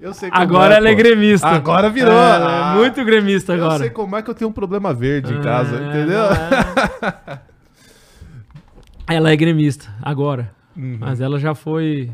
[0.00, 1.46] Eu sei como Agora ela é gremista.
[1.46, 2.14] Agora virou.
[2.14, 3.80] É, Ah, é muito gremista Eu agora.
[3.80, 6.22] sei como é que eu tenho um problema verde em casa, É, entendeu?
[6.24, 6.30] não
[7.34, 7.38] é.
[9.06, 10.50] Ela é gremista, agora.
[10.74, 10.96] Uhum.
[11.00, 12.10] Mas ela já foi.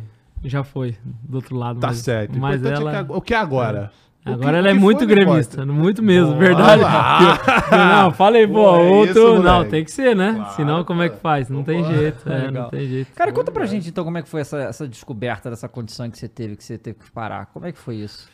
[0.49, 1.81] Já foi do outro lado.
[1.81, 2.37] Tá mas, certo.
[2.37, 2.91] O Mas é ela.
[2.91, 3.91] que ag- o que é agora?
[4.23, 5.73] Que- Agora o ela é que muito gremista, importa.
[5.73, 6.83] muito mesmo, Boa verdade.
[7.71, 9.11] não, falei, pô, Pô, é outro.
[9.37, 10.35] isso, não, tem que ser, né?
[10.35, 11.49] Claro, Senão, como é que faz?
[11.49, 12.29] Não tem jeito.
[12.29, 12.63] É, Legal.
[12.65, 13.13] não tem jeito.
[13.15, 16.19] Cara, conta pra gente então como é que foi essa, essa descoberta dessa condição que
[16.19, 17.47] você teve, que você teve que parar.
[17.47, 18.29] Como é que foi isso?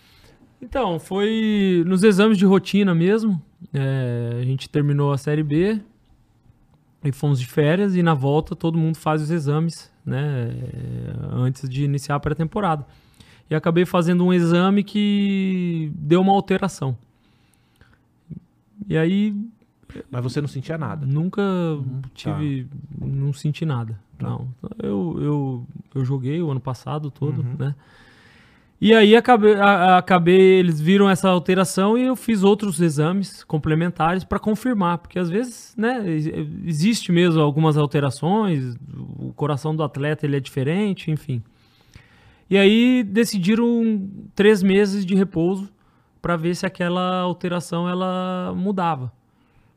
[0.62, 3.38] Então, foi nos exames de rotina mesmo.
[3.74, 5.78] É, a gente terminou a série B
[7.04, 10.50] e fomos de férias e na volta todo mundo faz os exames, né?
[11.32, 12.86] Antes de iniciar a pré-temporada.
[13.50, 16.96] E acabei fazendo um exame que deu uma alteração.
[18.88, 19.34] E aí
[20.10, 21.06] Mas você não sentia nada.
[21.06, 21.42] nunca
[22.14, 22.66] tive,
[22.98, 23.98] não senti nada.
[24.18, 24.48] Não,
[24.80, 27.74] eu, eu, eu joguei o ano passado todo, né?
[28.84, 34.40] E aí acabei, acabei, eles viram essa alteração e eu fiz outros exames complementares para
[34.40, 36.26] confirmar, porque às vezes, né, ex-
[36.66, 38.74] existe mesmo algumas alterações,
[39.20, 41.40] o coração do atleta ele é diferente, enfim.
[42.50, 45.72] E aí decidiram três meses de repouso
[46.20, 49.12] para ver se aquela alteração ela mudava,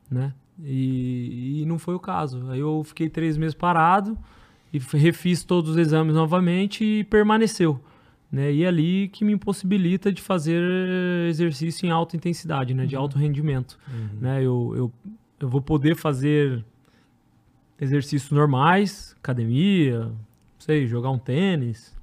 [0.10, 0.34] né?
[0.64, 2.50] E, e não foi o caso.
[2.50, 4.18] Aí eu fiquei três meses parado
[4.74, 7.80] e refiz todos os exames novamente e permaneceu.
[8.36, 8.52] Né?
[8.52, 10.62] E é ali que me impossibilita de fazer
[11.30, 12.86] exercício em alta intensidade, né?
[12.86, 13.80] de alto rendimento.
[14.20, 14.40] Né?
[14.40, 14.94] Eu, eu,
[15.40, 16.62] eu vou poder fazer
[17.80, 20.12] exercícios normais, academia,
[20.60, 21.96] sei, jogar um tênis,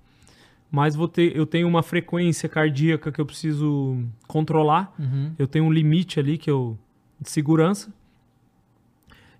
[0.70, 4.90] mas vou ter, eu tenho uma frequência cardíaca que eu preciso controlar.
[5.38, 6.78] Eu tenho um limite ali que eu
[7.20, 7.92] de segurança.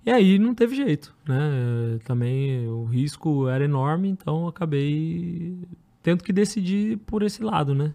[0.05, 1.99] E aí não teve jeito, né?
[2.05, 5.57] Também o risco era enorme, então eu acabei
[6.03, 7.95] tendo que decidir por esse lado, né?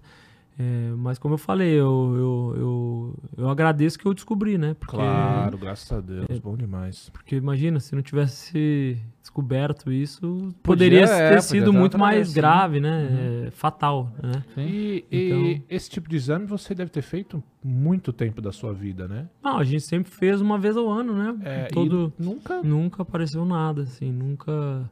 [0.59, 4.75] É, mas como eu falei, eu, eu, eu, eu agradeço que eu descobri, né?
[4.79, 6.25] Porque, Claro, graças a Deus.
[6.39, 7.09] Bom demais.
[7.13, 13.45] porque imagina, se não tivesse descoberto isso, poderia é, ter sido muito mais grave, né?
[13.45, 14.43] É, fatal, né?
[14.57, 18.73] E, Então- e esse tipo de exame você deve ter feito muito tempo da sua
[18.73, 19.27] vida, né?
[19.43, 21.35] Não, a gente sempre fez uma vez ao ano, né?
[21.43, 22.63] É, Todo, nunca.
[22.63, 24.89] Nunca apareceu nada, assim, nunca.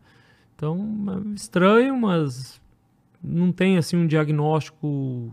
[0.56, 0.78] Então,
[1.32, 2.62] é estranho, mas
[3.24, 5.32] não tem assim um diagnóstico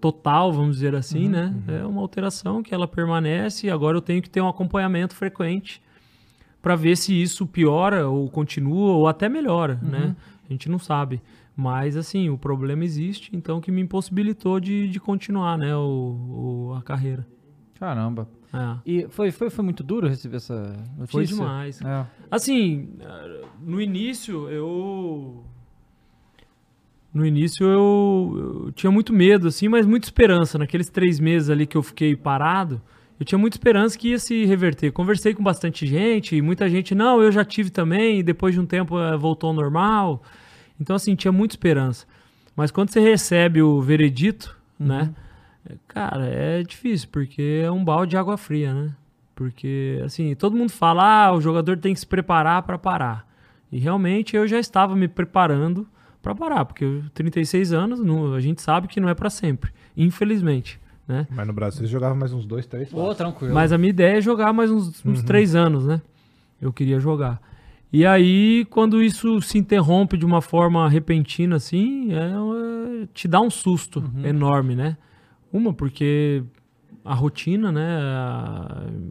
[0.00, 1.54] total, vamos dizer assim, né?
[1.68, 5.82] É uma alteração que ela permanece e agora eu tenho que ter um acompanhamento frequente
[6.62, 10.16] para ver se isso piora ou continua ou até melhora, né?
[10.48, 11.20] A gente não sabe.
[11.56, 16.74] Mas, assim, o problema existe, então que me impossibilitou de, de continuar, né, o, o-
[16.74, 17.26] a carreira.
[17.78, 18.26] Caramba.
[18.52, 18.76] É.
[18.86, 20.54] E foi, foi, foi muito duro receber essa
[20.96, 21.06] notícia?
[21.06, 21.80] Foi demais.
[21.82, 22.06] É.
[22.30, 22.88] Assim,
[23.60, 25.44] no início eu.
[27.12, 30.56] No início eu, eu tinha muito medo, assim, mas muita esperança.
[30.56, 32.80] Naqueles três meses ali que eu fiquei parado,
[33.18, 34.92] eu tinha muita esperança que ia se reverter.
[34.92, 38.60] Conversei com bastante gente, e muita gente, não, eu já tive também, e depois de
[38.60, 40.22] um tempo eh, voltou ao normal.
[40.80, 42.06] Então, assim, tinha muita esperança.
[42.56, 45.12] Mas quando você recebe o veredito, né?
[45.88, 48.94] Cara, é difícil, porque é um balde de água fria, né?
[49.34, 53.26] Porque, assim, todo mundo fala, ah, o jogador tem que se preparar para parar.
[53.70, 55.86] E realmente eu já estava me preparando
[56.22, 59.70] pra parar, porque eu- 36 anos, não- a gente sabe que não é pra sempre,
[59.96, 61.26] infelizmente, né?
[61.30, 62.88] Mas no Brasil você jogava mais uns dois, três.
[62.90, 63.54] Pô, tranquilo.
[63.54, 66.00] Mas a minha ideia é jogar mais uns, uns três anos, né?
[66.60, 67.40] Eu queria jogar.
[67.92, 73.40] E aí, quando isso se interrompe de uma forma repentina, assim, é, é- te dá
[73.40, 74.96] um susto enorme, né?
[75.52, 76.44] Uma, porque
[77.10, 77.98] a rotina, né?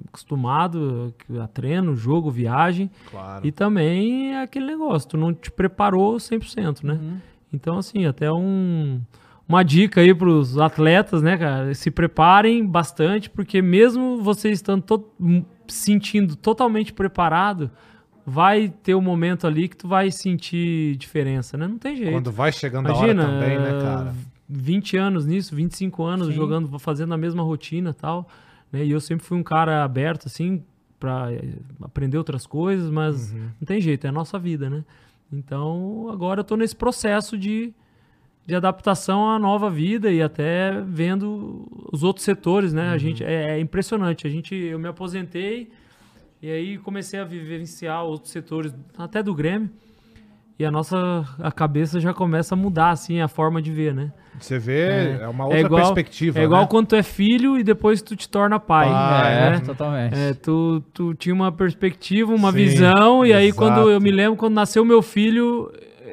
[0.07, 2.89] Acostumado a treino, jogo, viagem.
[3.11, 3.45] Claro.
[3.45, 6.97] E também é aquele negócio, tu não te preparou 100%, né?
[7.51, 9.01] Então, assim, até um,
[9.45, 11.73] uma dica aí pros atletas, né, cara?
[11.73, 15.05] Se preparem bastante, porque mesmo você estando to
[15.67, 17.69] sentindo totalmente preparado,
[18.25, 21.67] vai ter um momento ali que tu vai sentir diferença, né?
[21.67, 22.13] Não tem jeito.
[22.13, 24.15] Quando vai chegando Imagina, a hora também, né, cara?
[24.49, 26.33] 20 anos nisso, 25 anos Sim.
[26.33, 28.27] jogando, fazendo a mesma rotina e tal,
[28.71, 28.83] né?
[28.83, 30.63] E eu sempre fui um cara aberto, assim,
[30.99, 33.49] pra eh, aprender outras coisas, mas Uhum.
[33.61, 34.83] não tem jeito, é a nossa vida, né?
[35.31, 37.71] Então, agora eu tô nesse processo de,
[38.47, 42.89] de adaptação à nova vida e até vendo os outros setores, né?
[42.89, 42.99] A Uhum.
[42.99, 45.69] gente, é, é impressionante, a gente, eu me aposentei
[46.41, 49.69] e aí comecei a vivenciar outros setores, até do Grêmio,
[50.59, 54.11] e a nossa a cabeça já começa a mudar, assim, a forma de ver, né?
[54.37, 56.39] Você vê, é, uma outra é igual, perspectiva.
[56.39, 56.67] É igual né?
[56.69, 58.89] quando tu é filho e depois tu te torna pai.
[58.89, 59.59] Pai, é, né?
[59.59, 60.13] totalmente.
[60.17, 63.57] É, tu, tu tinha uma perspectiva, uma Sim, visão, e aí exato.
[63.57, 65.71] quando eu me lembro, quando nasceu meu filho,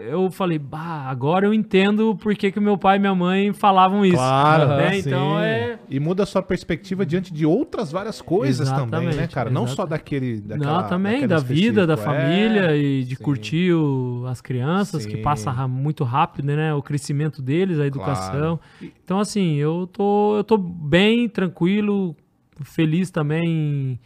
[0.09, 4.05] eu falei, bah, agora eu entendo por que, que meu pai e minha mãe falavam
[4.05, 4.17] isso.
[4.17, 4.93] Claro, né?
[4.93, 5.09] sim.
[5.09, 5.79] Então é.
[5.89, 9.51] E muda a sua perspectiva diante de outras várias coisas também, né, Exatamente, cara?
[9.51, 9.91] Não só exatamente.
[9.91, 10.41] daquele.
[10.41, 12.21] Daquela, Não, também, da vida, da específico.
[12.27, 13.23] família É, e de sim.
[13.23, 15.23] curtir o- as crianças, que Sim.
[15.23, 16.75] passa ra- muito rápido, né?
[16.75, 18.59] O crescimento deles, a educação.
[19.05, 22.17] Então, assim, eu tô, eu tô bem tranquilo,
[22.63, 23.99] feliz também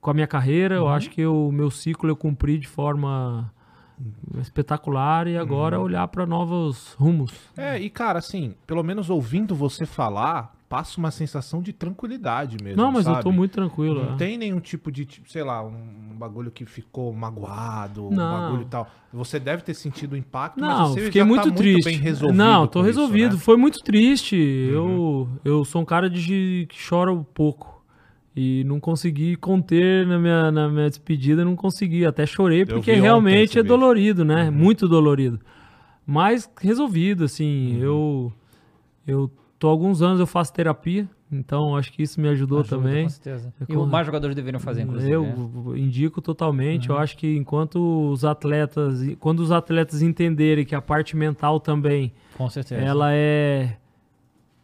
[0.00, 0.76] com a minha carreira.
[0.80, 0.86] Uhum.
[0.86, 3.50] Eu acho que o meu ciclo eu cumpri de forma
[4.40, 5.84] espetacular e agora Uhum.
[5.84, 7.32] olhar para novos rumos.
[7.56, 12.80] É, e cara, assim, pelo menos ouvindo você falar, passa uma sensação de tranquilidade mesmo.
[12.82, 13.24] Não, mas eu sabe?
[13.24, 14.04] tô muito tranquilo.
[14.04, 14.16] Não é.
[14.16, 18.40] tem nenhum tipo de, tipo, sei lá, um bagulho que ficou magoado, um Não.
[18.40, 18.86] bagulho e tal.
[19.12, 21.72] Você deve ter sentido o impacto, Não, mas fiquei já muito tá triste.
[21.74, 22.36] muito bem resolvido.
[22.36, 23.28] Não, tô com isso, resolvido.
[23.28, 23.34] né?
[23.34, 23.38] Uhum.
[23.40, 24.36] Foi muito triste.
[24.36, 27.77] Eu, eu sou um cara de que chora um pouco.
[28.40, 32.06] E não consegui conter na minha, na minha despedida, não consegui.
[32.06, 33.72] Até chorei, porque realmente é vídeo.
[33.74, 33.80] Uhum.
[33.80, 34.48] dolorido, né?
[34.48, 35.40] Muito dolorido.
[36.06, 37.76] Mas resolvido, assim.
[37.76, 37.82] Uhum.
[37.82, 38.32] Eu,
[39.06, 41.08] eu tô há alguns anos, eu faço terapia.
[41.30, 43.02] Então acho que isso me ajudou Ajuda, também.
[43.02, 43.52] Com certeza.
[43.60, 45.10] É E com- o mais jogadores deveriam fazer, inclusive.
[45.12, 45.78] Eu né?
[45.78, 46.88] indico totalmente.
[46.88, 52.12] Eu acho que enquanto os atletas, quando os atletas entenderem que a parte mental também
[52.36, 52.80] Com certeza.
[52.80, 53.76] ela é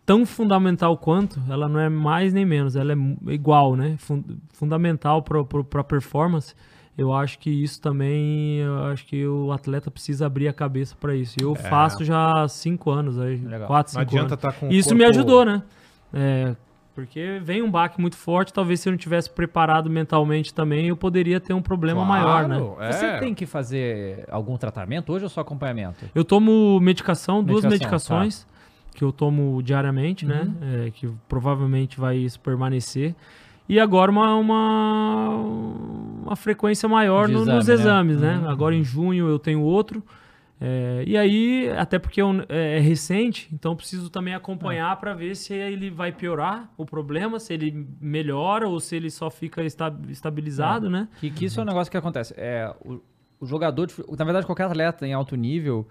[0.06, 2.96] tão fundamental quanto, ela não é mais nem menos, ela é
[3.32, 3.96] igual, né?
[3.98, 5.40] Fun- fundamental para
[5.80, 6.54] a performance.
[6.96, 11.14] Eu acho que isso também, eu acho que o atleta precisa abrir a cabeça para
[11.14, 11.34] isso.
[11.40, 13.66] Eu faço já há cinco anos, aí, Legal.
[13.66, 14.44] quatro, Não cinco adianta anos.
[14.44, 15.62] estar com Isso me corpo- ajudou, né?
[16.12, 16.54] É,
[16.94, 20.96] porque vem um baque muito forte, talvez se eu não tivesse preparado mentalmente também, eu
[20.96, 22.58] poderia ter um problema maior, né?
[22.60, 22.92] Claro, é.
[22.92, 26.04] Você tem que fazer algum tratamento hoje ou só acompanhamento?
[26.14, 28.46] Eu tomo medicação, duas Medicação, medicações
[28.94, 30.42] que eu tomo diariamente, né?
[30.62, 30.86] Uhum.
[30.86, 33.14] É, que provavelmente vai permanecer.
[33.68, 35.28] E agora uma, uma,
[36.24, 37.74] uma frequência maior no- exame, nos né?
[37.74, 38.38] exames, né?
[38.38, 38.48] Uhum.
[38.48, 40.02] Agora em junho eu tenho outro.
[40.60, 44.96] É, e aí, até porque é, um- é- é recente, então eu preciso também acompanhar
[45.00, 49.28] para ver se ele vai piorar o problema, se ele melhora ou se ele só
[49.30, 51.08] fica esta- estabilizado, né?
[51.20, 52.32] Que, que isso é um negócio que acontece.
[52.36, 53.00] É, o,
[53.40, 55.86] o jogador, de na verdade, qualquer atleta em alto nível,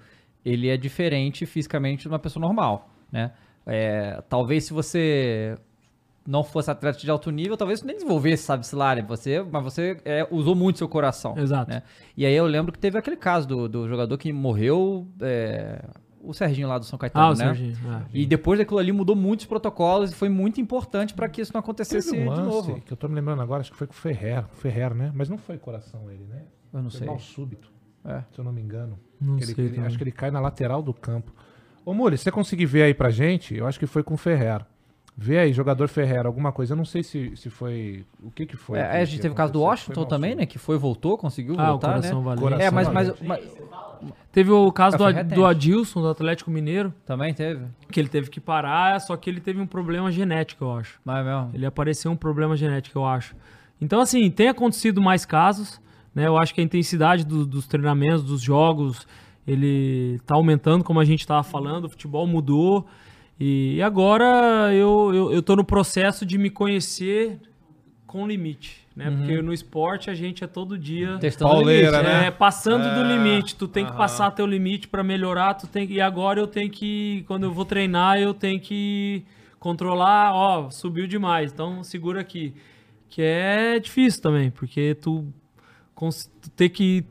[0.45, 3.31] ele é diferente fisicamente de uma pessoa normal, né?
[3.65, 5.57] É, talvez se você
[6.27, 9.01] não fosse atleta de alto nível, talvez você nem desenvolvesse, sabe-se lá, né?
[9.03, 11.37] Você, mas você é, usou muito seu coração.
[11.37, 11.69] Exato.
[11.69, 11.83] né?
[12.17, 15.83] E aí eu lembro que teve aquele caso do, do jogador que morreu, é,
[16.21, 17.45] o Serginho lá do São Caetano, Ah, o né?
[17.45, 17.77] Serginho.
[17.93, 18.01] é.
[18.13, 21.59] E depois daquilo ali mudou muitos protocolos e foi muito importante para que isso não
[21.59, 22.81] acontecesse Teve um de lance novo.
[22.81, 25.11] que eu tô me lembrando agora, acho que foi com o Ferrer, Ferrer, né?
[25.13, 26.43] Mas não foi coração ele, né?
[26.73, 27.07] Eu não Foi sei.
[27.07, 27.69] mal súbito,
[28.05, 28.23] É.
[28.31, 28.97] se eu não me engano.
[29.21, 31.33] Não ele- sei ele- acho que ele cai na lateral do campo.
[31.85, 34.17] Ô, Muli, se você conseguir ver aí pra gente, eu acho que foi com o
[34.17, 34.61] Ferrer.
[35.15, 36.73] Vê aí, jogador Ferrer, alguma coisa.
[36.73, 38.03] Eu não sei se, se foi.
[38.23, 38.79] O que que foi?
[38.79, 39.61] É, que- a gente teve o caso do.
[39.61, 40.45] Washington também, né?
[40.47, 42.23] Que foi, voltou, conseguiu Ah, o voltar, coração né?
[42.25, 42.41] valente.
[42.41, 43.23] Coração É, mas, valente.
[43.23, 43.63] mas, mas-
[44.33, 47.63] Teve o caso Ah, do, Ad- do Adilson, do Atlético Mineiro, também teve.
[47.91, 50.99] que ele teve que parar, só que ele teve um problema genético, eu acho.
[51.05, 51.51] Mas mesmo.
[51.53, 53.35] Ele apareceu um problema genético, eu acho.
[53.79, 55.79] Então, assim, tem acontecido mais casos,
[56.13, 56.25] né?
[56.27, 59.07] Eu acho que a intensidade do- dos treinamentos, dos jogos,
[59.47, 62.85] ele tá aumentando, como a gente tava falando, o futebol mudou.
[63.39, 67.39] E agora eu, eu, eu tô no processo de me conhecer
[68.05, 69.09] com limite, né?
[69.09, 69.17] Uhum.
[69.17, 72.27] Porque no esporte a gente é todo dia Testando Pauleira, limite, né?
[72.27, 73.55] é, passando do É, limite.
[73.55, 77.23] Tu tem que passar teu limite pra melhorar, tu tem e agora eu tenho que
[77.27, 79.25] quando eu vou treinar, eu tenho que
[79.59, 81.51] controlar, ó, subiu demais.
[81.51, 82.53] Então segura aqui.
[83.09, 85.25] Que é difícil também, porque tu
[86.55, 87.05] ter que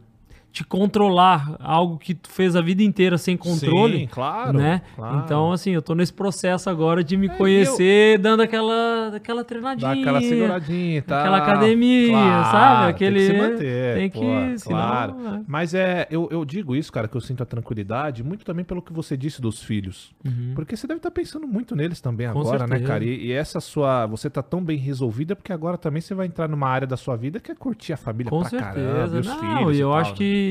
[0.52, 4.00] te controlar algo que tu fez a vida inteira sem controle.
[4.00, 4.52] Sim, claro.
[4.58, 4.82] né?
[4.94, 5.22] claro.
[5.24, 9.94] Então, assim, eu tô nesse processo agora de me É, conhecer, dando aquela, aquela treinadinha.
[9.94, 11.20] Dá aquela seguradinha tal.
[11.20, 12.90] Aquela academia, sabe?
[12.90, 13.94] Aquele- Tem que se manter.
[13.96, 15.14] tem que- pô, senão, claro.
[15.26, 15.40] é.
[15.46, 18.82] Mas é, eu, eu digo isso, cara, que eu sinto a tranquilidade, muito também pelo
[18.82, 20.12] que você disse dos filhos.
[20.24, 20.52] Uhum.
[20.54, 22.86] Porque você deve estar pensando muito neles também Com agora, né, certeza.
[22.92, 23.04] cara?
[23.04, 24.06] E, e essa sua.
[24.06, 27.16] Você tá tão bem resolvida porque agora também você vai entrar numa área da sua
[27.16, 28.74] vida que é curtir a família Com pra caramba,
[29.06, 29.16] certeza.
[29.16, 29.76] e os Não, filhos.
[29.76, 30.16] e eu tal, acho né?
[30.18, 30.41] que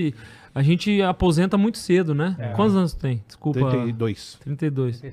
[0.53, 2.35] a gente aposenta muito cedo, né?
[2.39, 2.49] É.
[2.49, 3.23] Quantos anos tu tem?
[3.27, 3.59] Desculpa.
[3.69, 4.37] 32.
[4.43, 5.03] 32.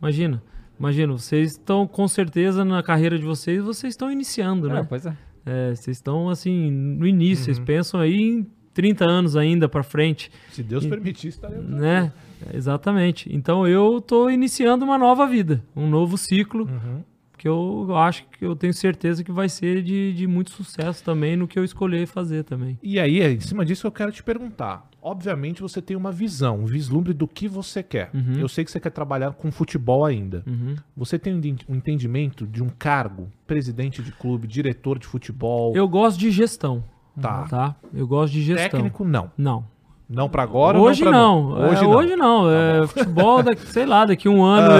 [0.00, 0.42] Imagina.
[0.78, 4.86] Imagina, vocês estão com certeza na carreira de vocês, vocês estão iniciando, É, né?
[4.88, 5.16] pois é.
[5.44, 7.54] É, vocês estão assim no início, Uhum.
[7.54, 10.30] vocês pensam aí em 30 anos ainda pra frente.
[10.52, 11.68] Se Deus E- permitir, estaremos.
[11.68, 12.12] né?
[12.54, 13.28] Exatamente.
[13.34, 17.02] Então eu tô iniciando uma nova vida, um novo ciclo, Uhum.
[17.38, 21.36] Que eu acho que eu tenho certeza que vai ser de, de muito sucesso também
[21.36, 22.78] no que eu escolher fazer também.
[22.82, 24.88] E aí, em cima disso, eu quero te perguntar.
[25.00, 28.10] Obviamente, você tem uma visão, um vislumbre do que você quer.
[28.12, 28.34] Uhum.
[28.40, 30.42] Eu sei que você quer trabalhar com futebol ainda.
[30.46, 30.74] Uhum.
[30.96, 31.38] Você tem um
[31.68, 35.74] um entendimento de um cargo, presidente de clube, diretor de futebol?
[35.74, 36.82] Eu gosto de gestão,
[37.20, 37.44] Tá.
[37.48, 37.76] tá?
[37.94, 38.70] Eu gosto de gestão.
[38.70, 39.30] Técnico, não.
[39.38, 39.64] Não.
[40.08, 41.42] Não pra agora hoje não não.
[41.50, 41.90] nu- É, Hoje não.
[41.90, 42.50] Hoje não.
[42.50, 44.72] É, futebol, daqui, sei lá, daqui um ano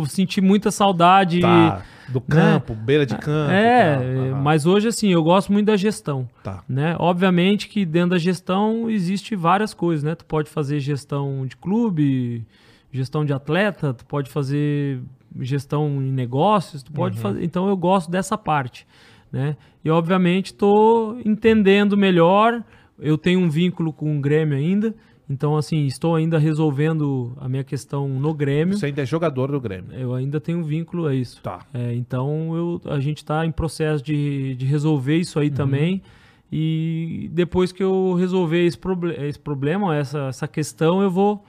[0.00, 1.40] eu senti muita saudade.
[1.40, 1.82] Tá.
[2.10, 3.50] Do campo, beira de campo.
[3.52, 3.96] É.
[4.30, 4.40] Aham.
[4.42, 6.26] mas hoje assim, eu gosto muito da gestão.
[6.42, 6.62] Tá.
[6.68, 6.96] né?
[6.98, 10.14] Obviamente que dentro da gestão existe várias coisas, né?
[10.14, 12.46] Tu pode fazer gestão de clube,
[12.90, 15.00] gestão de atleta, tu pode fazer
[15.40, 16.94] gestão em negócios, tu Uhum.
[16.94, 17.44] pode fazer.
[17.44, 18.86] Então eu gosto dessa parte,
[19.30, 19.54] né?
[19.84, 22.62] E obviamente estou entendendo melhor.
[22.98, 24.94] Eu tenho um vínculo com o Grêmio ainda,
[25.28, 28.76] então assim estou ainda resolvendo a minha questão no Grêmio.
[28.76, 29.92] Você ainda é jogador do Grêmio.
[29.92, 31.40] Eu ainda tenho um vínculo a isso.
[31.42, 31.60] Tá.
[31.72, 36.02] É, então eu, a gente está em processo de, de resolver isso aí também.
[36.50, 41.44] E depois que eu resolver esse, proble esse problema, essa, essa questão, eu vou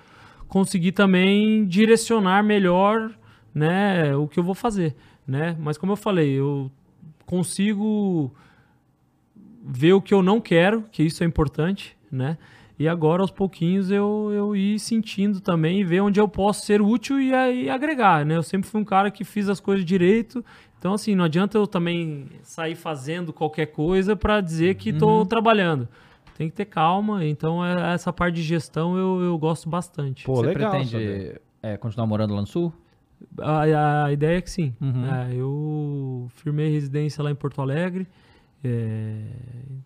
[0.48, 3.12] conseguir também direcionar melhor
[3.54, 4.96] né, o que eu vou fazer.
[5.26, 5.56] Né?
[5.60, 6.70] Mas como eu falei, eu
[7.26, 8.34] consigo
[9.72, 12.38] ver o que eu não quero, que isso é importante, né?
[12.78, 16.82] E agora, aos pouquinhos, eu, eu ir sentindo também e ver onde eu posso ser
[16.82, 18.38] útil e, e agregar, né?
[18.38, 20.44] Eu sempre fui um cara que fiz as coisas direito.
[20.80, 25.90] Então, assim, não adianta eu também sair fazendo qualquer coisa para dizer que estou trabalhando.
[26.38, 27.26] Tem que ter calma.
[27.26, 30.24] Então, é- essa parte de gestão eu, eu gosto bastante.
[30.24, 30.72] Pô, Você legal.
[30.72, 32.72] Pretende é, continuar morando lá no Sul?
[33.40, 34.74] A, a ideia é que sim.
[34.80, 35.06] Uhum.
[35.06, 38.08] É, eu firmei residência lá em Porto Alegre.
[38.64, 39.22] É,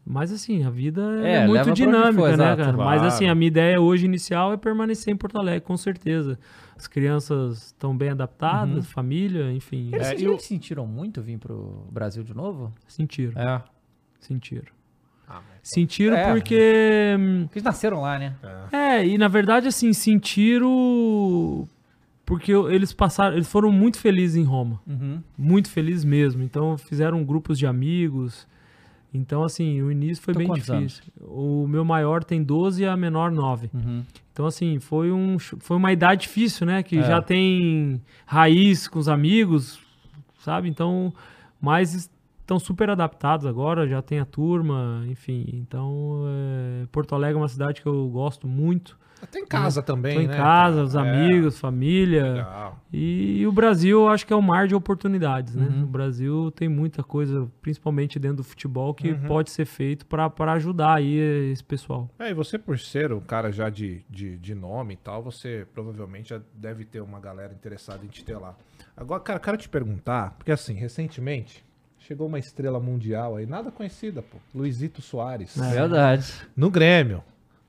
[0.06, 2.78] Mas assim, a vida é, É, muito dinâmica, for, né, exato, cara?
[2.78, 3.06] Mas claro.
[3.06, 6.38] assim, a minha ideia hoje inicial é permanecer em Porto Alegre, com certeza.
[6.76, 8.82] As crianças estão bem adaptadas, Uhum.
[8.84, 12.74] família, enfim, Eles, É, sentiram- eu- eles sentiram muito vir pro Brasil de novo?
[12.88, 13.62] sentiram, É.
[14.20, 14.72] sentiram.
[15.28, 16.34] Ah, mas- Sentiram É.
[16.34, 17.16] porque...
[17.18, 18.36] hum, Porque eles nasceram lá, né?
[18.72, 21.68] É, e na verdade, assim, sentiram...
[22.26, 24.82] Porque eles passaram, eles foram muito felizes em Roma.
[24.88, 25.22] Uhum.
[25.38, 26.42] muito feliz mesmo.
[26.44, 28.48] Então fizeram grupos de amigos.
[29.14, 31.04] Então, assim, o início foi Com bem difícil.
[31.22, 33.70] O meu maior tem 12 e a menor 9.
[33.74, 34.04] Uhum.
[34.32, 36.82] Então, assim, foi, um, foi uma idade difícil, né?
[36.82, 37.04] Que É.
[37.04, 39.80] já tem raiz com os amigos,
[40.40, 40.68] sabe?
[40.68, 41.14] Então,
[41.62, 42.10] mas
[42.42, 45.46] estão super adaptados agora, já tem a turma, enfim.
[45.54, 48.98] Então, é, Porto Alegre é uma cidade que eu gosto muito.
[49.24, 50.36] Até em casa também, Tô em né?
[50.36, 50.86] casa, cara?
[50.86, 52.34] os É, amigos, família.
[52.34, 52.80] legal.
[52.92, 55.66] E, o Brasil, acho que é um mar de oportunidades, né?
[55.66, 55.84] Uhum.
[55.84, 59.28] O Brasil tem muita coisa, principalmente dentro do futebol, que Uhum.
[59.28, 61.16] pode ser feito para ajudar aí
[61.52, 62.10] esse pessoal.
[62.20, 65.66] É, e você por ser um cara já de, de, de nome e tal, você
[65.74, 68.56] provavelmente já deve ter uma galera interessada em te ter lá.
[68.96, 71.64] Agora, cara, quero te perguntar, porque assim, recentemente
[71.98, 74.38] chegou uma estrela mundial aí, nada conhecida, pô.
[74.54, 75.58] Luizito Soares.
[75.58, 75.72] É.
[75.72, 76.34] Verdade.
[76.56, 77.24] No Grêmio.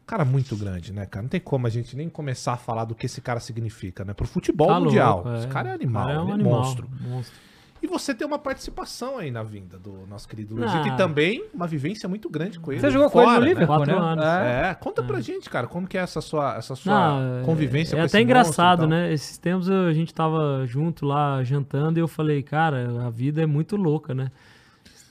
[0.06, 1.22] Cara muito grande, né, cara?
[1.22, 4.12] Não tem como a gente nem começar a falar do que esse cara significa, né?
[4.12, 5.22] Pro futebol Tá mundial.
[5.24, 6.88] louco, Esse cara é animal, é um é animal, monstro.
[7.00, 7.34] monstro.
[7.82, 10.84] E você tem uma participação aí na vinda do nosso querido Luizito.
[10.84, 10.88] Ah.
[10.88, 12.80] E também uma vivência muito grande com ele.
[12.80, 13.48] Você jogou com ele no fora, né?
[13.48, 14.00] Liverpool, Quatro né?
[14.00, 14.24] anos.
[14.24, 14.70] É.
[14.70, 17.94] É, conta pra gente, cara, como que é essa sua, essa sua Não, é- convivência
[17.96, 19.12] é, com até engraçado, né?
[19.12, 23.46] Esses tempos a gente tava junto lá jantando e eu falei, cara, a vida é
[23.46, 24.30] muito louca, né?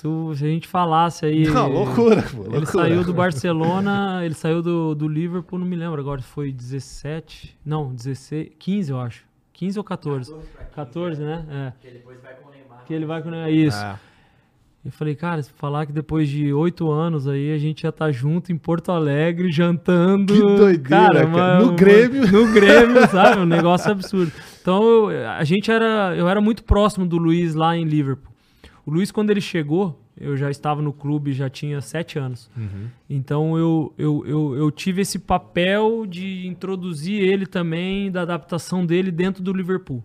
[0.04, 1.48] Se, tu- se a gente falasse aí.
[1.48, 2.66] Não, loucura, pô, Ele loucura.
[2.66, 7.58] saiu do Barcelona, ele saiu do, do Liverpool, não me lembro agora se foi 17,
[7.66, 9.24] não, 16, 15 eu acho.
[9.54, 10.36] 15 ou 14?
[10.76, 11.46] 14, né?
[11.50, 11.74] É.
[11.80, 12.84] Que ele vai com o Neymar.
[12.86, 13.78] Que ele vai com o Neymar, isso.
[13.78, 13.96] É.
[14.86, 18.12] Eu falei, cara, se falar que depois de oito anos aí a gente já tá
[18.12, 20.34] junto em Porto Alegre, jantando.
[20.34, 21.60] Que doideira, cara.
[21.62, 22.30] No Grêmio.
[22.30, 23.40] No Grêmio, sabe?
[23.40, 24.34] Um negócio absurdo.
[24.62, 26.14] Então, eu- a gente era.
[26.18, 28.33] Eu era muito próximo do Luiz lá em Liverpool.
[28.86, 32.50] O Luiz, quando ele chegou, eu já estava no clube, já tinha sete anos.
[33.10, 39.12] Então eu, eu, eu, eu tive esse papel de introduzir ele também, da adaptação dele
[39.12, 40.04] dentro do Liverpool,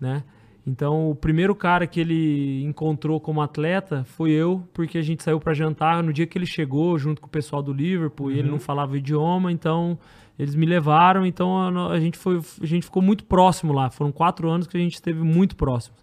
[0.00, 0.22] né?
[0.64, 5.40] Então o primeiro cara que ele encontrou como atleta foi eu, porque a gente saiu
[5.40, 8.48] para jantar no dia que ele chegou, junto com o pessoal do Liverpool, e ele
[8.48, 9.98] não falava o idioma, então
[10.38, 13.90] eles me levaram, então a, gente foi, a gente ficou muito próximo lá.
[13.90, 15.96] Foram quatro anos que a gente esteve muito próximo.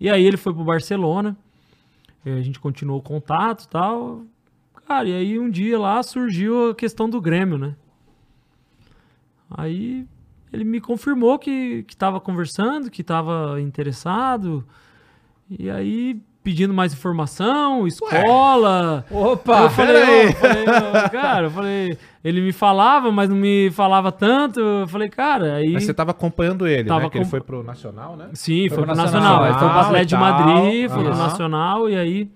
[0.00, 1.51] E aí ele foi pro Barcelona, eh,
[2.24, 4.22] a gente continuou o contato e tal.
[4.86, 7.74] Cara, e aí um dia lá surgiu a questão do Grêmio, né?
[9.50, 10.06] Aí
[10.52, 14.64] ele me confirmou que que estava conversando, que estava interessado.
[15.50, 19.04] E aí pedindo mais informação, escola.
[19.10, 19.62] Opa!
[19.62, 24.10] eu falei, eu falei, "Ô, cara, eu falei, ele me falava, mas não me falava
[24.12, 24.60] tanto.
[24.60, 27.10] Eu falei, cara, aí Mas você tava acompanhando ele, Tava né?
[27.10, 28.30] Que ele foi pro Nacional, né?
[28.34, 29.46] Sim, Foi foi, pro pro Nacional, Nacional.
[29.50, 30.16] Ele foi pro Atlético de.
[30.16, 31.18] Madrid, foi pro Aham.
[31.22, 32.30] Nacional, e aí.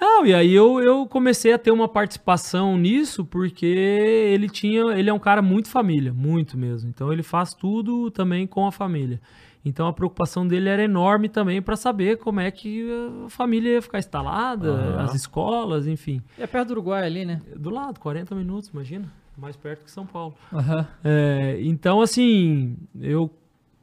[0.00, 4.82] Não, e aí eu, eu comecei a ter uma participação nisso, porque ele tinha.
[4.96, 6.88] Ele é um cara muito família, muito mesmo.
[6.88, 9.20] Então ele faz tudo também com a família.
[9.64, 12.88] Então a preocupação dele era enorme também para saber como é que
[13.26, 15.00] a família ia ficar instalada, Aham.
[15.04, 16.22] as escolas, enfim.
[16.38, 17.42] E é perto do Uruguai ali, né?
[17.56, 19.12] Do lado, 40 minutos, imagina.
[19.36, 20.34] Mais perto que São Paulo.
[20.52, 20.86] Aham.
[21.04, 23.30] É, então, assim, eu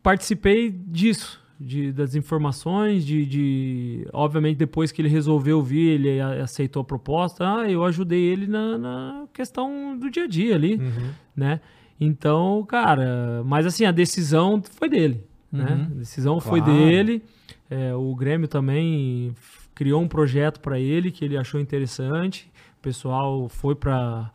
[0.04, 6.82] participei disso, de, das informações, de, de- Obviamente, depois que ele resolveu vir, ele aceitou
[6.82, 11.10] a proposta, ah, eu ajudei ele na, na questão do dia a dia ali, Uhum.
[11.36, 11.60] né?
[12.00, 15.24] Então, cara, mas assim, a decisão foi dele,
[15.56, 15.88] né?
[15.92, 16.78] A decisão foi Claro.
[16.78, 17.24] dele.
[17.70, 19.34] É, o Grêmio também
[19.74, 22.50] criou um projeto para ele que ele achou interessante.
[22.80, 24.32] O pessoal foi para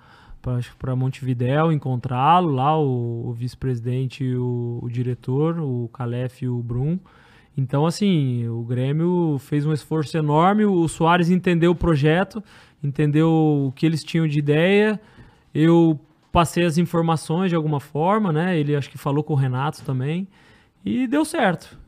[0.79, 6.63] para Montevidéu encontrá-lo lá, o, o vice-presidente e o, o diretor, o Calef e o
[6.63, 6.99] Brum.
[7.57, 12.43] Então, assim, o Grêmio fez um esforço enorme, o Soares entendeu o projeto,
[12.83, 14.99] entendeu o que eles tinham de ideia.
[15.53, 16.01] Eu
[16.33, 18.59] passei as informações de alguma forma, né?
[18.59, 20.27] Ele acho que falou com o Renato também.
[20.85, 21.79] E deu certo.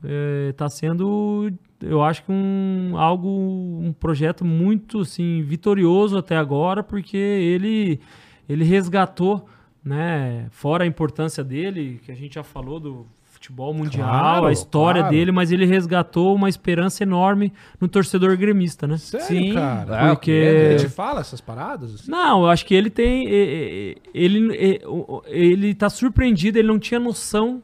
[0.51, 1.51] Está sendo,
[1.81, 3.29] eu acho que um algo,
[3.83, 8.01] um projeto muito assim vitorioso até agora, porque ele
[8.49, 9.47] ele resgatou,
[9.85, 10.47] né?
[10.51, 15.01] Fora a importância dele, que a gente já falou do futebol mundial, Claro, a história
[15.03, 15.17] claro.
[15.17, 17.51] dele, mas ele resgatou uma esperança enorme
[17.81, 18.99] no torcedor gremista, né?
[18.99, 19.97] Sério, Sim, cara?
[19.97, 21.95] é, Porque- Ele te fala essas paradas?
[21.95, 22.11] assim?
[22.11, 23.27] Não, eu acho que ele tem.
[24.13, 24.51] Ele,
[25.27, 27.63] ele tá surpreendido, ele não tinha noção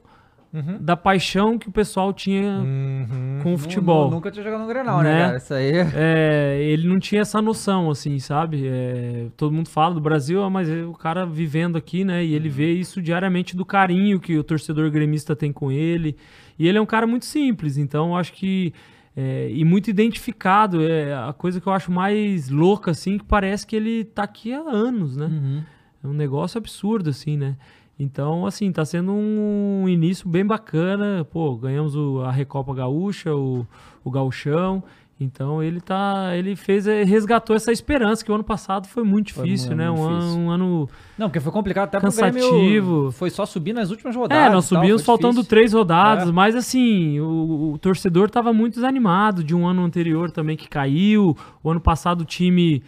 [0.53, 0.79] Uhum.
[0.81, 3.41] da paixão que o pessoal tinha Uhum.
[3.43, 4.07] com o futebol.
[4.07, 5.25] Nu- Nunca tinha jogado no Grenal, né, Né?
[5.27, 5.37] cara?
[5.37, 5.73] Isso aí.
[5.95, 8.63] É, ele não tinha essa noção, assim, sabe?
[8.67, 12.25] É, todo mundo fala do Brasil, ah, mas é o cara vivendo aqui, né?
[12.25, 16.17] E ele vê isso diariamente do carinho que o torcedor gremista tem com ele.
[16.59, 18.73] E ele é um cara muito simples, então eu acho que.
[19.21, 20.81] é, e muito identificado.
[20.83, 24.55] É a coisa que eu acho mais louca, assim, que parece que ele tá aqui
[24.55, 25.27] há anos, né?
[25.27, 25.63] Uhum.
[26.05, 27.57] É um negócio absurdo, assim, né?
[27.99, 31.27] Então, assim, tá sendo um início bem bacana.
[31.31, 33.67] Pô, ganhamos o- a Recopa Gaúcha, o,
[34.05, 34.83] o Gauchão.
[35.21, 36.31] Então, ele tá.
[36.37, 39.79] Ele fez, eh, resgatou essa esperança, que o ano passado foi muito Foi difícil, muito
[39.81, 39.91] né?
[39.91, 40.31] Um, difícil.
[40.31, 40.89] ano, um ano.
[41.19, 42.49] Não, porque foi complicado até Cansativo.
[42.53, 43.11] Grêmio.
[43.11, 44.47] Foi só subir nas últimas rodadas.
[44.47, 45.51] É, nós tal, subimos foi faltando difícil.
[45.51, 46.33] três rodadas, É.
[46.33, 51.37] mas assim, o, o torcedor tava muito desanimado de um ano anterior também que caiu.
[51.65, 52.81] O ano passado o time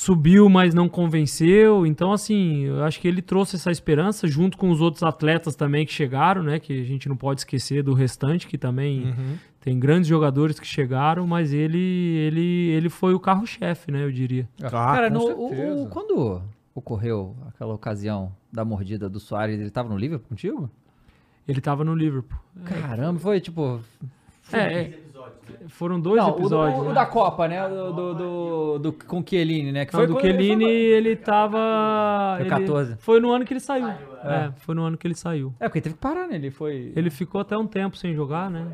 [0.00, 1.84] subiu, mas não convenceu.
[1.84, 5.84] Então, assim, eu acho que ele trouxe essa esperança junto com os outros atletas também
[5.84, 6.60] que chegaram, né?
[6.60, 9.36] Que a gente não pode esquecer do restante, que também Uhum.
[9.60, 14.04] tem grandes jogadores que chegaram, mas ele, ele, ele foi o carro-chefe, né?
[14.04, 14.48] Eu diria.
[14.62, 16.42] Ah, Cara, com no- o- o- quando
[16.72, 20.70] ocorreu aquela ocasião da mordida do Soares, ele tava no Liverpool contigo?
[21.46, 22.38] Ele tava no Liverpool.
[22.64, 23.80] Caramba, foi tipo.
[24.52, 24.98] É, é,
[25.68, 26.80] foram dois Não, o, do- episódios.
[26.80, 26.94] o né?
[26.94, 27.68] da Copa, né?
[27.68, 29.84] Do, do, do, do- com o Chiellini, né?
[29.86, 31.58] Que Não, do quando ele Chiellini, foi- ele tava.
[32.36, 32.96] Foi ele- 14.
[32.98, 33.88] Foi no ano que ele saiu.
[33.88, 35.54] É, foi no ano que ele saiu.
[35.60, 36.34] É, porque teve que parar, né?
[36.36, 36.92] Ele foi.
[36.96, 38.66] Ele ficou até um tempo sem jogar, né?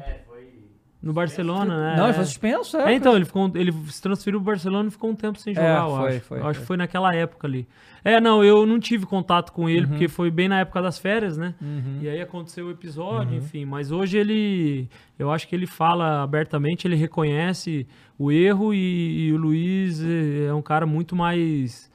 [1.05, 1.97] No Barcelona, né?
[1.97, 2.15] Não, ele É.
[2.15, 2.93] foi suspenso, é.
[2.93, 5.57] É, então, ele, ficou, ele se transferiu pro Barcelona e ficou um tempo sem É,
[5.57, 6.21] jogar, eu foi, acho.
[6.25, 7.69] foi, eu acho que foi naquela época ali.
[8.03, 9.89] É, não, eu não tive contato com ele, Uhum.
[9.89, 11.55] porque foi bem na época das férias, né?
[11.61, 11.99] Uhum.
[12.03, 13.65] E aí aconteceu o episódio, enfim.
[13.65, 14.89] Mas hoje ele.
[15.19, 17.87] Eu acho que ele fala abertamente, ele reconhece
[18.19, 21.91] o erro e, e o Luiz é é um cara muito mais.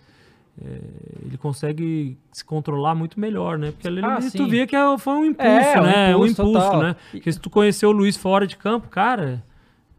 [0.63, 0.79] É,
[1.25, 3.71] ele consegue se controlar muito melhor, né?
[3.71, 6.07] Porque ali Ah, tu via que é- foi um impulso, É, um né?
[6.15, 6.83] Um impulso impulso, total.
[6.83, 6.95] né?
[7.11, 9.43] Porque se tu conheceu o Luiz fora de campo, cara.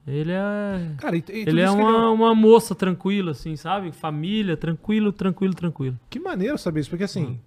[0.07, 0.93] Ele é.
[0.99, 3.93] Cara, e, e Ele é disse que uma, uma moça tranquila, assim, sabe?
[3.93, 5.97] Família, tranquilo, tranquilo, tranquilo.
[6.09, 7.39] Que maneiro saber isso, porque assim,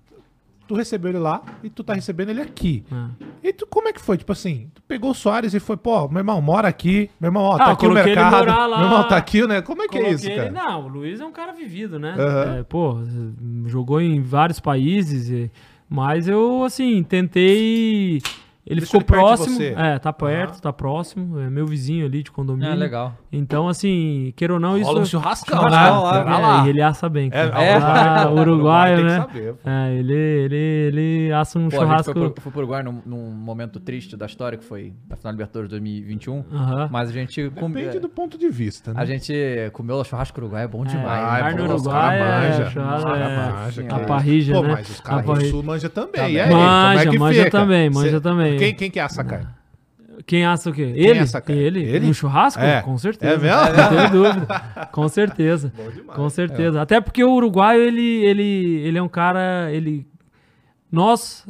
[0.74, 2.84] tu recebeu ele lá e tu tá recebendo ele aqui.
[2.92, 3.50] É.
[3.50, 4.18] E tu, como é que foi?
[4.18, 7.44] Tipo assim, tu pegou o Soares e foi, pô, meu irmão, mora aqui, meu irmão,
[7.44, 8.78] ó, Ah, tá eu aqui o ele mercado, lá.
[8.78, 9.62] meu irmão tá aqui, né?
[9.62, 10.52] Como é que é isso, ele- cara?
[10.52, 12.16] Não, o Luiz é um cara vivido, né?
[12.18, 12.56] Aham.
[12.60, 12.98] É, pô,
[13.68, 15.50] jogou em vários países,
[15.88, 18.20] mas eu, assim, tentei.
[18.66, 19.62] Ele Deixa ficou ele próximo.
[19.62, 21.38] É, tá perto, tá próximo.
[21.40, 22.72] É meu vizinho ali de condomínio.
[22.72, 23.14] É, legal.
[23.30, 24.86] Então, assim, queira ou não, isso.
[24.90, 26.02] Rola um churrascão, Churrascão né?
[26.02, 26.66] lá, Vai É, lá.
[26.66, 27.30] e ele assa bem.
[27.34, 29.18] É, é, Ah, uruguaio, tem que né?
[29.20, 29.56] saber.
[29.66, 32.14] É, ele, ele, ele assa um Pô, a gente churrasco.
[32.14, 35.34] foi pro, foi pro Uruguai num, num momento triste da história, que foi a final
[35.34, 36.46] Libertadores 2021.
[36.54, 36.90] Aham.
[36.90, 37.50] Mas a gente...
[37.50, 39.02] com- Depende do ponto de vista, né?
[39.02, 39.34] A gente
[39.74, 41.06] comeu o churrasco uruguai, é bom demais.
[41.06, 44.70] Ah, é carne bom, os uruguaia, manja, churrasco, é, a parrija, Pô, né?
[44.72, 45.52] mas os caras parrija.
[45.52, 46.38] sul manja também.
[46.38, 48.53] É Manja, manja também, manja também.
[48.58, 49.48] Quem, quem que assa a carne?
[50.26, 50.94] Quem assa o quê?
[50.96, 51.20] Ele?
[51.20, 51.62] assa a carne?
[51.62, 51.84] ele?
[51.84, 52.08] Ele?
[52.08, 52.62] No churrasco?
[52.62, 52.82] É.
[52.82, 53.34] Com certeza.
[53.34, 53.78] É mesmo?
[53.78, 54.62] Não tenho dúvida.
[54.92, 55.74] Com certeza.
[55.76, 56.16] Bom demais.
[56.16, 56.82] Com certeza.
[56.82, 59.72] Até porque o uruguaio, ele, ele, ele é um cara.
[59.72, 60.08] Ele.
[60.92, 61.46] Nós.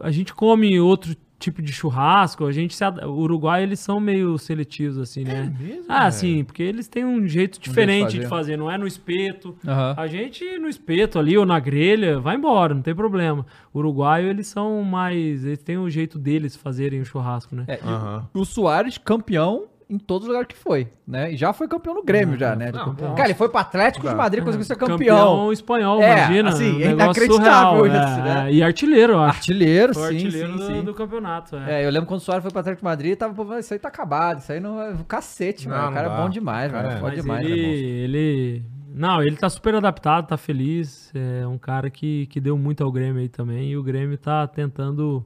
[0.00, 2.44] A gente come outro tipo de churrasco.
[2.44, 2.82] A gente se.
[2.84, 5.52] ad- O uruguai, eles são meio seletivos, assim, né?
[5.58, 8.18] mesmo, ah, sim, porque eles têm um jeito diferente fazer.
[8.20, 8.56] de fazer.
[8.56, 9.56] Não é no espeto.
[9.66, 9.94] Aham.
[9.96, 13.46] A gente no espeto ali ou na grelha, vai embora, não tem problema.
[13.72, 15.44] O uruguaio, eles são mais.
[15.44, 17.64] Eles têm o jeito deles fazerem o churrasco, né?
[17.68, 18.28] É, e Aham.
[18.34, 21.32] o Soares, campeão em todos os lugares que foi, né?
[21.32, 22.70] E já foi campeão no Grêmio, já, né?
[22.70, 24.18] não, Cara, ele foi pro Atlético de Cara.
[24.18, 25.50] Madrid, conseguiu ser campeão.
[25.50, 26.48] espanhol, É, imagina.
[26.50, 28.50] assim, um é negócio inacreditável surreal, isso, é, né?
[28.50, 28.52] é.
[28.54, 29.38] E artilheiro, eu acho.
[29.38, 30.82] Artilheiro, Foi sim, artilheiro sim, do, sim.
[30.84, 31.56] do campeonato.
[31.56, 31.82] É.
[31.82, 33.88] É, eu lembro quando o Soares foi pro Atlético de Madrid, tava, isso aí tá
[33.88, 35.84] acabado, isso aí não é cacete, Não, mano.
[35.86, 36.14] não O cara dá.
[36.14, 36.98] é bom demais, Cara, mano.
[36.98, 37.00] é.
[37.00, 38.62] Pode demais, ele, né, ele.
[38.94, 41.10] Não, ele tá super adaptado, tá feliz.
[41.14, 43.70] É um cara que, que deu muito ao Grêmio aí também.
[43.70, 45.24] E o Grêmio tá tentando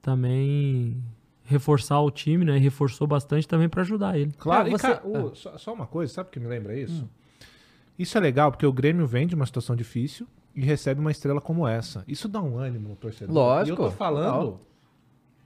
[0.00, 0.96] também
[1.48, 2.56] reforçar o time, né?
[2.56, 4.32] E reforçou bastante também pra ajudar ele.
[4.38, 6.78] Claro, Cara, e, você- cara, o- só, só uma coisa, sabe o que me lembra
[6.78, 7.08] isso?
[7.98, 11.40] Isso é legal, porque o Grêmio vem de uma situação difícil e recebe uma estrela
[11.40, 12.04] como essa.
[12.06, 13.34] Isso dá um ânimo no torcedor.
[13.34, 14.60] Lógico, E eu tô falando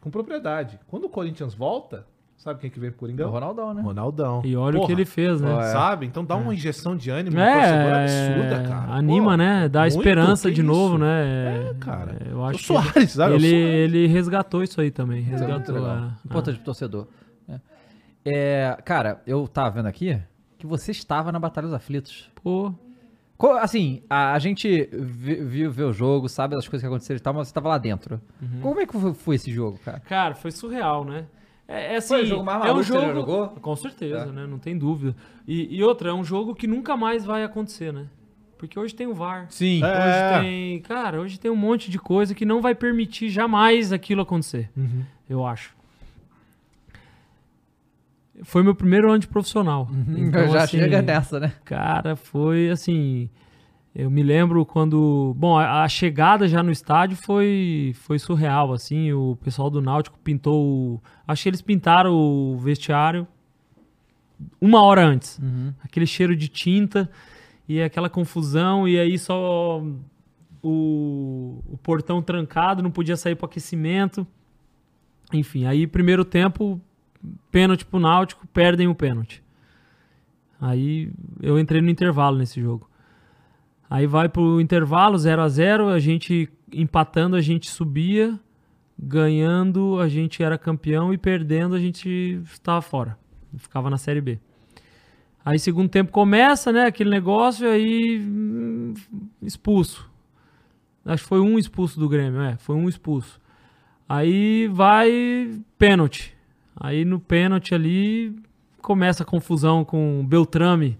[0.00, 0.78] com propriedade.
[0.88, 2.04] Quando o Corinthians volta,
[2.42, 3.28] sabe quem que vem pro Coringão?
[3.28, 3.82] O Ronaldão, né?
[3.82, 4.42] Ronaldão.
[4.44, 5.58] E olha o que Porra, ele fez, né?
[5.60, 5.62] É.
[5.72, 6.06] Sabe?
[6.06, 8.92] Então dá uma injeção de ânimo torcedor É, absurda, cara.
[8.94, 9.68] anima, Pô, né?
[9.68, 11.04] Dá muito, esperança de novo, isso?
[11.04, 11.70] né?
[11.70, 12.16] É, cara.
[12.28, 13.34] Eu O acho que Soares, sabe?
[13.34, 13.74] ele, O Soares.
[13.94, 15.20] ele resgatou isso aí também.
[15.20, 15.76] É Resgatou.
[15.88, 16.10] é.
[16.24, 17.06] Importante pro torcedor.
[17.46, 17.60] né?
[18.24, 20.18] É, cara, eu tava vendo aqui
[20.58, 22.30] que você estava na Batalha dos Aflitos.
[22.42, 22.72] Pô,
[23.60, 27.20] Assim, a, a gente vi- viu ver o jogo, sabe as coisas que aconteceram e
[27.20, 28.20] tal, mas você tava lá dentro.
[28.40, 28.60] Uhum.
[28.60, 29.98] Como é que foi, foi esse jogo, cara?
[29.98, 31.24] Cara, foi surreal, né?
[31.72, 33.48] É, é assim, Foi o jogo mais é maluco um que você já jogo, jogou?
[33.48, 34.32] com certeza, É.
[34.32, 34.46] né?
[34.46, 35.16] Não tem dúvida.
[35.48, 38.06] E, e outra, é um jogo que nunca mais vai acontecer, né?
[38.58, 39.46] Porque hoje tem o VAR.
[39.50, 39.80] Sim.
[39.82, 39.86] É.
[39.86, 44.22] Hoje tem, cara, hoje tem um monte de coisa que não vai permitir jamais aquilo
[44.22, 44.70] acontecer.
[44.76, 45.02] Uhum.
[45.28, 45.74] Eu acho.
[48.44, 49.88] Foi meu primeiro ano de profissional.
[50.16, 51.52] Então, já assim, chega nessa, né?
[51.64, 53.28] Cara, foi assim.
[53.94, 55.34] Eu me lembro quando.
[55.36, 59.12] Bom, a, a chegada já no estádio foi, foi surreal, assim.
[59.12, 61.02] O pessoal do Náutico pintou.
[61.28, 63.26] Acho que eles pintaram o vestiário
[64.60, 65.38] uma hora antes.
[65.84, 67.10] Aquele cheiro de tinta
[67.68, 69.82] e aquela confusão, e aí só
[70.62, 74.26] o, o portão trancado, não podia sair para aquecimento.
[75.32, 76.80] Enfim, aí primeiro tempo,
[77.50, 79.42] pênalti pro Náutico, perdem o pênalti.
[80.60, 81.10] Aí
[81.40, 82.88] eu entrei no intervalo nesse jogo.
[83.92, 88.40] Aí vai pro intervalo, 0 a 0 a gente empatando, a gente subia,
[88.98, 93.18] ganhando, a gente era campeão e perdendo, a gente estava fora.
[93.58, 94.38] Ficava na Série B.
[95.44, 98.94] Aí segundo tempo começa, né, aquele negócio, aí hum,
[99.42, 100.10] expulso.
[101.04, 103.38] Acho que foi um expulso do Grêmio, é, foi um expulso.
[104.08, 106.34] Aí vai pênalti.
[106.74, 108.34] Aí no pênalti ali
[108.80, 110.96] começa a confusão com o Beltrame,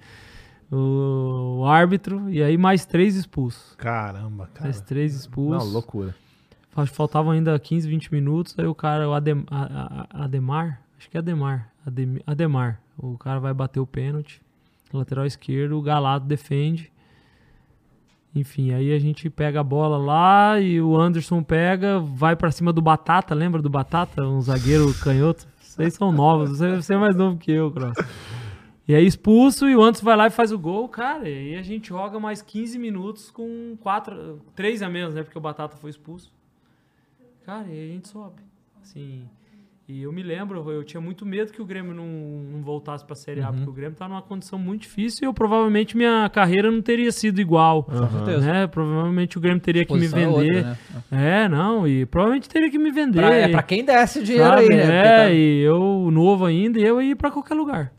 [0.73, 3.74] o, o árbitro, e aí mais três expulsos.
[3.77, 4.65] Caramba, cara.
[4.66, 5.73] Mais três Não, expulsos.
[5.73, 6.15] loucura.
[6.74, 8.55] Acho que faltavam ainda 15, 20 minutos.
[8.59, 12.81] Aí o cara, o Adem, a- a- Ademar, acho que é Ademar, Adem, Ademar.
[12.97, 14.40] O cara vai bater o pênalti,
[14.93, 16.90] lateral esquerdo, o Galado defende.
[18.35, 22.73] Enfim, aí a gente pega a bola lá e o Anderson pega, vai pra cima
[22.73, 24.23] do Batata, lembra do Batata?
[24.27, 25.47] Um zagueiro canhoto.
[25.61, 27.94] Vocês são novos, você, você é mais novo que eu, Cross.
[28.87, 31.29] E aí expulso e o Anderson vai lá e faz o gol, cara.
[31.29, 35.23] E a gente joga mais 15 minutos com quatro, três a menos, né?
[35.23, 36.33] Porque o Batata foi expulso.
[37.47, 38.43] Cara, e a gente sobe.
[38.83, 39.23] Assim,
[39.89, 43.15] e eu me lembro, eu tinha muito medo que o Grêmio não, não voltasse pra
[43.15, 43.55] Série A, Uhum.
[43.57, 47.11] porque o Grêmio tá numa condição muito difícil e eu provavelmente minha carreira não teria
[47.13, 47.85] sido igual.
[47.85, 48.41] Com certeza.
[48.53, 48.67] Né?
[48.67, 50.27] Provavelmente o Grêmio teria que me é vender.
[50.57, 50.77] outra, né?
[51.45, 53.21] É, não, e provavelmente teria que me vender.
[53.21, 54.63] Pra, é pra quem desse dinheiro sabe?
[54.63, 54.97] aí, né?
[54.99, 57.93] É, tá- e eu novo ainda, e eu ia pra qualquer lugar.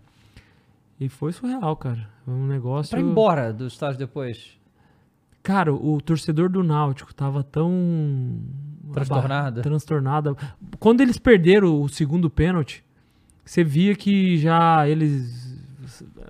[1.04, 2.08] E foi surreal, cara.
[2.24, 2.92] Foi um negócio.
[2.92, 4.58] Pra ir embora do estádio depois.
[5.42, 8.40] Cara, o torcedor do Náutico tava tão.
[8.94, 9.60] Transtornado?
[9.60, 10.38] aba- Transtornado.
[10.80, 12.84] Quando eles perderam o segundo pênalti,
[13.44, 15.52] você via que já eles.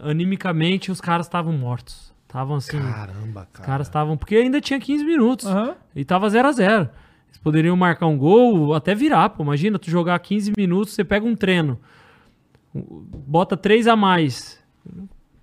[0.01, 2.11] Animicamente, os caras estavam mortos.
[2.27, 2.79] Estavam assim.
[2.79, 3.65] Caramba, Os cara.
[3.67, 4.17] caras estavam.
[4.17, 5.45] Porque ainda tinha 15 minutos.
[5.45, 5.75] Aham.
[5.95, 6.89] E tava 0 a 0
[7.27, 9.43] Eles poderiam marcar um gol, até virar, pô.
[9.43, 11.79] Imagina, tu jogar 15 minutos, você pega um treino,
[12.73, 14.61] bota 3 a mais.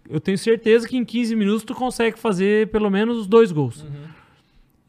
[0.08, 3.86] Eu tenho certeza que em 15 minutos tu consegue fazer pelo menos os dois gols.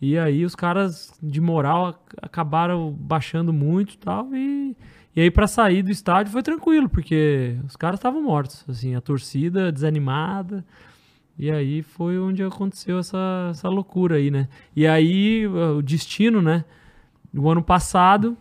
[0.02, 4.34] E aí os caras de moral ac- acabaram baixando muito e tal.
[4.34, 4.76] E,
[5.16, 8.66] e aí pra sair do estádio foi tranquilo, porque os caras estavam mortos.
[8.68, 10.66] Assim, a torcida desanimada.
[11.38, 14.48] E aí foi onde aconteceu essa, essa loucura aí, né?
[14.76, 16.66] E aí o destino, né?
[17.32, 18.36] No ano passado,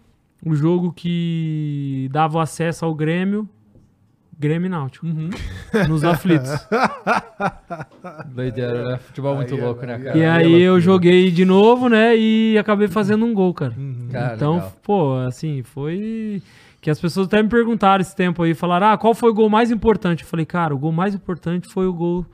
[0.45, 3.47] o jogo que dava acesso ao Grêmio,
[4.41, 5.07] Grêmio e Náutico.
[5.87, 6.49] Nos aflitos.
[8.33, 8.97] Doideira, né?
[8.97, 10.19] Futebol muito Aí é- louco, né, aí é- cara?
[10.19, 12.17] E aí eu joguei de novo, né?
[12.17, 13.75] E acabei fazendo um gol, cara.
[14.11, 14.73] Cara, então, legal.
[14.83, 16.43] pô, assim, foi.
[16.81, 19.51] Que as pessoas até me perguntaram esse tempo aí, falaram, ah, qual foi o gol
[19.51, 20.23] mais importante?
[20.23, 22.25] Eu falei, cara, o gol mais importante foi o gol,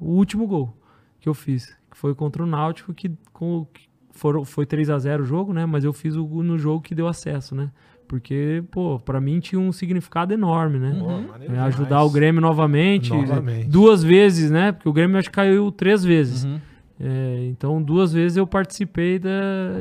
[0.00, 0.74] o último gol
[1.20, 3.82] que eu fiz, que foi contra o Náutico, que, com, que
[4.12, 5.66] foram, foi 3 a 0 o jogo, né?
[5.66, 7.70] Mas eu fiz o gol no jogo que deu acesso, né?
[8.10, 10.92] Porque, pô, pra mim tinha um significado enorme, né?
[11.30, 13.68] Maneiro É, ajudar o Grêmio novamente, Novamente.
[13.68, 14.72] duas vezes, né?
[14.72, 16.42] Porque o Grêmio acho que caiu três vezes.
[16.42, 16.60] Uhum.
[16.98, 19.30] É, então, duas vezes eu participei da,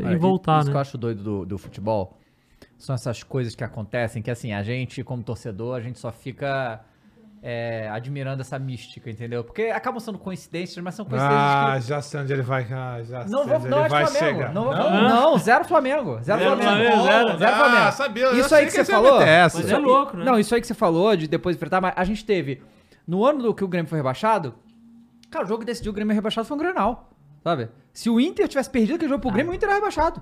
[0.04, 0.74] É, em voltar, Isso né?
[0.74, 2.20] que eu acho doido do, do futebol
[2.78, 6.80] são essas coisas que acontecem que, assim, a gente, como torcedor, a gente só fica
[7.42, 9.44] é, admirando essa mística, entendeu?
[9.44, 11.82] Porque acabam sendo coincidências, mas são coincidências Ah, que.
[11.88, 12.64] já sei onde ele vai.
[12.72, 14.38] Ah, já Não, sei vou, onde não ele é vai Flamengo.
[14.40, 14.54] chegar.
[14.54, 16.20] Não, vou- não, zero Flamengo.
[16.22, 16.70] Zero, Zero Flamengo.
[16.70, 17.38] Flamengo, zero.
[17.38, 17.92] Zero Ah, Flamengo.
[17.94, 19.22] sabia, eu Isso aí que que você falou.
[19.22, 19.58] essa.
[19.58, 20.26] Mas é louco, né?
[20.26, 22.62] Não, isso aí que você falou de depois de enfrentar, mas a gente teve.
[23.08, 24.54] No ano do que o Grêmio foi rebaixado,
[25.32, 27.10] cara, o jogo que decidiu o Grêmio rebaixado foi um Grenal.
[27.44, 27.70] Sabe?
[27.94, 30.22] Se o Inter tivesse perdido aquele jogo pro Grêmio, o Inter era rebaixado.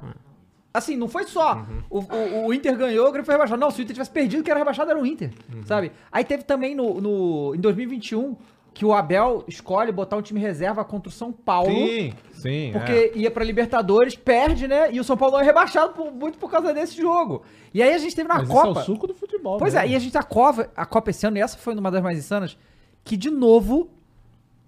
[0.73, 3.60] Assim, não foi só o, o, o Inter ganhou, o Grêmio foi rebaixado.
[3.60, 5.31] Não, se o Inter tivesse perdido, quem era rebaixado era o Inter,
[5.65, 5.91] sabe?
[6.11, 8.35] Aí teve também no, no, em 2021
[8.77, 11.72] que o Abel escolhe botar um time reserva contra o São Paulo.
[11.73, 12.69] Sim, sim.
[12.72, 13.18] Porque é.
[13.18, 14.91] ia pra Libertadores, perde, né?
[14.91, 17.41] E o São Paulo não é rebaixado por- muito por causa desse jogo.
[17.73, 18.69] E aí a gente teve na Mas Copa.
[18.69, 19.57] Esse é o suco do futebol.
[19.57, 19.84] Pois né?
[19.84, 22.03] é, e a gente a Copa, a Copa esse ano, e essa foi uma das
[22.03, 22.56] mais insanas,
[23.03, 23.89] que de novo,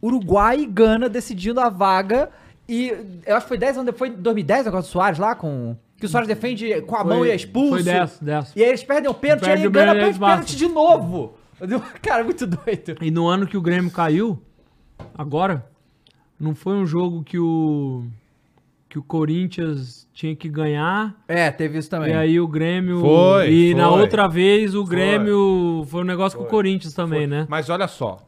[0.01, 2.31] Uruguai e Gana decidindo a vaga.
[2.67, 2.89] E
[3.27, 5.75] eu acho que foi 10 anos depois, 2010, o negócio do Soares lá, com.
[5.99, 7.71] Que o Soares defende com a mão e é expulso.
[7.71, 8.53] Foi 10, 10.
[8.55, 11.37] E aí eles perdem o pênalti, e o Gana pênalti, perde o pênalti de novo.
[12.01, 12.95] Cara, muito doido.
[13.01, 14.41] E no ano que o Grêmio caiu,
[15.17, 15.65] agora,
[16.39, 18.05] não foi um jogo que o
[18.89, 21.15] que o Corinthians tinha que ganhar.
[21.27, 22.11] É, teve isso também.
[22.11, 23.01] E aí o Grêmio.
[23.01, 24.01] Foi, e na foi.
[24.01, 24.95] outra vez o Foi.
[24.95, 25.85] Grêmio.
[25.87, 26.57] Foi um negócio com o Foi.
[26.57, 27.45] Corinthians também, né?
[27.47, 28.27] Mas olha só.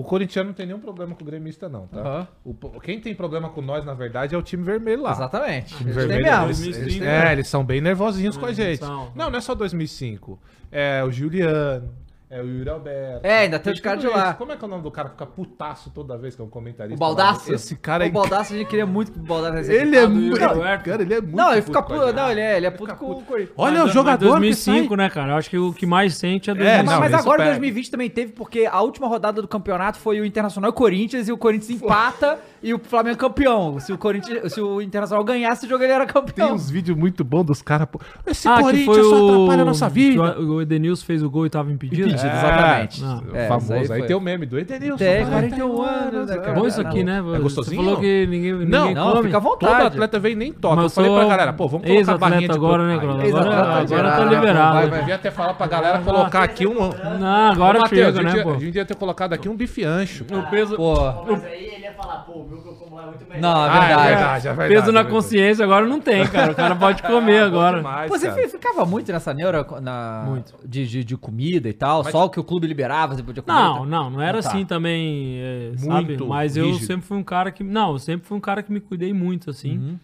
[0.00, 2.00] O corintiano não tem nenhum problema com o gremista, não, tá?
[2.00, 2.28] Aham.
[2.44, 5.12] O quem tem problema com nós, na verdade, é o time vermelho lá.
[5.12, 5.74] Exatamente.
[5.76, 6.44] Time Eles vermelho, mesmo.
[6.46, 7.30] eles- Eles eles- têm é, mesmo.
[7.32, 8.78] eles são bem nervosinhos com a É, gente.
[8.78, 9.12] são.
[9.14, 10.38] Não, não é só 2005.
[10.72, 11.90] É o Juliano,
[12.30, 13.26] é o Yuri Alberto.
[13.26, 14.28] É, ainda tem os caras de tudo lá.
[14.28, 14.38] isso.
[14.38, 16.44] Como é que é o nome do cara que fica putaço toda vez que é
[16.44, 16.94] um comentarista?
[16.94, 17.48] O Baldaço?
[17.50, 17.56] lá?
[17.56, 19.82] Esse cara é O Baldaço a gente queria muito que o Baldaço recebesse.
[19.84, 20.38] Ele é muito.
[20.38, 21.36] Cara, ele é muito.
[21.36, 22.12] Não, ele fica puto.
[22.12, 23.22] Não, ele é, ele é puto com o.
[23.22, 23.54] Corinthians.
[23.56, 25.32] Olha Mas- o mas jogador 2005, né, cara?
[25.32, 26.84] Eu acho que o que mais sente é É, 2005.
[26.86, 27.50] Mas, não, mas isso agora pega.
[27.50, 31.26] 2020 também teve, porque a última rodada do campeonato foi o Internacional e o Corinthians,
[31.28, 33.80] e o Corinthians empata e o Flamengo campeão.
[33.80, 36.54] Se o Corinthians, se o Internacional ganhasse o jogo, ele era Tem campeão.
[36.54, 37.88] uns vídeos muito bons dos caras.
[38.26, 39.28] Esse Ah, que Corinthians foi só o...
[39.34, 40.38] atrapalha a nossa vida.
[40.40, 42.02] O o Edenilson fez o gol e tava impedido?
[42.08, 43.04] Impedido, É, exatamente.
[43.04, 43.72] Ah, o É, famoso.
[43.72, 44.96] Aí, aí tem o meme do Edenilson.
[44.98, 46.52] Tem 41 41 anos, né, É cara?
[46.52, 47.18] bom isso aqui, né?
[47.18, 47.76] É gostosinho?
[47.82, 49.22] Você falou que ninguém, ninguém Não, Não, come.
[49.24, 49.86] fica à Todo vontade.
[49.86, 50.76] atleta vem e nem toca.
[50.76, 54.10] Mas eu falei pra galera, pô, vamos colocar ex-atleta barrinha de agora, né, Agora, agora
[54.12, 54.74] tá liberado.
[54.74, 56.74] Vai, vai vir até falar pra galera colocar aqui um...
[57.18, 58.50] Não, agora chega, a gente, né, ia- pô?
[58.52, 60.24] a gente ia ter colocado aqui um bife ancho.
[60.30, 60.94] O peso, Pô,
[61.26, 63.40] Mas aí ele ia falar, pô, o meu que eu como lá é muito melhor.
[63.42, 63.92] não, é Ah, verdade.
[63.92, 64.68] é verdade, é verdade.
[64.68, 65.08] peso na é verdade.
[65.10, 66.52] consciência agora não tem, cara.
[66.52, 67.76] O cara pode comer agora.
[67.78, 68.48] Demais, Pô, você cara.
[68.48, 70.24] ficava muito nessa neura na...
[70.28, 70.54] Muito.
[70.64, 73.58] De, de, de comida e tal, só o que o clube liberava, você podia comer.
[73.58, 74.48] Não, não, não era Tá.
[74.48, 76.06] assim também, é, sabe?
[76.08, 76.86] Muito Mas eu rígido.
[76.86, 77.62] sempre fui um cara que.
[77.64, 79.78] Não, eu sempre fui um cara que me cuidei muito, assim.
[79.78, 79.98] Uhum.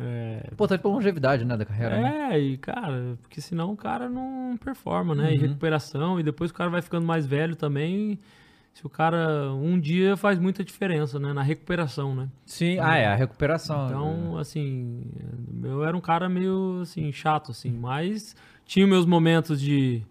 [0.00, 2.00] É, Importante pra longevidade, né, da carreira.
[2.00, 2.28] né?
[2.32, 5.32] É, e cara, porque senão o cara não performa, né?
[5.32, 5.42] E Uhum.
[5.42, 8.18] recuperação, e depois o cara vai ficando mais velho também.
[8.74, 11.32] Se o cara um dia faz muita diferença, né?
[11.32, 12.28] Na recuperação, né?
[12.46, 13.86] Sim, ah, é, a recuperação.
[13.86, 15.02] Então, assim,
[15.62, 18.34] eu era um cara meio assim, chato, assim, mas
[18.64, 20.02] tinha meus momentos de.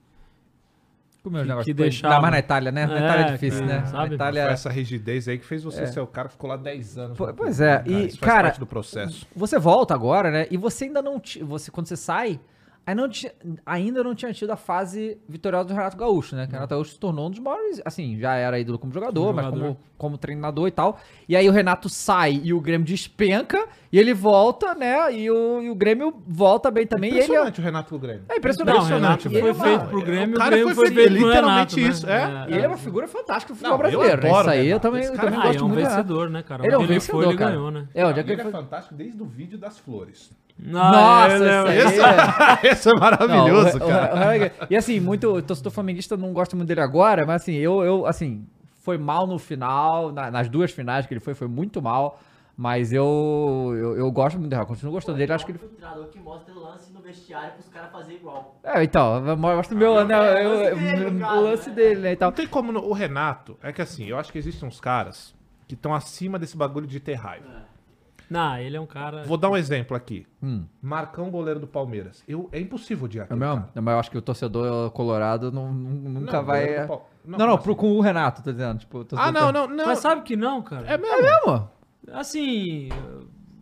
[1.24, 1.66] Como é o negócio?
[1.66, 2.16] que deixava.
[2.16, 2.86] Ainda mais na Itália, né?
[2.88, 3.86] Na É, Itália é difícil, que- né?
[3.86, 4.10] sabe?
[4.10, 4.44] Na Itália...
[4.44, 7.16] Foi essa rigidez aí que fez você ser o cara que ficou lá 10 anos.
[7.18, 9.28] Po- no pois clube, é, né, e, Isso faz cara, parte do processo.
[9.36, 10.48] Você volta agora, né?
[10.50, 11.20] E você ainda não.
[11.20, 12.40] ti- Você, quando você sai,
[12.86, 13.32] Aí não tinha-
[13.64, 16.46] ainda não tinha tido a fase vitoriosa do Renato Gaúcho, né?
[16.46, 19.22] Que o Renato Gaúcho se tornou um dos maiores, assim, já era ídolo como jogador,
[19.28, 19.64] Como mas jogador.
[19.64, 21.00] como, como treinador e tal.
[21.30, 25.14] E aí o Renato sai e o Grêmio despenca, e ele volta, né?
[25.14, 27.12] E o, e o Grêmio volta bem também.
[27.12, 28.24] E ele é, Impressionante o Renato do Grêmio.
[28.28, 28.76] é impressionante.
[28.78, 30.96] Não, o Renato ele foi é feito pro Grêmio, o o cara Grêmio foi foi
[30.96, 32.46] feito literalmente Renato, isso, né?
[32.50, 34.30] E ele é uma figura fantástica do Não, futebol eu brasileiro, né?
[34.30, 35.82] adoro Isso aí o eu também, eu cara também Ah, gosto é um muito do
[35.84, 35.96] Renato.
[36.02, 36.66] vencedor, né, cara?
[36.66, 37.52] Ele é um vencedor, foi, ele cara.
[37.52, 37.88] ganhou, né?
[37.94, 38.52] É, onde é Ele que é ele foi?
[38.52, 40.32] fantástico desde o vídeo das flores.
[40.58, 41.34] Nossa,
[41.72, 44.14] é- esse aí é- Esse é maravilhoso, Não, o- cara.
[44.16, 47.42] o- o- o- e assim, muito o torcedor flamenguista não gosta muito dele agora, mas
[47.42, 48.46] assim, eu, eu assim,
[48.80, 52.20] foi mal no final, na- nas duas finais que ele foi, foi muito mal.
[52.58, 55.60] Mas eu, eu, eu gosto muito dele, continuo gostando dele, acho que ele.
[55.64, 58.60] O treinador que mostra lance no vestiário pros caras fazerem igual.
[58.64, 61.42] É, então, mostra o meu, né, É, eu- o lance dele, eu- no o caso,
[61.42, 61.76] lance né?
[61.76, 62.32] dele, né, e Não tal.
[62.34, 62.72] tem como.
[62.72, 65.34] no- O Renato, é que assim, eu acho que existem uns caras
[65.68, 67.48] que estão acima desse bagulho de ter raiva.
[68.32, 69.24] Não, ele é um cara.
[69.24, 70.26] Vou dar um exemplo aqui.
[70.42, 70.64] Hum.
[70.82, 72.24] Marcão, goleiro do Palmeiras.
[72.28, 73.56] Eu, é impossível odiar É mesmo?
[73.58, 73.70] cara.
[73.82, 76.88] Mas eu acho que o torcedor colorado não, nu- nunca Não, vai.
[76.88, 78.80] Pal- Não, Não, não, como pro, com o Renato, tô dizendo.
[78.80, 79.86] Tipo, Ah, não, tá- não, não.
[79.86, 80.88] Mas sabe que não, cara?
[80.88, 81.16] É mesmo?
[81.18, 81.70] É mesmo?
[82.14, 82.90] Assim,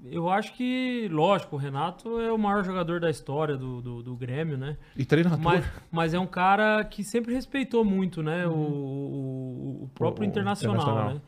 [0.06, 4.16] eu acho que, lógico, o Renato é o maior jogador da história do, do, do
[4.16, 4.78] Grêmio, né?
[4.96, 5.40] E treinador.
[5.40, 8.48] Mas, mas é um cara que sempre respeitou muito, né?
[8.48, 11.14] O, o, o próprio o internacional, Internacional.
[11.16, 11.22] né?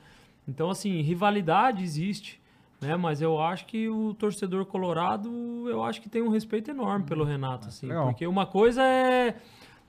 [0.47, 2.40] Então, assim, rivalidade existe,
[2.81, 2.95] né?
[2.97, 5.29] Mas eu acho que o torcedor colorado,
[5.69, 7.87] eu acho que tem um respeito enorme pelo Renato, assim.
[7.87, 8.07] Legal.
[8.07, 9.35] Porque uma coisa é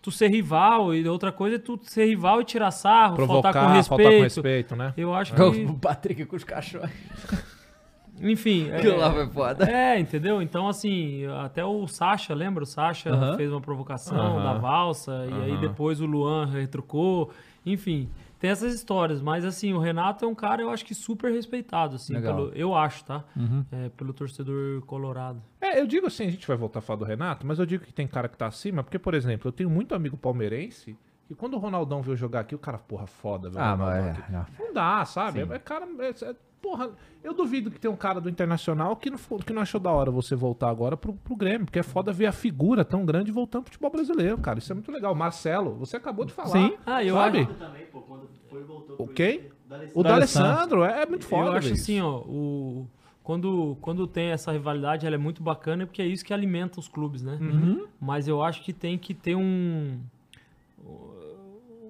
[0.01, 3.67] tu ser rival e outra coisa é tu ser rival e tirar sarro, Provocar, faltar
[3.69, 4.03] com respeito.
[4.03, 4.93] faltar com respeito, né?
[4.97, 6.91] Eu acho que, O Patrick com os cachorros.
[8.21, 8.71] enfim...
[8.75, 9.71] Aquilo é- lá foi foda.
[9.71, 10.43] é, entendeu?
[10.43, 12.63] Então, assim, até o Sacha, lembra?
[12.63, 13.37] O Sacha Aham.
[13.37, 14.43] fez uma provocação Aham.
[14.43, 17.31] da valsa, e aí depois o Luan retrucou.
[17.65, 18.09] Enfim,
[18.43, 19.23] tem essas histórias.
[19.23, 22.75] Mas, assim, o Renato é um cara, eu acho que super respeitado, assim, pelo, eu
[22.75, 23.23] acho, tá?
[23.37, 23.65] Uhum.
[23.71, 25.41] É, pelo torcedor colorado.
[25.61, 27.85] É, eu digo assim, a gente vai voltar a falar do Renato, mas eu digo
[27.85, 30.99] que tem cara que tá acima, porque, por exemplo, eu tenho muito amigo palmeirense
[31.29, 33.65] que quando o Ronaldão veio jogar aqui, o cara, porra, foda, velho.
[33.65, 34.19] Ah, mas.
[34.19, 34.47] é, não.
[34.59, 35.41] Não dá, sabe?
[35.41, 36.91] É, cara, é- é- porra,
[37.23, 40.11] eu duvido que tem um cara do Internacional que não, que não achou da hora
[40.11, 43.65] você voltar agora pro, pro Grêmio, porque é foda ver a figura tão grande voltando
[43.65, 44.61] pro futebol brasileiro, cara.
[44.61, 45.15] Isso é muito legal.
[45.15, 46.51] Marcelo, você acabou de falar.
[46.51, 46.75] Sim.
[46.87, 47.41] Ah, eu sabe?
[47.41, 48.97] acho, Também, pô, quando foi e voltou.
[48.97, 49.51] O D'Alessandro.
[49.95, 50.49] O D'Alessandro.
[50.49, 52.87] D'Alessandro é, é muito foda, eu acho assim, ó, o,
[53.23, 56.89] quando, quando tem essa rivalidade, ela é muito bacana, porque é isso que alimenta os
[56.89, 57.39] clubes, né?
[57.41, 57.87] Uhum.
[58.01, 59.99] Mas eu acho que tem que ter um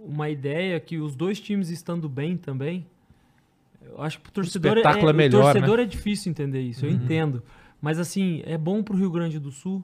[0.05, 2.87] uma ideia que os dois times estando bem também.
[3.89, 6.87] Eu acho que o torcedor, é, espetáculo é o melhor, torcedor é difícil entender isso,
[6.87, 7.43] eu entendo.
[7.81, 9.83] Mas assim, é bom pro Rio Grande do Sul,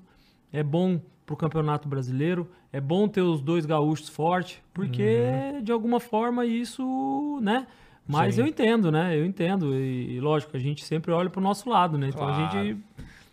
[0.52, 6.00] é bom pro Campeonato Brasileiro, é bom ter os dois gaúchos fortes, porque de alguma
[6.00, 7.66] forma isso, né?
[8.06, 8.40] Mas Sim.
[8.40, 9.14] eu entendo, né?
[9.18, 9.74] Eu entendo.
[9.74, 12.08] E, lógico, a gente sempre olha pro nosso lado, né?
[12.08, 12.78] Então a gente.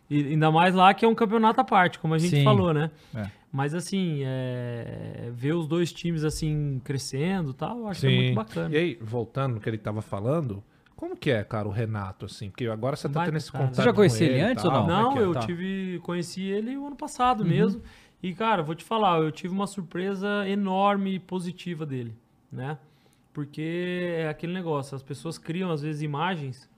[0.09, 2.43] E ainda mais lá que é um campeonato à parte, como a gente Sim.
[2.43, 2.91] falou, né?
[3.15, 3.29] É.
[3.51, 8.15] Mas assim, é, ver os dois times assim crescendo e tal, eu acho que é
[8.15, 8.73] muito bacana.
[8.75, 10.61] E aí, voltando no que ele tava falando,
[10.95, 12.49] como que é, cara, o Renato, assim?
[12.49, 13.63] Porque agora você tá Baita tendo esse cara.
[13.65, 14.83] contato Você já com conhecia ele e antes ou não?
[14.83, 15.23] é Não, é?
[15.23, 15.39] eu Tá.
[15.41, 17.81] tive, conheci ele o ano passado mesmo.
[18.21, 22.13] E, cara, vou te falar, eu tive uma surpresa enorme e positiva dele,
[22.51, 22.77] né?
[23.33, 26.69] Porque é aquele negócio, as pessoas criam às vezes imagens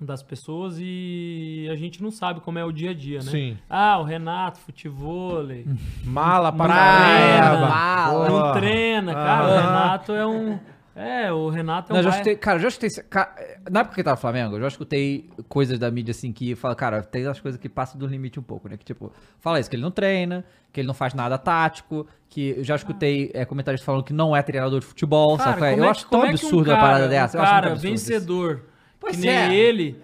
[0.00, 3.30] das pessoas e a gente não sabe como é o dia a dia, né?
[3.30, 3.58] Sim.
[3.68, 5.66] Ah, o Renato, futevôlei,
[6.04, 7.68] Mala Praia, caramba.
[7.68, 8.28] mala.
[8.28, 9.44] não treina, cara.
[9.44, 9.60] O Aham.
[9.60, 10.58] Renato é um.
[10.94, 11.96] É, o Renato é um.
[11.96, 12.90] Não, já escutei, cara, eu já escutei.
[13.10, 13.34] ca-
[13.70, 16.54] Na época que ele tava no Flamengo, eu já escutei coisas da mídia assim que
[16.54, 18.76] fala, cara, tem as coisas que passam do limite um pouco, né?
[18.78, 20.42] Que tipo, fala isso, que ele não treina,
[20.72, 24.34] que ele não faz nada tático, que eu já escutei é, comentários falando que não
[24.34, 25.70] é treinador de futebol, Cara, sabe?
[25.70, 27.36] como Eu é acho tão é que um absurdo uma cara- parada dessa.
[27.36, 28.62] Um eu acho cara absurdo isso.
[29.06, 29.54] Pois que nem é.
[29.54, 30.00] ele,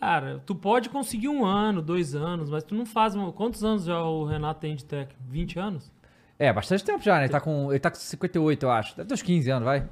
[0.00, 3.14] cara, tu pode conseguir um ano, dois anos, mas tu não faz.
[3.34, 5.20] Quantos anos já o Renato tem de técnico?
[5.28, 5.90] 20 anos?
[6.38, 7.24] É, bastante tempo já, né?
[7.24, 8.96] Ele tá com, ele tá com 58, eu acho.
[8.96, 9.88] Deve ter uns 15 anos, vai.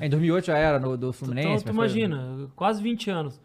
[0.00, 0.06] É.
[0.06, 1.48] Em 2008 já era no, do Fluminense.
[1.48, 3.40] Então, tu foi- imagina, quase 20 anos.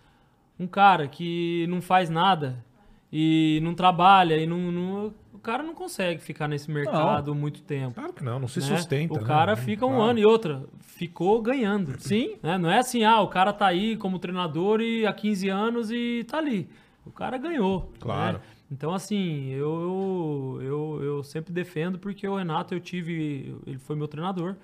[0.59, 2.63] Um cara que não faz nada
[3.11, 4.71] e não trabalha e não.
[4.71, 7.93] não- o cara não consegue ficar nesse mercado muito tempo.
[7.93, 8.65] Claro que não, não se né?
[8.65, 9.13] sustenta.
[9.13, 9.27] O né?
[9.27, 10.03] cara fica um Claro.
[10.09, 11.95] ano e outra, ficou ganhando.
[11.99, 12.37] Sim.
[12.41, 12.57] né?
[12.57, 16.25] Não é assim, ah, o cara tá aí como treinador e há 15 anos e
[16.27, 16.67] tá ali.
[17.05, 17.93] O cara ganhou.
[17.99, 18.39] Claro.
[18.39, 18.43] né?
[18.71, 23.55] Então, assim, eu, eu, eu, eu sempre defendo porque o Renato eu tive.
[23.65, 24.55] Ele foi meu treinador,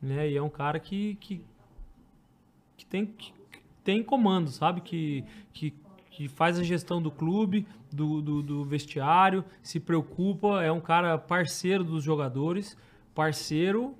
[0.00, 0.28] né?
[0.30, 1.44] E é um cara que, que,
[2.76, 3.32] que tem, que
[3.84, 4.80] tem comando, sabe?
[4.80, 5.72] Que, que,
[6.10, 11.18] que faz a gestão do clube, do, do, do vestiário, se preocupa, é um cara
[11.18, 12.76] parceiro dos jogadores,
[13.14, 13.94] parceiro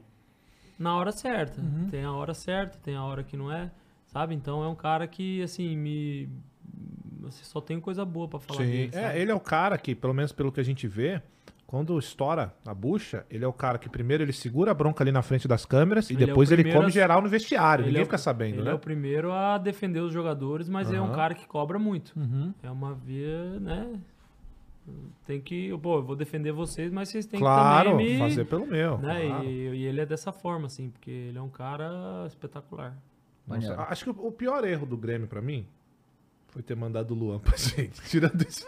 [0.79, 1.63] na hora certa.
[1.91, 3.71] Tem a hora certa, tem a hora que não é,
[4.07, 4.35] sabe?
[4.35, 6.29] Então é um cara que, assim, me.
[7.21, 8.71] você só tem coisa boa pra falar Sim.
[8.71, 8.93] dele.
[8.93, 9.05] sabe?
[9.05, 11.23] É, ele é o cara que, pelo menos pelo que a gente vê,
[11.73, 15.11] quando estoura a bucha, ele é o cara que primeiro ele segura a bronca ali
[15.11, 17.31] na frente das câmeras e Ele é o depois ele primeiro come a- geral no
[17.31, 17.83] vestiário.
[17.85, 18.71] Ele Ninguém é o- fica sabendo, Ele né?
[18.73, 22.13] é o primeiro a defender os jogadores, mas é um cara que cobra muito.
[22.15, 22.53] Uhum.
[22.63, 23.99] É uma via, né?
[25.25, 28.19] Tem que, pô, eu vou defender vocês, mas vocês têm Claro, que também me...
[28.19, 28.99] fazer pelo meu.
[28.99, 29.27] né?
[29.29, 29.45] claro.
[29.45, 32.95] E, e ele é dessa forma, assim, porque ele é um cara espetacular.
[33.47, 35.67] Nossa, acho que o pior erro do Grêmio pra mim
[36.49, 37.99] foi ter mandado o Luan pra gente.
[38.11, 38.67] Tirando isso.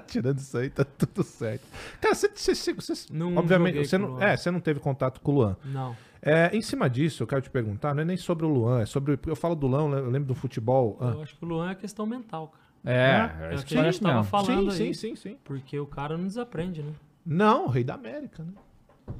[0.06, 1.62] Tirando isso aí, tá tudo certo.
[2.00, 2.28] Cara, você.
[2.34, 5.56] você- você- Não obviamente, você o não, é, você não teve contato com o Luan.
[5.64, 5.96] Não.
[6.24, 8.86] É, em cima disso, eu quero te perguntar, não é nem sobre o Luan, é
[8.86, 9.18] sobre.
[9.26, 10.96] Eu falo do Luan, eu lembro do futebol.
[11.00, 12.62] ah, Eu acho que o Luan é questão mental, cara.
[12.84, 14.94] É, É é o que a gente tava falando sim, aí.
[14.94, 15.38] sim, sim, sim.
[15.44, 16.92] Porque o cara não desaprende, né?
[17.24, 18.52] Não, rei da América, né?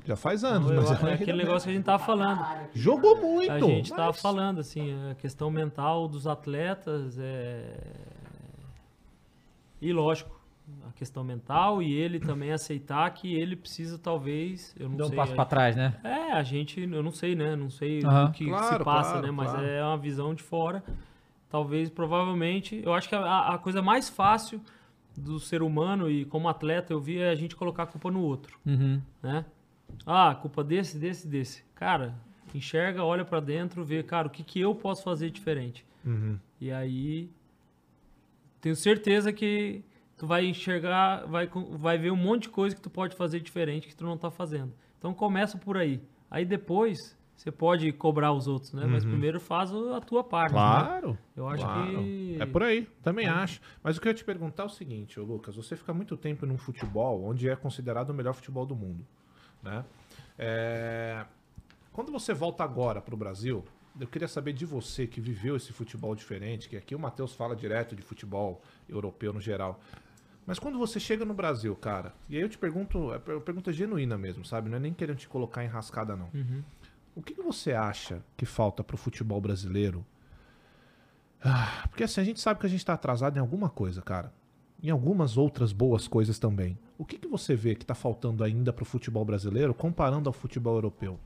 [0.05, 2.41] Já faz anos, Eu- mas é é, aquele negócio que a gente tava falando.
[2.73, 3.51] Jogou muito.
[3.53, 7.77] A gente tava mas- falando, assim, a questão mental dos atletas é.
[9.81, 10.41] E lógico,
[10.89, 14.75] a questão mental e ele também aceitar que ele precisa, talvez.
[14.79, 15.17] Eu não Deu um sei.
[15.17, 15.95] passo pra trás, né?
[16.05, 17.55] É, a gente, eu não sei, né?
[17.57, 18.29] Não sei Aham.
[18.29, 19.31] o que Claro, se passa, claro, né?
[19.31, 19.67] Mas claro.
[19.67, 20.83] é uma visão de fora.
[21.49, 24.61] Talvez, provavelmente, eu acho que a, a coisa mais fácil
[25.17, 28.23] do ser humano e como atleta eu vi é a gente colocar a culpa no
[28.23, 29.01] outro, Uhum.
[29.23, 29.45] né?
[30.07, 31.63] Ah, culpa desse, desse, desse.
[31.75, 32.15] Cara,
[32.55, 35.85] enxerga, olha pra dentro, vê, cara, o que, que eu posso fazer diferente.
[36.05, 36.39] Uhum.
[36.59, 37.29] E aí,
[38.61, 39.83] tenho certeza que
[40.23, 43.89] tu vai enxergar, vai, vai ver um monte de coisa que tu pode fazer diferente
[43.89, 44.73] que tu não tá fazendo.
[44.97, 46.01] Então começa por aí.
[46.31, 46.97] Aí depois
[47.35, 48.87] você pode cobrar os outros, né?
[48.87, 50.53] Mas primeiro faz a tua parte.
[50.53, 50.61] Né?
[50.61, 51.19] Claro.
[51.35, 51.91] Eu acho claro.
[51.91, 52.37] que.
[52.39, 53.61] É por aí, também acho.
[53.83, 56.47] Mas o que eu ia te perguntar é o seguinte, Lucas, você fica muito tempo
[56.47, 59.05] num futebol onde é considerado o melhor futebol do mundo,
[59.61, 59.85] né?
[60.39, 61.27] É,
[61.93, 63.65] Quando você volta agora pro Brasil,
[63.99, 67.55] eu queria saber de você que viveu esse futebol diferente, que aqui o Matheus fala
[67.55, 69.81] direto de futebol europeu no geral.
[70.47, 73.73] Mas quando você chega no Brasil, cara, e aí eu te pergunto, é per- pergunta
[73.73, 74.69] genuína mesmo, sabe?
[74.69, 76.29] Não é nem querendo te colocar em rascada, não.
[76.35, 76.63] Uhum.
[77.15, 80.05] O que, que você acha que falta pro futebol brasileiro?
[81.45, 84.33] Ah, porque assim, a gente sabe que a gente tá atrasado em alguma coisa, cara.
[84.83, 86.77] Em algumas outras boas coisas também.
[86.99, 90.75] O que, que você vê que tá faltando ainda pro futebol brasileiro comparando ao futebol
[90.75, 91.21] europeu?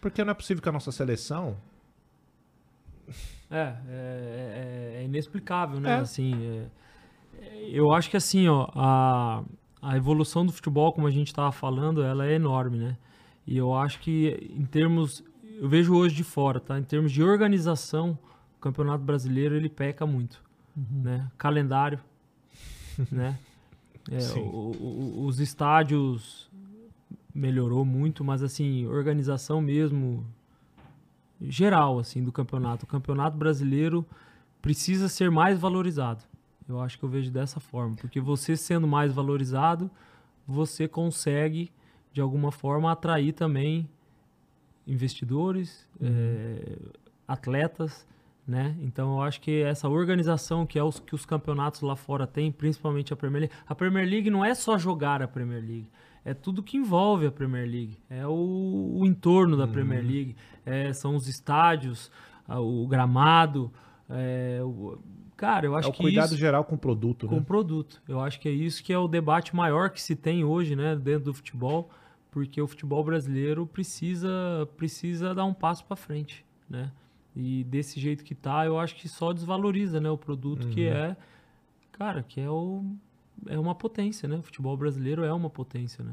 [0.00, 1.56] Porque não é possível que a nossa seleção.
[3.50, 5.96] É, é, é- é inexplicável, né?
[5.96, 5.98] É.
[6.00, 6.66] Assim, é-
[7.42, 9.42] é- eu acho que assim, ó, a,
[9.82, 12.96] a evolução do futebol, como a gente estava falando, ela é enorme, né?
[13.46, 15.22] E eu acho que em termos,
[15.60, 16.78] eu vejo hoje de fora, tá?
[16.78, 18.18] Em termos de organização,
[18.56, 20.42] o Campeonato Brasileiro ele peca muito,
[20.76, 21.30] né?
[21.36, 22.00] Calendário,
[23.12, 23.38] né?
[24.10, 26.50] É, o- o- os estádios
[27.34, 30.24] melhorou muito, mas assim, organização mesmo
[31.50, 32.84] geral assim do campeonato.
[32.84, 34.06] O campeonato brasileiro
[34.60, 36.24] precisa ser mais valorizado.
[36.68, 39.90] Eu acho que eu vejo dessa forma, porque você sendo mais valorizado,
[40.46, 41.70] você consegue
[42.12, 43.88] de alguma forma atrair também
[44.86, 46.78] investidores, eh,
[47.26, 48.06] atletas,
[48.46, 48.76] né?
[48.80, 52.52] Então eu acho que essa organização que é os que os campeonatos lá fora têm,
[52.52, 53.54] principalmente a Premier League.
[53.66, 55.90] A Premier League não é só jogar a Premier League,
[56.24, 57.98] é tudo que envolve a Premier League.
[58.08, 62.10] É o, o entorno da Premier League, é, são os estádios,
[62.48, 63.70] o gramado.
[64.08, 64.98] é, o-
[65.36, 67.40] cara, eu acho é o que cuidado isso, geral com o produto, com né?
[67.40, 68.00] o produto.
[68.08, 70.94] Eu acho que é isso que é o debate maior que se tem hoje, né,
[70.96, 71.90] dentro do futebol,
[72.30, 74.28] porque o futebol brasileiro precisa
[74.76, 76.90] precisa dar um passo para frente, né?
[77.36, 80.94] E desse jeito que tá, eu acho que só desvaloriza, né, o produto que Uhum.
[80.94, 81.16] é,
[81.92, 82.84] cara, que é o
[83.48, 84.36] é uma potência, né?
[84.36, 86.12] O futebol brasileiro é uma potência, né?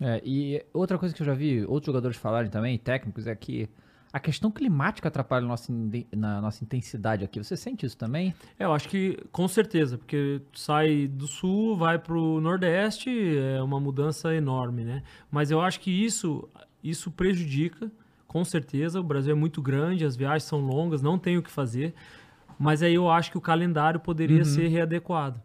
[0.00, 3.68] É, e outra coisa que eu já vi outros jogadores falarem também, técnicos, é que
[4.12, 5.72] a questão climática atrapalha nossa,
[6.14, 7.42] na nossa intensidade aqui.
[7.42, 8.34] Você sente isso também?
[8.58, 13.80] É, eu acho que com certeza, porque sai do sul, vai pro nordeste, é uma
[13.80, 15.02] mudança enorme, né?
[15.30, 16.46] Mas eu acho que isso,
[16.84, 17.90] isso prejudica,
[18.26, 19.00] com certeza.
[19.00, 21.94] O Brasil é muito grande, as viagens são longas, não tem o que fazer.
[22.58, 25.40] Mas aí eu acho que o calendário poderia ser readequado,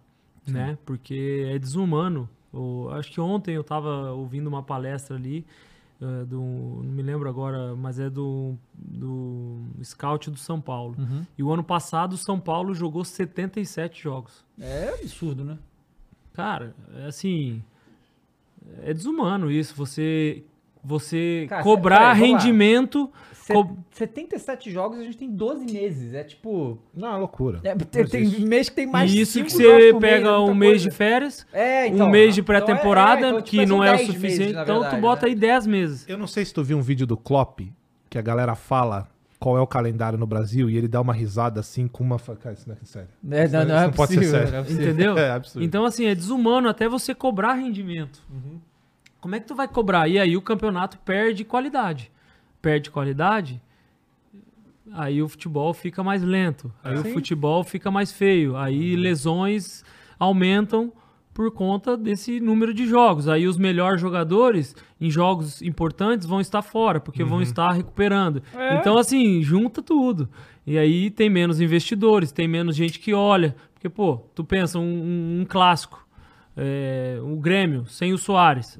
[0.53, 0.77] né?
[0.85, 2.29] Porque é desumano.
[2.53, 5.45] O- acho que ontem eu estava ouvindo uma palestra ali,
[6.01, 10.95] eh, do, não me lembro agora, mas é do, do Scout do São Paulo.
[11.37, 14.43] E o ano passado o São Paulo jogou 77 jogos.
[14.59, 15.57] É absurdo, né?
[16.33, 17.61] Cara, é assim.
[18.81, 19.75] É desumano isso.
[19.75, 20.43] Você,
[20.83, 22.13] você Cara, cobrar lá.
[22.13, 23.11] rendimento.
[23.53, 26.13] Co- 77 jogos, a gente tem 12 meses.
[26.13, 26.77] É tipo.
[26.93, 27.59] Não, é loucura.
[27.63, 30.37] é, Não tem, tem mês que tem mais e isso que você mês, pega é
[30.37, 30.89] um mês coisa.
[30.89, 33.77] de férias, É, então, um mês de então é- pré-temporada, é, então, tipo, que são
[33.77, 34.39] não é o 10 suficiente.
[34.39, 35.29] meses, na então tu verdade, bota né?
[35.31, 36.05] aí 10 meses.
[36.07, 37.61] Eu não sei se tu viu um vídeo do Klopp,
[38.09, 39.07] que a galera fala
[39.39, 42.17] qual é o calendário no Brasil e ele dá uma risada assim com uma.
[42.19, 43.09] Cara, isso não é sério.
[43.31, 44.51] É, Isso não, não, é não pode ser possível, sério.
[44.51, 44.71] não é.
[44.71, 45.17] Entendeu?
[45.19, 45.63] É absurdo.
[45.63, 48.21] Então, assim, é desumano até você cobrar rendimento.
[49.21, 50.07] Como é que tu vai cobrar?
[50.07, 52.11] E aí o campeonato perde qualidade.
[52.61, 53.61] Perde qualidade,
[54.93, 56.71] aí o futebol fica mais lento.
[56.83, 58.55] Aí o futebol fica mais feio.
[58.55, 59.83] Aí lesões
[60.19, 60.91] aumentam
[61.33, 63.27] por conta desse número de jogos.
[63.27, 68.41] Aí os melhores jogadores em jogos importantes vão estar fora, porque vão estar recuperando.
[68.79, 70.27] Então, assim, junta tudo.
[70.65, 73.55] E aí tem menos investidores, tem menos gente que olha.
[73.73, 76.05] Porque, pô, tu pensa, um, um- um clássico,
[76.57, 78.79] é, o Grêmio, sem o Soares,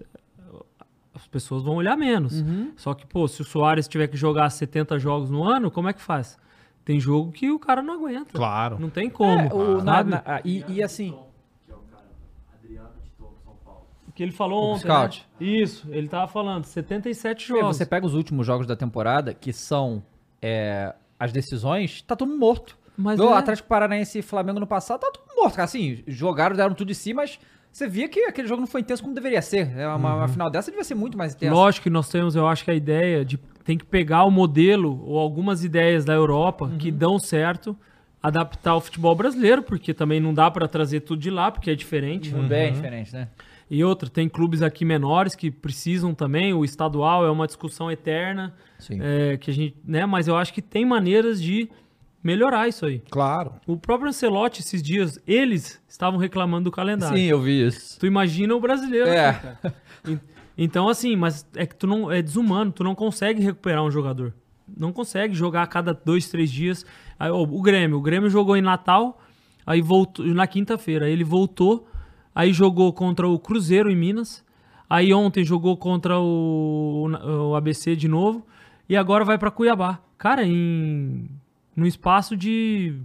[1.44, 2.44] pessoas vão olhar menos.
[2.76, 5.94] Só que, pô, se o Soares tiver que jogar 70 jogos no ano, como é
[5.94, 6.38] que faz?
[6.84, 8.32] Tem jogo que o cara não aguenta.
[8.38, 8.78] Claro.
[8.80, 9.42] Não tem como.
[9.42, 11.18] É, o- na- na- ah, e, e assim,
[14.16, 14.82] Que ele falou ontem.
[14.82, 15.28] scout.
[15.40, 15.48] né?
[15.48, 17.78] Isso, ele tava falando, 77 Meu, jogos.
[17.78, 20.04] você pega os últimos jogos da temporada, que são
[20.42, 22.78] é, as decisões, tá todo morto.
[22.98, 23.34] Mas o é.
[23.38, 25.60] Atlético Paranaense e Flamengo no passado, tá tudo morto.
[25.60, 27.40] Assim, jogaram, deram tudo de si, mas
[27.78, 29.72] você via que aquele jogo não foi intenso como deveria ser.
[29.78, 31.54] É Uma, uma final dessa devia ser muito mais intensa.
[31.54, 35.04] Lógico que nós temos, eu acho que a ideia de tem que pegar o modelo
[35.06, 36.78] ou algumas ideias da Europa Uhum.
[36.80, 37.78] que dão certo,
[38.24, 41.76] adaptar ao futebol brasileiro, porque também não dá pra trazer tudo de lá, porque é
[41.76, 42.32] diferente.
[42.32, 43.28] Tudo bem diferente, né?
[43.70, 48.56] E outra, tem clubes aqui menores que precisam também, o estadual é uma discussão eterna,
[48.80, 48.98] Sim.
[49.02, 51.70] é, que a gente, né, mas eu acho que tem maneiras de
[52.28, 53.02] melhorar isso aí.
[53.10, 53.54] Claro.
[53.66, 57.18] O próprio Ancelotti esses dias, eles estavam reclamando do calendário.
[57.18, 57.98] eu vi isso.
[57.98, 59.08] Tu imagina o brasileiro.
[59.08, 59.34] É.
[59.34, 59.76] cara.
[60.60, 62.12] Então, assim, mas é que tu não.
[62.12, 64.34] É desumano, tu não consegue recuperar um jogador.
[64.76, 66.84] Não consegue jogar a cada dois, três dias.
[67.20, 68.00] Aí, ó, o Grêmio.
[68.00, 69.22] O Grêmio jogou em Natal,
[69.64, 70.26] aí voltou.
[70.26, 71.08] Na quinta-feira.
[71.08, 71.88] Ele voltou,
[72.34, 74.44] aí jogou contra o Cruzeiro em Minas.
[74.90, 77.08] Aí ontem jogou contra o,
[77.52, 78.44] o ABC de novo.
[78.90, 80.00] E agora vai pra Cuiabá.
[80.18, 81.30] Cara, em.
[81.78, 82.96] No espaço de.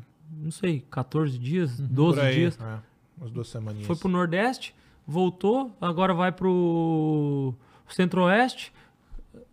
[0.42, 2.58] Não sei, 14 dias, 12 Por aí, dias.
[2.60, 2.78] é,
[3.18, 3.86] umas duas semaninhas.
[3.86, 4.74] Foi pro Nordeste,
[5.06, 7.54] voltou, agora vai pro
[7.86, 8.72] Centro-Oeste.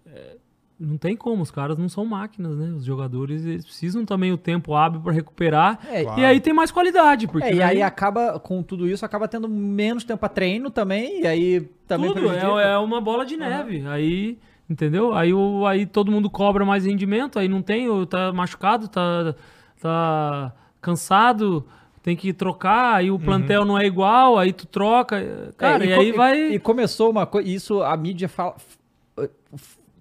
[0.08, 0.38] É,
[0.80, 2.70] Não tem como, os caras não são máquinas, né?
[2.70, 5.78] Os jogadores eles precisam também o tempo hábil para recuperar.
[5.92, 6.22] É, Claro.
[6.22, 9.28] E aí tem mais qualidade, porque É, e daí aí acaba, com tudo isso, acaba
[9.28, 13.36] tendo menos tempo pra treino também, e aí também tudo é, é uma bola de
[13.36, 13.86] neve.
[13.86, 14.38] Aí,
[14.70, 15.14] entendeu?
[15.14, 19.34] Aí, o, aí todo mundo cobra mais rendimento, aí não tem, tá machucado, tá,
[19.82, 21.66] tá cansado,
[22.04, 25.54] tem que trocar, aí o plantel não é igual, aí tu troca.
[25.58, 26.42] Cara, É, e, co- aí vai.
[26.54, 27.50] E começou uma coisa.
[27.50, 28.56] Isso a mídia fala.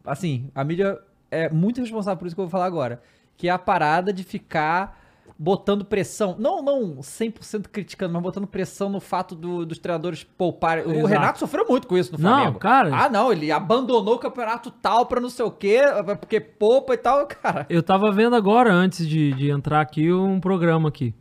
[0.04, 0.98] Assim, a mídia
[1.30, 3.02] é muito responsável por isso que eu vou falar agora.
[3.36, 4.98] Que é a parada de ficar
[5.39, 6.35] botando pressão.
[6.39, 10.85] Não, não 100% criticando, mas botando pressão no fato do- dos treinadores pouparem.
[10.85, 11.06] O Exato.
[11.06, 12.59] Renato sofreu muito com isso no Não, Flamengo.
[12.59, 12.90] cara.
[12.93, 15.81] Ah, não, ele abandonou o campeonato tal pra não sei o quê,
[16.20, 17.66] porque poupa e tal, cara.
[17.70, 21.15] Eu tava vendo agora, antes de, de entrar aqui, um programa aqui.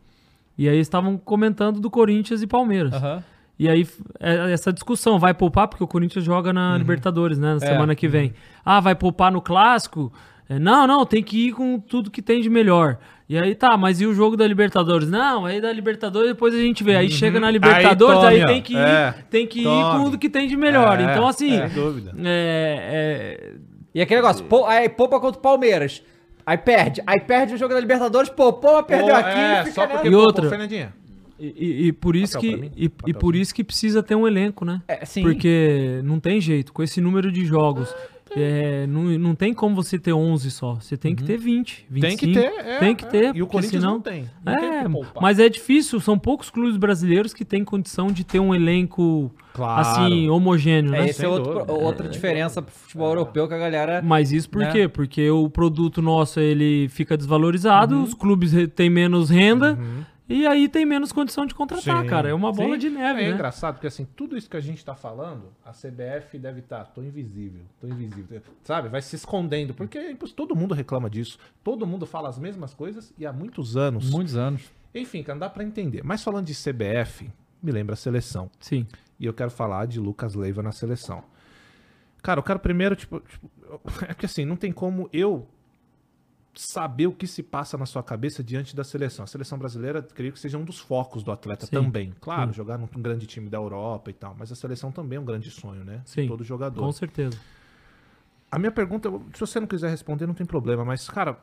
[0.56, 2.92] E aí estavam comentando do Corinthians e Palmeiras.
[3.56, 3.86] E aí,
[4.18, 6.78] é- essa discussão, vai poupar, porque o Corinthians joga na Uhum.
[6.78, 7.50] Libertadores, né?
[7.50, 7.60] Na É.
[7.72, 8.34] semana que vem.
[8.64, 10.12] Ah, vai poupar no clássico?
[10.48, 12.98] É, não, não, tem que ir com tudo que tem de melhor.
[13.28, 15.08] E aí tá, mas e o jogo da Libertadores?
[15.10, 16.96] Não, aí da Libertadores depois a gente vê.
[16.96, 18.40] Aí chega na Libertadores, aí, Uhum.
[18.40, 18.46] tome, ó.
[18.46, 20.98] tem que ir, É, tem que ir com o que tem de melhor.
[20.98, 22.12] É, então, assim, Sem dúvida.
[22.24, 23.52] é, é,
[23.94, 26.02] E aquele negócio, aí poupa contra o Palmeiras.
[26.46, 27.02] Aí perde.
[27.06, 29.38] Aí perde o jogo da Libertadores, poupou, mas perdeu Pô, aqui.
[29.38, 30.42] é, fica só porque E pô, outra?
[30.44, 30.94] pô, Fernandinha.
[31.38, 34.26] E, e- e por isso Papel que e, e por isso que precisa ter um
[34.26, 34.80] elenco, né?
[34.88, 35.22] É, sim.
[35.22, 37.94] Porque não tem jeito com esse número de jogos.
[38.36, 40.74] É, não, não tem como você ter 11 só.
[40.74, 42.00] Você tem que ter 20, 25.
[42.00, 43.08] Tem que ter, é, tem que é.
[43.08, 43.24] ter.
[43.36, 43.94] E o porque Corinthians senão...
[43.94, 44.30] não tem.
[44.44, 45.22] Não tem É, poupar.
[45.22, 46.00] mas é difícil.
[46.00, 49.80] São poucos clubes brasileiros que têm condição de ter um elenco Claro.
[49.80, 51.08] assim homogêneo, É, né?
[51.08, 51.72] é Sem outro, dúvida.
[51.72, 54.00] outra diferença pro futebol europeu que a galera.
[54.02, 54.70] Mas isso por Né?
[54.72, 54.88] quê?
[54.88, 58.02] Porque o produto nosso ele fica desvalorizado, Uhum.
[58.04, 59.78] os clubes têm menos renda
[60.28, 62.08] e aí tem menos condição de contratar, Sim.
[62.08, 62.28] cara.
[62.28, 62.78] É uma bola Sim.
[62.78, 63.34] de neve, É né?
[63.34, 67.02] engraçado, porque assim, tudo isso que a gente tá falando, a CBF deve estar, tô
[67.02, 68.42] invisível, tô invisível.
[68.62, 68.88] Sabe?
[68.88, 71.38] Vai se escondendo, porque é todo mundo reclama disso.
[71.64, 74.10] Todo mundo fala as mesmas coisas e há muitos anos.
[74.10, 74.70] Muitos anos.
[74.94, 76.02] Enfim, cara, não dá pra entender.
[76.04, 77.30] Mas falando de CBF,
[77.62, 78.50] me lembra a seleção.
[78.60, 78.86] Sim.
[79.18, 81.22] E eu quero falar de Lucas Leiva na seleção.
[82.22, 83.50] Cara, eu quero primeiro, tipo, tipo,
[84.08, 85.46] é que assim, não tem como eu
[86.54, 89.24] saber o que se passa na sua cabeça diante da seleção.
[89.24, 92.14] A seleção brasileira, creio que seja um dos focos do atleta Sim, também.
[92.20, 92.56] Claro, sim.
[92.56, 95.50] jogar num grande time da Europa e tal, mas a seleção também é um grande
[95.50, 96.02] sonho, né?
[96.04, 96.80] Sim, Todo jogador.
[96.80, 97.38] Com certeza.
[98.50, 101.38] A minha pergunta, se você não quiser responder, não tem problema, mas, cara,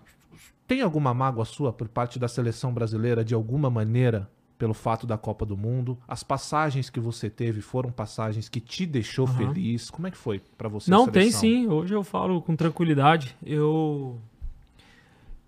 [0.67, 5.17] tem alguma mágoa sua por parte da seleção brasileira de alguma maneira pelo fato da
[5.17, 5.97] Copa do Mundo?
[6.07, 9.37] As passagens que você teve foram passagens que te deixou Aham.
[9.37, 9.89] feliz?
[9.89, 11.67] Como é que foi pra você Não, tem sim.
[11.67, 13.35] Hoje eu falo com tranquilidade.
[13.45, 14.19] Eu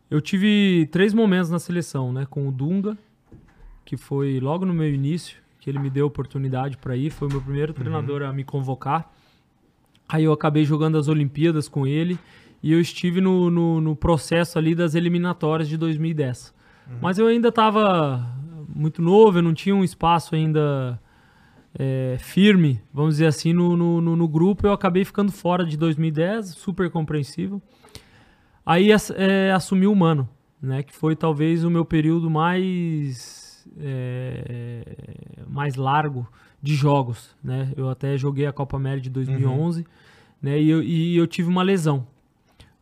[0.09, 2.25] eu tive três momentos na seleção, né?
[2.29, 2.97] Com o Dunga,
[3.85, 7.31] que foi logo no meu início, que ele me deu oportunidade para ir, foi o
[7.31, 9.11] meu primeiro treinador a me convocar.
[10.07, 12.17] Aí eu acabei jogando as Olimpíadas com ele
[12.63, 16.53] e eu estive no, no, no processo ali das eliminatórias de 2010.
[17.01, 18.25] Mas eu ainda estava
[18.73, 20.97] muito novo, eu não tinha um espaço ainda
[21.77, 24.65] é, firme, vamos dizer assim, no, no, no- no grupo.
[24.65, 27.61] Eu acabei ficando fora de 2010, super compreensível.
[28.69, 30.27] Aí é, assumi o Mano,
[30.61, 30.83] né?
[30.83, 34.83] Que foi talvez o meu período mais, é,
[35.47, 36.27] mais largo
[36.61, 37.71] de jogos, né?
[37.77, 39.85] Eu até joguei a Copa América de 2011,
[40.41, 40.59] né?
[40.61, 42.05] E eu, e eu tive uma lesão.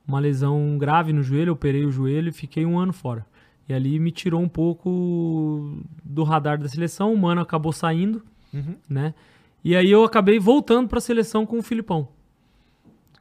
[0.08, 3.26] Uma lesão grave no joelho, eu operei o joelho e fiquei um ano fora.
[3.68, 7.14] E ali me tirou um pouco do radar da seleção.
[7.14, 8.76] O Mano acabou saindo, Uhum.
[8.90, 9.14] né?
[9.64, 12.08] E aí eu acabei voltando para a seleção com o Filipão,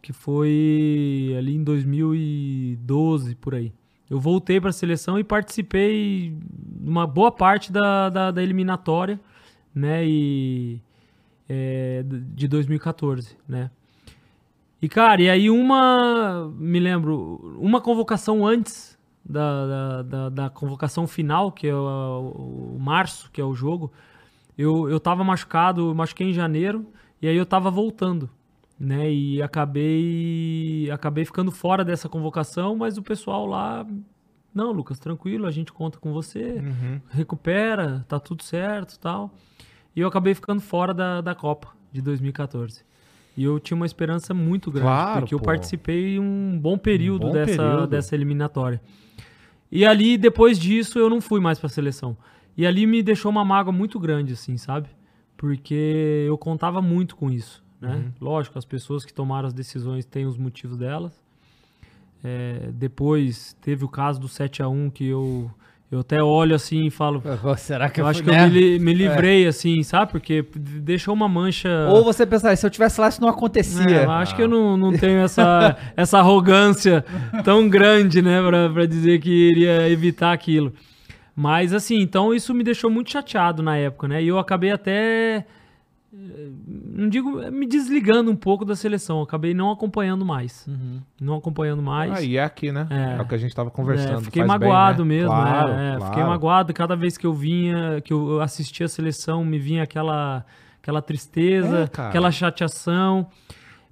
[0.04, 3.72] que foi ali em 2012 por aí.
[4.10, 6.36] Eu voltei para a seleção e participei
[6.78, 9.18] uma boa parte da, da, da eliminatória,
[9.74, 10.06] né?
[10.06, 10.78] E
[11.48, 13.70] é, de 2014, né?
[14.82, 21.06] E cara, e aí uma, me lembro, uma convocação antes da, da, da, da convocação
[21.06, 23.90] final, que é o, o março, que é o jogo,
[24.58, 26.84] eu, eu tava machucado, machuquei em janeiro,
[27.22, 28.28] e aí eu tava voltando,
[28.78, 29.10] né?
[29.12, 33.86] E acabei, acabei ficando fora dessa convocação, mas o pessoal lá,
[34.54, 37.00] não, Lucas, tranquilo, a gente conta com você, Uhum.
[37.10, 39.32] recupera, tá tudo certo tal.
[39.94, 42.82] E eu acabei ficando fora da, da Copa de 2014.
[43.36, 45.44] E eu tinha uma esperança muito grande, Claro, porque eu pô.
[45.46, 47.86] participei um bom período bom dessa, período.
[47.88, 48.80] dessa eliminatória.
[49.72, 52.16] E ali, depois disso, eu não fui mais pra seleção.
[52.56, 54.88] E ali me deixou uma mágoa muito grande, assim, sabe?
[55.36, 57.94] Porque eu contava muito com isso, né?
[57.96, 58.12] Uhum.
[58.20, 61.12] Lógico, as pessoas que tomaram as decisões têm os motivos delas.
[62.22, 65.50] É, depois teve o caso do 7 a 1 que eu,
[65.92, 67.22] eu até olho assim e falo,
[67.58, 68.46] Será que eu eu, acho fui, que né?
[68.46, 70.12] eu me, me livrei, assim, sabe?
[70.12, 71.68] Porque deixou uma mancha.
[71.90, 74.04] Ou você pensar, se eu tivesse lá, isso não É, acontecia.
[74.04, 77.04] eu acho que eu não, não tenho essa, essa arrogância
[77.44, 80.72] tão grande, né, pra, pra dizer que iria evitar aquilo.
[81.36, 84.22] Mas, assim, então isso me deixou muito chateado na época, né?
[84.22, 85.44] E eu acabei até.
[86.14, 90.66] Eh, Não digo eh, me desligando um pouco da seleção, acabei não acompanhando mais.
[90.66, 91.00] Uhum.
[91.20, 92.12] Não acompanhando mais.
[92.12, 92.86] Ah, e é aqui, né?
[92.90, 93.18] É.
[93.18, 94.20] É, o que a gente tava É, conversando.
[94.22, 95.08] fiquei faz bem, magoado né?
[95.16, 96.04] mesmo, Claro, é, é, claro.
[96.12, 100.44] fiquei magoado cada vez que eu vinha, que eu assistia a seleção, me vinha aquela,
[100.80, 103.26] aquela tristeza, É, aquela chateação.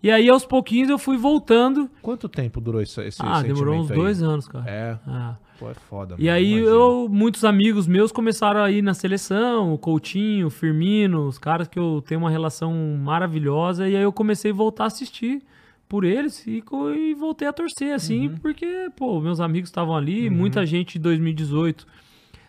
[0.02, 1.88] E aí, aos pouquinhos, eu fui voltando.
[2.02, 3.96] Quanto tempo durou esse, esse ah, demorou uns aí?
[3.96, 4.68] dois anos, cara.
[4.68, 5.36] É, Ah.
[5.60, 6.16] pô, é foda.
[6.18, 6.70] E mano, aí, imagina.
[6.70, 11.68] eu, muitos amigos meus começaram a ir na seleção, o Coutinho, o Firmino, os caras
[11.68, 13.88] que eu tenho uma relação maravilhosa.
[13.88, 15.40] E aí, eu comecei a voltar a assistir
[15.88, 16.64] por eles e,
[16.96, 18.36] e voltei a torcer, assim, Uhum.
[18.38, 21.86] porque, pô, meus amigos estavam ali, muita gente de 2018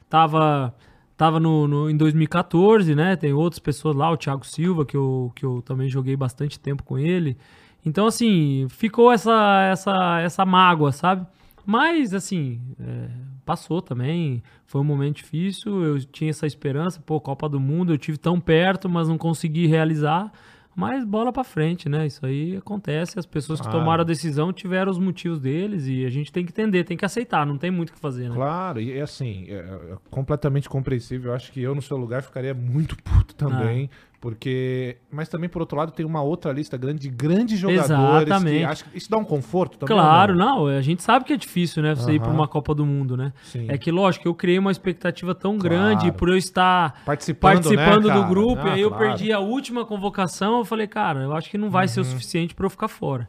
[0.09, 0.73] tava,
[1.17, 3.15] tava no, no- em 2014, né?
[3.15, 6.83] Tem outras pessoas lá, o Thiago Silva, que eu, que eu também joguei bastante tempo
[6.83, 7.37] com ele.
[7.85, 11.25] Então, assim, ficou essa, essa, essa mágoa, sabe?
[11.65, 13.09] Mas, assim, é,
[13.45, 14.41] passou também.
[14.65, 15.83] Foi um momento difícil.
[15.83, 19.67] Eu tinha essa esperança, pô, Copa do Mundo, eu tive tão perto, mas não consegui
[19.67, 20.31] realizar.
[20.75, 22.05] Mas bola pra frente, né?
[22.07, 23.19] Isso aí acontece.
[23.19, 23.79] As pessoas que Claro.
[23.79, 27.05] tomaram a decisão tiveram os motivos deles e a gente tem que entender, tem que
[27.05, 28.35] aceitar, não tem muito o que fazer, né?
[28.35, 31.31] Claro, e assim, é, é completamente compreensível.
[31.31, 33.89] Eu acho que eu, no seu lugar, ficaria muito puto também.
[33.91, 34.12] Ah.
[34.23, 34.95] Porque.
[35.11, 38.25] Mas também, por outro lado, tem uma outra lista grande de grandes jogadores.
[38.29, 38.57] Exatamente.
[38.59, 39.93] Que acho que isso dá um conforto também.
[39.97, 41.93] Claro, não, a gente sabe que é difícil, né?
[41.93, 42.37] Você ir pra Aham.
[42.37, 43.33] uma Copa do Mundo, né?
[43.43, 43.65] Sim.
[43.67, 45.63] É que, lógico, eu criei uma expectativa tão Claro.
[45.75, 49.03] grande por eu estar Participando, participando né, do grupo, Ah, e aí eu claro.
[49.07, 52.05] perdi a última convocação, eu falei, cara, eu acho que não vai ser Uhum.
[52.05, 53.27] o suficiente pra eu ficar fora,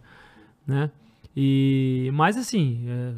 [0.64, 0.92] né?
[1.36, 3.12] E, mas assim, é,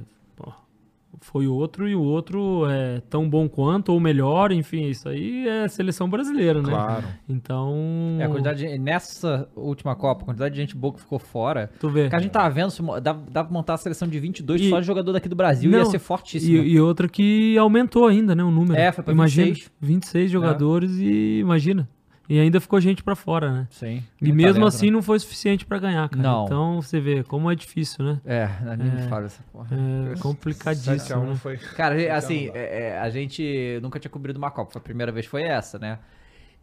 [1.27, 5.69] foi outro e o outro é tão bom quanto ou melhor, enfim, isso aí é
[5.69, 6.70] seleção brasileira, né?
[6.70, 7.05] Claro.
[7.28, 7.74] Então,
[8.20, 11.70] É, a quantidade de- nessa última Copa, a quantidade de gente boa que ficou fora.
[11.81, 12.09] tu vê.
[12.09, 12.70] Que a gente tava vendo,
[13.01, 15.70] dá, dá pra montar a seleção de 22 E- só de jogador daqui do Brasil,
[15.70, 16.62] ia Não, ser E, fortíssimo.
[16.65, 18.78] e outra que aumentou ainda, né, o número.
[18.81, 19.70] É, foi pra imagina, 26.
[19.81, 21.89] 26 jogadores e imagina.
[22.28, 23.69] E ainda ficou gente pra fora, né?
[23.70, 24.03] Sim.
[24.20, 24.93] E Muito mesmo talento, assim né?
[24.93, 26.23] não foi suficiente pra ganhar, cara.
[26.23, 26.44] Não.
[26.44, 28.20] Então você vê como é difícil, né?
[28.24, 29.09] É, nem me É.
[29.09, 29.69] fala essa porra.
[29.73, 31.35] É 7 a complicadíssimo, 1 né?
[31.36, 31.57] foi.
[31.57, 34.78] Cara, assim, é, é, a gente nunca tinha cobrido uma Copa.
[34.78, 35.98] A primeira vez foi essa, né?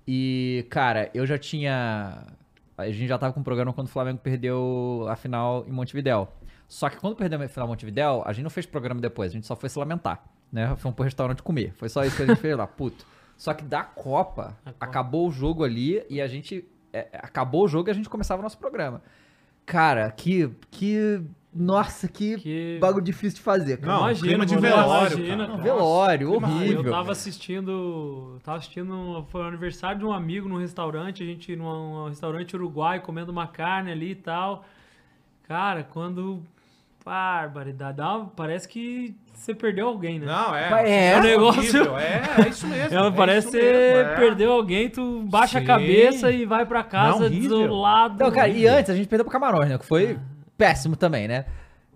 [0.07, 2.23] E, cara, eu já tinha.
[2.77, 6.27] A gente já tava com o programa quando o Flamengo perdeu a final em Montevidéu.
[6.67, 9.33] Só que quando perdeu a final em Montevidéu, a gente não fez programa depois, a
[9.33, 10.75] gente só foi se lamentar, né?
[10.77, 11.71] Fomos pro restaurante comer.
[11.75, 13.05] Foi só isso que a gente fez lá, puto.
[13.37, 14.85] Só que da Copa, A Copa.
[14.85, 16.65] acabou o jogo ali e a gente.
[16.91, 19.01] é, acabou o jogo e a gente começava o nosso programa.
[19.65, 20.49] Cara, que.
[20.71, 21.21] que
[21.55, 23.91] Nossa, que, Que- bagulho difícil de fazer, cara.
[23.93, 25.61] Não, Imagina, clima de velório, imagina, cara.
[25.61, 26.83] Velório, clima- horrível.
[26.83, 28.39] Eu tava assistindo.
[28.43, 29.23] Tava assistindo.
[29.29, 33.45] Foi o aniversário de um amigo num restaurante, a gente num restaurante uruguai comendo uma
[33.47, 34.65] carne ali e tal.
[35.47, 36.41] Cara, quando.
[37.05, 37.99] Barbaridade.
[38.01, 40.25] uma- parece que você perdeu alguém, né?
[40.25, 40.89] Não, é.
[40.89, 42.93] É, é o negócio- horrível, É, é isso mesmo.
[42.97, 44.15] Ela é parece isso que mesmo, você é.
[44.15, 45.63] perdeu alguém, tu baixa Sim.
[45.65, 48.15] a cabeça e vai pra casa Não, desolado.
[48.15, 49.77] Então, cara, e antes a gente perdeu pro Camarões, né?
[49.77, 50.17] Que foi
[50.57, 51.45] péssimo também, né?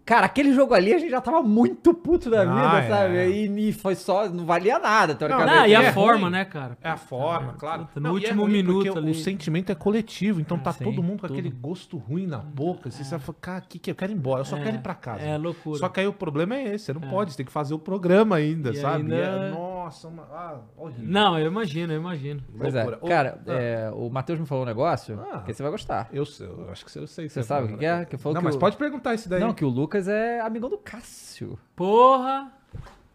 [0.08, 2.90] Cara, aquele jogo ali a gente já tava muito puto da Ah, vida, é.
[2.90, 3.28] sabe?
[3.30, 4.28] E, e foi só.
[4.30, 5.54] Não valia nada, teoricamente.
[5.56, 6.32] Não, e a é forma, ruim.
[6.32, 6.78] né, cara?
[6.82, 7.86] É a forma, claro.
[7.88, 9.12] puta, no e último ruim minuto ali.
[9.12, 11.38] O sentimento é coletivo, então tá sim, todo mundo com tudo.
[11.38, 12.88] aquele gosto ruim na boca.
[12.90, 14.82] Assim, Você fala, cara, que que eu quero ir embora, eu só É, quero ir
[14.82, 15.22] pra casa.
[15.24, 15.78] é loucura.
[15.78, 17.80] Só que aí o problema é esse, você não pode, você tem que fazer o
[17.80, 19.02] programa ainda, E sabe?
[19.04, 19.77] ainda- E é- nossa,
[20.08, 21.06] uma, ah, horrível.
[21.08, 22.44] Não, eu imagino, eu imagino.
[22.58, 22.84] Pois é.
[22.84, 23.10] Loucura.
[23.16, 23.52] Cara, ah.
[23.54, 25.40] é, o Matheus me falou um negócio Ah.
[25.46, 26.08] que você vai gostar.
[26.12, 27.30] Eu, sei, eu acho que você, eu sei.
[27.30, 28.06] Você sabe o que que é?
[28.06, 29.40] Que falou não, que mas o- pode perguntar isso daí.
[29.40, 31.58] Não, que o Lucas é amigão do Cássio.
[31.76, 32.52] Porra!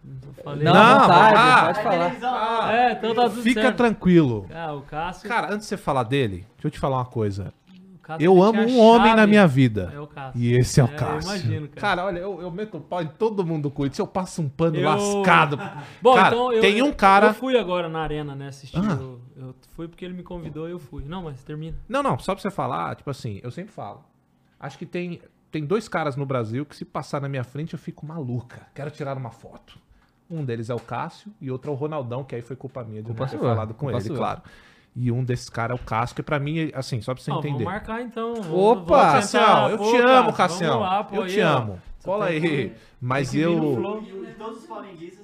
[0.04, 0.64] Não falei.
[0.64, 2.16] Não, vontade, ah, pode falar.
[2.64, 3.76] Ah, É, então tá tudo Fica certo.
[3.76, 4.46] tranquilo.
[4.52, 5.28] Ah, o Cássio.
[5.28, 7.54] Cara, antes de você falar dele, deixa eu te falar uma coisa.
[8.12, 9.92] Cássio, Eu amo um homem na minha vida.
[9.94, 10.40] É o Cássio.
[10.40, 11.28] E esse é o É, eu Cássio.
[11.30, 11.80] imagino, cara.
[11.80, 14.00] Cara, olha, eu, eu meto o pau em todo mundo com isso.
[14.00, 15.58] Eu passo um pano Eu- lascado.
[16.02, 17.28] Bom, cara, então eu, tem um eu- cara.
[17.28, 18.48] Eu fui agora na arena, né?
[18.48, 18.78] Assistir.
[18.78, 18.94] Ah.
[18.94, 21.04] o- Eu fui porque ele me convidou e eu fui.
[21.04, 21.76] Não, mas termina.
[21.88, 24.04] Não, não, só pra você falar, tipo assim, eu sempre falo.
[24.60, 25.20] Acho que tem,
[25.50, 28.66] tem dois caras no Brasil que se passar na minha frente eu fico maluca.
[28.74, 29.78] Quero tirar uma foto.
[30.30, 33.02] Um deles é o Cássio e outro é o Ronaldão, que aí foi culpa minha
[33.02, 34.16] de Culpa não ter falado com culpa ele, sua.
[34.16, 34.42] claro.
[34.94, 37.38] E um desses caras é o Cássio, que pra mim, assim, só pra você Ó,
[37.38, 37.64] entender.
[37.64, 38.34] vamos marcar então.
[38.34, 38.96] Vamos- Opa!
[38.96, 41.06] vamos Cassião, eu Pô, te amo, Cássio, Cassião.
[41.12, 41.82] eu te amo.
[42.04, 42.74] Cola aí.
[43.00, 44.02] Mas eu.
[44.06, 45.21] E, e todos os flamenguistas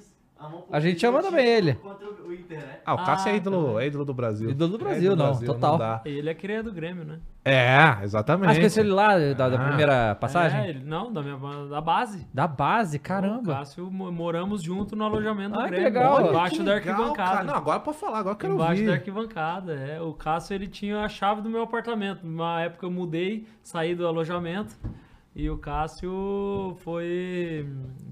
[0.71, 1.77] A gente ama também ele.
[2.25, 2.77] O Inter, né?
[2.85, 4.49] Ah, o Cássio Ah, é, ídolo, é ídolo do Brasil.
[4.51, 5.77] Ídolo do É Brasil, não, total.
[5.77, 6.01] dá.
[6.05, 7.19] Ele é cria do Grêmio, né?
[7.43, 8.51] É, exatamente.
[8.51, 9.67] Acho que esse ele lá da, da Ah.
[9.67, 10.61] primeira passagem?
[10.61, 11.37] É, ele, não, da, minha,
[11.67, 12.27] da base.
[12.33, 13.53] Da base, O caramba.
[13.55, 15.85] Cássio, mo- moramos junto no alojamento do Ah, que Grêmio.
[15.85, 16.15] legal.
[16.15, 17.15] Olha, Embaixo da arquibancada.
[17.15, 17.43] cara.
[17.43, 18.91] Não, agora pode falar, agora eu quero Embaixo da ouvir.
[18.93, 19.99] arquibancada, é.
[20.01, 22.25] O Cássio, ele tinha a chave do meu apartamento.
[22.25, 24.75] Numa época eu mudei, saí do alojamento.
[25.35, 27.65] E o Cássio foi...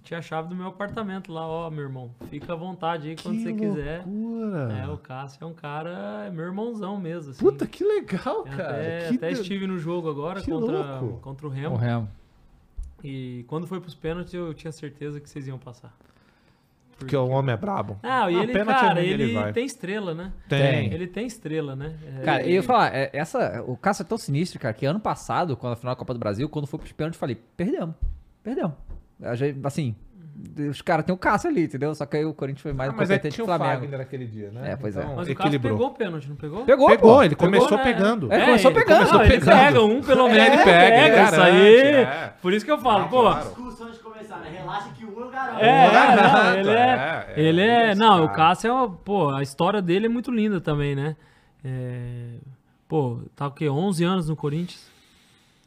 [0.03, 2.11] Tinha a chave do meu apartamento lá, ó, meu irmão.
[2.29, 4.03] Fica à vontade aí quando Que você quiser.
[4.05, 4.73] loucura.
[4.73, 6.25] É, o Cássio é um cara...
[6.27, 7.43] É meu irmãozão mesmo, assim.
[7.43, 8.69] Puta, que legal, Eu cara.
[8.69, 11.19] Até, que até de- estive no jogo agora que contra, louco.
[11.19, 11.75] contra o O Remo.
[11.75, 12.07] Remo.
[13.03, 15.93] E quando foi pros pênaltis, eu tinha certeza que vocês iam passar.
[16.97, 17.99] Porque o homem é brabo.
[18.01, 19.53] Ah, e Ah, ele, pênalti cara, é ele, ele vai.
[19.53, 20.31] tem estrela, né?
[20.49, 20.91] Tem.
[20.93, 21.93] Ele tem estrela, né?
[22.19, 24.85] É, Cara, e eu ia falar, é, essa, o Cássio é tão sinistro, cara, que
[24.85, 27.37] ano passado, quando a final da Copa do Brasil, quando foi pros pênaltis, eu falei,
[27.55, 27.95] perdemos,
[28.43, 28.73] perdemos.
[29.21, 29.95] A gente, Assim,
[30.69, 31.93] os caras tem o Cássio ali, entendeu?
[31.95, 33.47] Só que aí o Corinthians foi mais Ah, mas é que competente que tinha o
[33.57, 33.81] Flamengo.
[33.81, 34.71] Fagner naquele dia, né?
[34.71, 35.03] É, pois é.
[35.03, 35.73] Mas o equilibrou.
[35.77, 36.63] pegou o pênalti, não pegou?
[36.65, 37.23] Pegou, Pegou, pô.
[37.23, 37.83] ele começou né?
[37.83, 38.31] pegando.
[38.31, 39.11] É, começou ele pegando.
[39.11, 39.57] Não, ele pegando.
[39.57, 40.37] pega um pelo menos.
[40.37, 41.95] ele ele pega, pega, ele isso garante, aí.
[41.95, 42.33] é.
[42.41, 43.21] Por isso que eu falo, Não, pô.
[43.21, 43.49] claro.
[44.27, 44.57] Começar, né?
[44.57, 45.59] Relaxa que um eu garanto.
[45.59, 47.33] É, Não, não, garanto, ele é, é.
[47.35, 47.91] é, Ele é.
[47.91, 48.29] esse Não, o.
[48.29, 48.89] Cássio é uma.
[48.89, 51.15] Pô, a história dele é muito linda também, né?
[51.63, 52.35] É,
[52.87, 53.69] Pô, tá o quê?
[53.69, 54.89] 11 anos no Corinthians?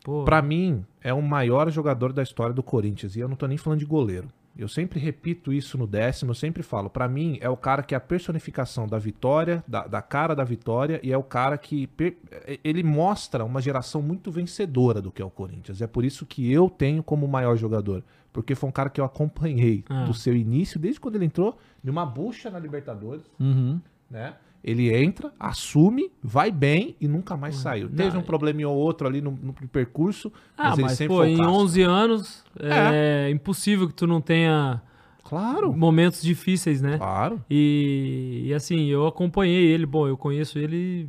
[0.04, 3.16] Pô, Pra mim, é o maior jogador da história do Corinthians.
[3.16, 4.28] E eu não tô nem falando de goleiro.
[4.58, 6.90] Eu sempre repito isso no décimo, eu sempre falo.
[6.90, 10.42] Pra mim, é o cara que é a personificação da vitória, da, da cara da
[10.44, 11.86] vitória, e é o cara que.
[11.86, 12.16] per-
[12.64, 15.80] Ele mostra uma geração muito vencedora do que é o Corinthians.
[15.80, 18.02] É por isso que eu tenho como o maior jogador.
[18.32, 20.04] Porque foi um cara que eu acompanhei Ah.
[20.04, 23.22] do seu início, desde quando ele entrou, de uma bucha na Libertadores.
[23.38, 23.80] Uhum.
[24.10, 24.34] né?
[24.62, 27.88] Ele entra, assume, vai bem e nunca mais saiu.
[27.88, 31.08] Não, Teve um probleminha ou outro ali no, no percurso, Ah, mas ele mas, sempre
[31.08, 31.52] pô, foi em Cássio.
[31.52, 34.82] 11 anos é, impossível que tu não tenha
[35.24, 36.98] Claro, momentos difíceis, né?
[36.98, 37.42] claro.
[37.48, 41.08] E, e assim, eu acompanhei ele, bom, eu conheço ele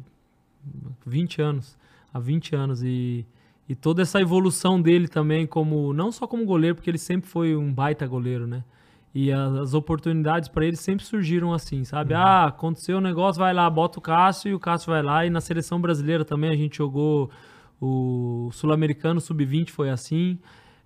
[1.05, 1.77] há 20 anos,
[2.13, 3.25] há 20 anos e,
[3.67, 7.55] e toda essa evolução dele também como não só como goleiro, porque ele sempre foi
[7.55, 8.63] um baita goleiro, né?
[9.13, 12.13] E as, as oportunidades para ele sempre surgiram assim, sabe?
[12.13, 15.25] Ah, aconteceu um negócio, vai lá, bota o Cássio e o Cássio vai lá.
[15.25, 17.29] E na seleção brasileira também a gente jogou
[17.79, 20.37] o Sul-Americano Sub-20 foi assim.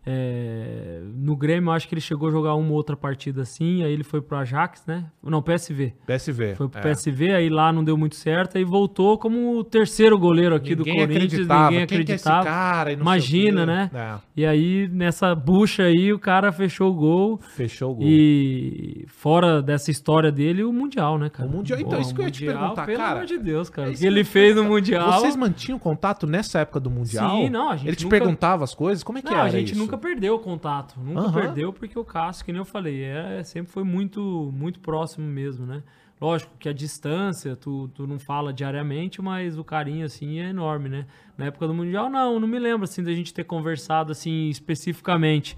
[0.05, 3.83] É, no Grêmio, eu acho que ele chegou a jogar uma ou outra partida assim.
[3.83, 5.05] Aí ele foi pro Ajax, né?
[5.23, 5.93] Não, PSV.
[6.05, 6.55] PSV.
[6.55, 6.83] Foi pro é.
[6.83, 10.83] PSV, aí lá não deu muito certo, aí voltou como o terceiro goleiro aqui do
[10.83, 11.71] Corinthians, acreditava.
[11.71, 12.43] ninguém Quem que é acreditava.
[12.45, 12.91] cara?
[12.91, 13.89] Imagina, né?
[13.93, 17.39] É, E aí, nessa bucha aí, o cara fechou o gol.
[17.55, 18.05] fechou o gol.
[18.07, 21.49] E fora dessa história dele, o Mundial, né, cara?
[21.49, 23.11] O Mundial- então, isso que eu ia te perguntar, pelo cara.
[23.13, 23.89] amor de Deus, cara.
[23.89, 25.13] É o que ele fez no Mundial.
[25.13, 27.29] Vocês mantinham contato nessa época do Mundial?
[27.29, 29.03] Sim, não, a gente Ele te nunca- perguntava as coisas?
[29.03, 29.79] Como é que Não, era a gente isso?
[29.79, 30.99] nunca nunca perdeu o contato.
[30.99, 31.31] Nunca Aham.
[31.31, 35.65] perdeu, porque o Cássio, que nem eu falei, é, sempre foi muito, muito próximo mesmo,
[35.65, 35.81] né?
[36.19, 40.87] Lógico que a distância, tu, tu não fala diariamente, mas o carinho, assim, é enorme,
[40.87, 41.05] né?
[41.37, 45.57] Na época do Mundial, não, não me lembro, assim, da gente ter conversado, assim, especificamente.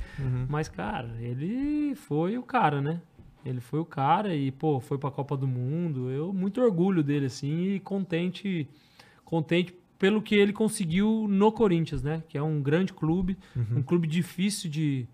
[0.49, 3.01] Mas, cara, ele foi o cara, né?
[3.45, 6.09] Ele foi o cara e, pô, foi pra Copa do Mundo.
[6.09, 8.67] Eu, muito orgulho dele, assim, e contente,
[9.23, 12.23] contente pelo que ele conseguiu no Corinthians, né?
[12.29, 13.37] Que é um grande clube,
[13.75, 15.07] um clube difícil de,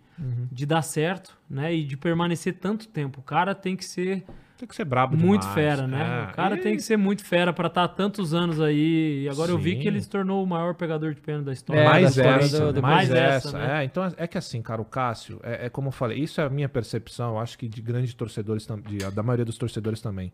[0.51, 1.73] de dar certo, né?
[1.73, 3.19] E de permanecer tanto tempo.
[3.19, 4.23] O cara tem que ser
[4.57, 5.55] Tem que ser brabo muito demais.
[5.55, 6.25] fera, né?
[6.27, 9.23] É, O cara e- tem que ser muito fera pra estar tantos anos aí.
[9.23, 9.79] E agora eu vi Sim.
[9.79, 11.79] que ele se tornou o maior pegador de pênalti da história.
[11.81, 13.47] É, mais da história essa, do- do- mais mais essa.
[13.49, 13.81] essa, né?
[13.81, 16.45] É, então é que assim, cara, o Cássio, é, é como eu falei, isso é
[16.45, 20.31] a minha percepção, eu acho que de grandes torcedores, de- da maioria dos torcedores também.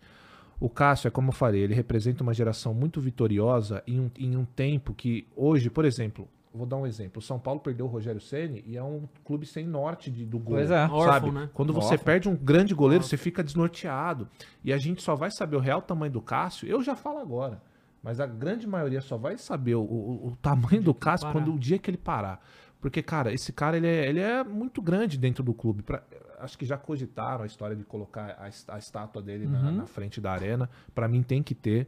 [0.60, 4.36] O Cássio, é como eu falei, ele representa uma geração muito vitoriosa em um, em
[4.36, 7.90] um tempo que hoje, por exemplo, vou dar um exemplo, o São Paulo perdeu o
[7.90, 10.56] Rogério Ceni e é um clube sem norte de, do gol.
[10.58, 10.84] Pois é.
[10.84, 11.32] Órfão, sabe?
[11.32, 11.50] né?
[11.54, 12.06] Quando você Órfão.
[12.06, 14.28] perde um grande goleiro, você fica desnorteado.
[14.64, 17.62] E a gente só vai saber o real tamanho do Cássio, eu já falo agora.
[18.04, 21.60] Mas a grande maioria só vai saber o, o- o tamanho do Cássio quando o
[21.60, 22.44] dia que ele parar.
[22.82, 25.84] Porque, cara, esse cara ele é, ele é muito grande dentro do clube.
[25.84, 26.04] Pra-
[26.40, 30.20] acho que já cogitaram a história de colocar a, a estátua dele na, na frente
[30.20, 30.70] da arena.
[30.94, 31.88] Pra mim tem que ter.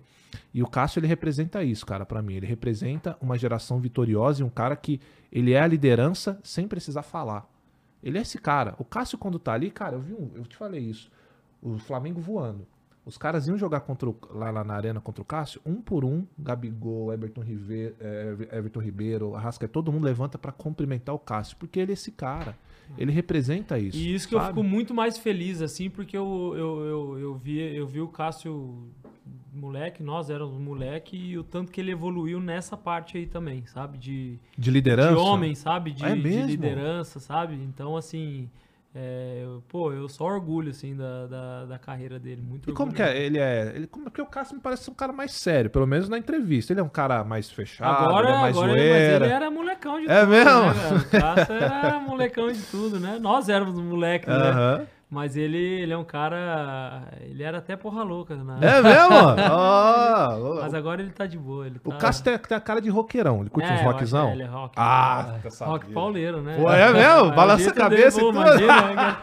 [0.54, 2.36] E o Cássio ele representa isso, cara, pra mim.
[2.36, 5.00] Ele representa uma geração vitoriosa e um cara que
[5.32, 7.50] ele é a liderança sem precisar falar.
[8.04, 8.76] Ele é esse cara.
[8.78, 10.32] O Cássio, quando tá ali, cara, eu vi um.
[10.36, 11.12] Eu te falei isso.
[11.62, 12.68] O Flamengo voando.
[13.06, 16.06] Os caras iam jogar contra o- lá, lá na arena contra o Cássio, um por
[16.06, 17.96] um, Gabigol, Everton Ribeiro,
[18.52, 22.56] Everton Ribeiro, Arrasca, todo mundo levanta pra cumprimentar o Cássio, porque ele é esse cara.
[22.98, 23.98] Ele representa isso.
[23.98, 24.50] E isso que eu sabe?
[24.54, 28.84] fico muito mais feliz, assim, porque eu, eu, eu, eu, vi, eu vi o Cássio
[29.54, 33.98] moleque, nós éramos moleque, e o tanto que ele evoluiu nessa parte aí também, sabe?
[33.98, 35.10] De, De liderança.
[35.16, 35.92] de homem, sabe?
[35.92, 37.56] De, É de liderança, sabe?
[37.56, 38.50] Então, assim,
[38.94, 42.42] é, eu- pô, eu só orgulho, assim, da, da, da carreira dele.
[42.42, 43.22] Muito E como orgulho que é?
[43.22, 43.72] Ele é.
[43.76, 46.74] Ele, como, porque o Cássio me parece um cara mais sério, pelo menos na entrevista.
[46.74, 49.26] Ele é um cara mais fechado, Agora, é mais agora ele, mas zoeira.
[49.26, 50.30] ele era molecão de É tudo.
[50.30, 50.52] mesmo?
[50.52, 53.18] Né, o Cássio era molecão de tudo, né?
[53.22, 54.88] Nós éramos moleques, né?
[55.14, 57.04] Mas ele, ele é um cara.
[57.20, 58.56] Ele era até porra louca, né?
[58.62, 59.14] É mesmo?
[59.52, 61.68] Ó, Mas agora ele tá de boa.
[61.68, 61.98] Ele O tá...
[61.98, 63.42] Cássio tem, tem a cara de roqueirão.
[63.42, 64.32] Ele curte É, uns rockzão?
[64.32, 64.74] ele é rock.
[64.78, 65.50] Ah, É.
[65.50, 65.74] sabia.
[65.74, 66.56] Rock pauleiro, né?
[66.58, 67.26] Pô, é mesmo?
[67.30, 68.42] o Balança a cabeça dele, e tudo.
[68.42, 69.18] imagina, né?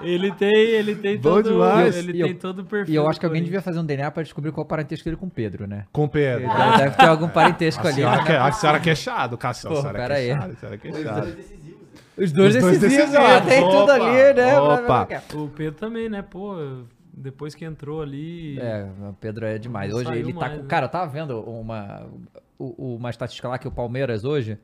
[0.00, 1.94] Ele tem, ele tem Bom todo, demais.
[1.94, 2.94] ele E eu- tem todo o perfil.
[2.94, 5.18] E eu acho que alguém devia fazer um DNA pra descobrir qual o parentesco dele
[5.18, 5.84] com o Pedro, né?
[5.92, 6.44] Com Pedro.
[6.50, 7.96] Ele Deve ter algum parentesco A ali.
[7.96, 8.24] senhora, né?
[8.24, 9.68] que, a senhora que é chado, Cássio.
[9.68, 11.36] Pô, a senhora que é chado, a senhora que é chado.
[12.16, 13.48] Os dois Os dois decisivos, ó, decisivos.
[13.48, 14.60] tem tudo ali, né?
[14.60, 15.08] opa.
[15.34, 16.20] O Pedro também, né?
[16.22, 16.54] Pô,
[17.12, 18.58] depois que entrou ali.
[18.60, 19.92] É, o Pedro é demais.
[19.92, 20.62] Hoje ele tá mais, com.
[20.62, 20.68] né?
[20.68, 22.06] Cara, eu tava vendo uma,
[22.58, 24.58] o- uma estatística lá que o Palmeiras hoje,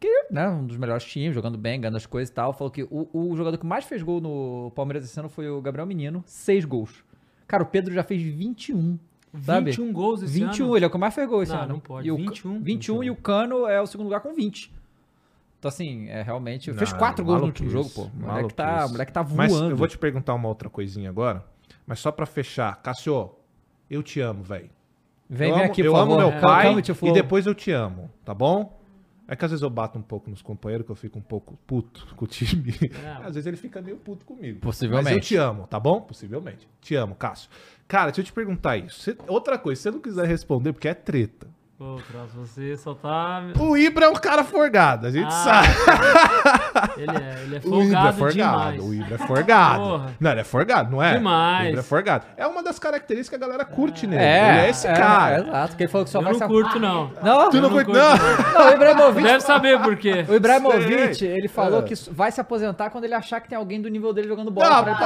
[0.00, 2.82] que né, um dos melhores times, jogando bem, ganhando as coisas e tal, falou que
[2.90, 6.22] o, o jogador que mais fez gol no Palmeiras esse ano foi o Gabriel Menino,
[6.26, 7.04] seis gols.
[7.46, 8.98] Cara, o Pedro já fez 21.
[9.42, 9.70] Sabe?
[9.72, 10.76] 21 gols esse 21, ano.
[10.76, 11.72] ele é o que mais fez gol esse Não, ano.
[11.74, 12.06] não pode.
[12.06, 12.60] E o, 21?
[12.62, 14.72] 21 e o Cano é o segundo lugar com 20.
[15.64, 16.70] Então, assim, é realmente.
[16.74, 18.02] fez Não, quatro gols no último jogo, pô.
[18.02, 19.36] O moleque tá, o moleque tá voando.
[19.38, 21.42] Mas eu vou te perguntar uma outra coisinha agora.
[21.86, 22.76] Mas só pra fechar.
[22.82, 23.30] Cássio,
[23.88, 24.68] eu te amo, velho.
[25.26, 26.32] Vem, eu vem amo, aqui, eu por amo favor.
[26.32, 28.78] meu pai to e depois eu te amo, tá bom?
[29.26, 31.58] É que às vezes eu bato um pouco nos companheiros, que eu fico um pouco
[31.66, 32.74] puto com o time.
[33.02, 33.26] É.
[33.26, 34.60] Às vezes ele fica meio puto comigo.
[34.60, 35.04] Possivelmente.
[35.04, 36.02] Mas eu te amo, tá bom?
[36.02, 36.68] Possivelmente.
[36.82, 37.48] Te amo, Cássio.
[37.88, 39.00] Cara, deixa eu te perguntar isso.
[39.00, 41.46] Você- outra coisa, se você não quiser responder, porque é treta.
[42.36, 43.42] Você só tá.
[43.58, 45.68] O Ibra é um cara forgado, a gente Ah, sabe.
[46.96, 48.32] Ele é, ele é O Ibra é forgado.
[48.32, 48.82] demais.
[48.84, 49.80] O Ibra é forgado.
[49.82, 50.14] Porra.
[50.20, 51.14] Não, ele é forgado, não é?
[51.14, 51.66] Demais.
[51.66, 52.24] O Ibra é forgado.
[52.36, 54.22] É uma das características que a galera curte nele.
[54.22, 55.36] É, ele é esse cara.
[55.36, 57.10] É, exato, que ele falou que só Eu vai não curto, não.
[57.22, 58.52] Não, Tu não Eu não curte, curto, não?
[58.64, 60.24] Não, o Ibrahimovic, Deve saber por quê.
[60.28, 61.28] o Ibrahimovic, Sei.
[61.30, 61.82] ele falou É.
[61.82, 64.68] que vai se aposentar quando ele achar que tem alguém do nível dele jogando bola.
[64.68, 65.04] Não, pô,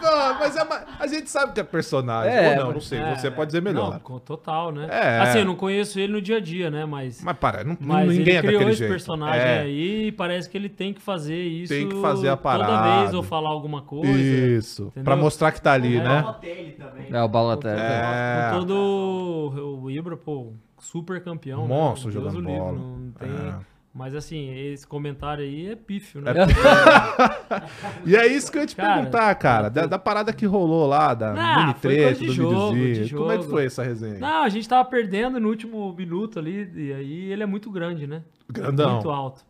[0.00, 2.32] pô, mas é ma- a gente sabe que é personagem.
[2.32, 3.00] É, Ou não, não sei.
[3.00, 4.00] É, você pode dizer melhor.
[4.08, 4.86] Não, total, né?
[4.90, 5.20] É.
[5.20, 6.84] Assim, eu não conheço ele no dia a dia, né?
[6.84, 8.90] Mas, Mas para, não, mas ninguém ele é criou daquele esse jeito.
[8.90, 9.58] personagem É.
[9.60, 13.00] aí e parece que ele tem que fazer isso Tem que fazer a toda parada.
[13.02, 14.10] vez ou falar alguma coisa.
[14.12, 14.82] Isso.
[14.88, 15.04] Entendeu?
[15.04, 16.02] Pra mostrar que tá ali, É.
[16.02, 16.22] né?
[16.22, 17.06] Balotelli também.
[17.12, 17.80] É, o Balotelli.
[17.80, 18.50] É.
[18.52, 21.62] Com todo o- o Ibra, pô, super campeão.
[21.62, 21.68] né?
[21.74, 22.72] Monstro Deus jogando o bola.
[22.72, 23.73] não tem- É.
[23.94, 26.32] Mas assim, esse comentário aí é pífio, né?
[28.04, 29.68] E é isso que eu ia te Cara, perguntar, cara.
[29.68, 32.74] Da, da parada que rolou lá, da Não, mini treta, do jogo,
[33.16, 34.18] Como é que foi essa resenha?
[34.18, 38.04] Não, a gente tava perdendo no último minuto ali, e aí ele é muito grande,
[38.04, 38.24] né?
[38.50, 38.94] Grandão.
[38.94, 39.44] Muito alto.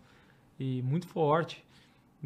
[0.60, 1.63] E muito forte.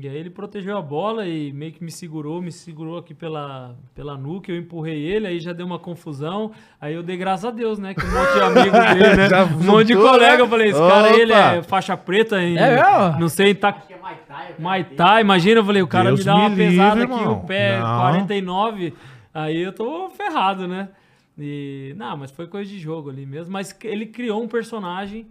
[0.01, 3.75] E aí ele protegeu a bola e meio que me segurou, me segurou aqui pela,
[3.97, 6.53] pela nuca, eu empurrei ele, aí já deu uma confusão.
[6.81, 7.95] Aí eu dei graças a Deus, né?
[7.95, 9.29] Que um monte de amigo dele, né?
[9.29, 10.43] Já um monte de juntou, colega, né?
[10.43, 11.55] eu falei, esse cara aí, ele Opa!
[11.55, 12.57] é faixa preta em.
[12.57, 13.19] É mesmo?
[13.19, 13.71] Não sei, tá.
[13.71, 13.99] Acho que é
[14.57, 17.13] Muay Thai, imagina, eu falei, o cara Deus me dá uma me livre, pesada aqui,
[17.13, 17.33] irmão.
[17.39, 18.01] o pé Não.
[18.01, 18.95] 49,
[19.35, 20.91] aí eu tô ferrado, né?
[21.37, 23.53] E, não, mas foi coisa de jogo ali mesmo.
[23.53, 25.27] Mas ele criou um personagem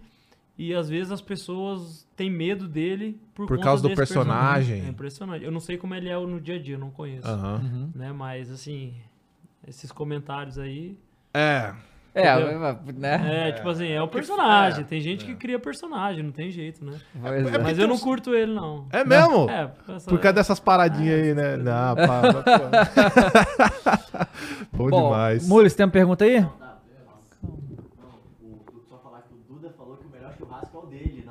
[0.57, 4.85] e às vezes as pessoas têm medo dele por, Por conta causa do desse personagem.
[4.85, 5.45] É impressionante.
[5.45, 7.27] Eu não sei como ele é no dia a dia, eu não conheço.
[7.27, 7.91] Aham.
[7.93, 8.11] Né?
[8.11, 8.93] Mas assim,
[9.67, 10.97] esses comentários aí.
[11.33, 11.73] É.
[12.15, 12.79] É, Entendeu?
[12.95, 13.49] né?
[13.49, 14.83] É, tipo assim, é o personagem.
[14.83, 16.99] Tem gente que cria personagem, não tem jeito, né?
[17.23, 17.59] É.
[17.59, 18.87] Mas eu não curto ele, não.
[18.91, 19.47] É mesmo?
[19.47, 21.57] É, essa- Por causa dessas paradinhas aí, né?
[21.57, 24.27] Não, pá, pá.
[24.73, 25.47] Bom, Bom, demais.
[25.47, 26.41] Mules, tem uma pergunta aí?
[26.41, 26.49] Não,
[27.43, 31.23] o, só falar que o Duda falou que o melhor churrasco é o dele,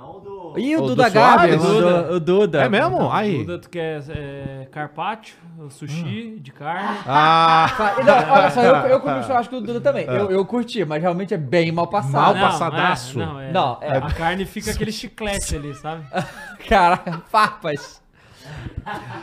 [0.57, 1.59] não o o, O Duda Gabi, o?
[1.59, 2.12] Duda.
[2.12, 2.65] O Duda.
[2.65, 3.11] É mesmo?
[3.11, 3.39] Aí.
[3.39, 5.37] Duda, tu quer é, carpaccio,
[5.70, 6.99] sushi de carne.
[7.07, 10.05] Ah, Não, olha só, eu, eu comi o churrasco do Duda também.
[10.07, 12.35] Eu, eu curti, mas realmente é bem mal Mal passado.
[12.35, 13.20] Não, passadaço.
[13.20, 13.97] É, não, é, Não, é.
[13.99, 16.05] A carne fica aquele chiclete ali, sabe?
[16.69, 18.03] Cara, farpas.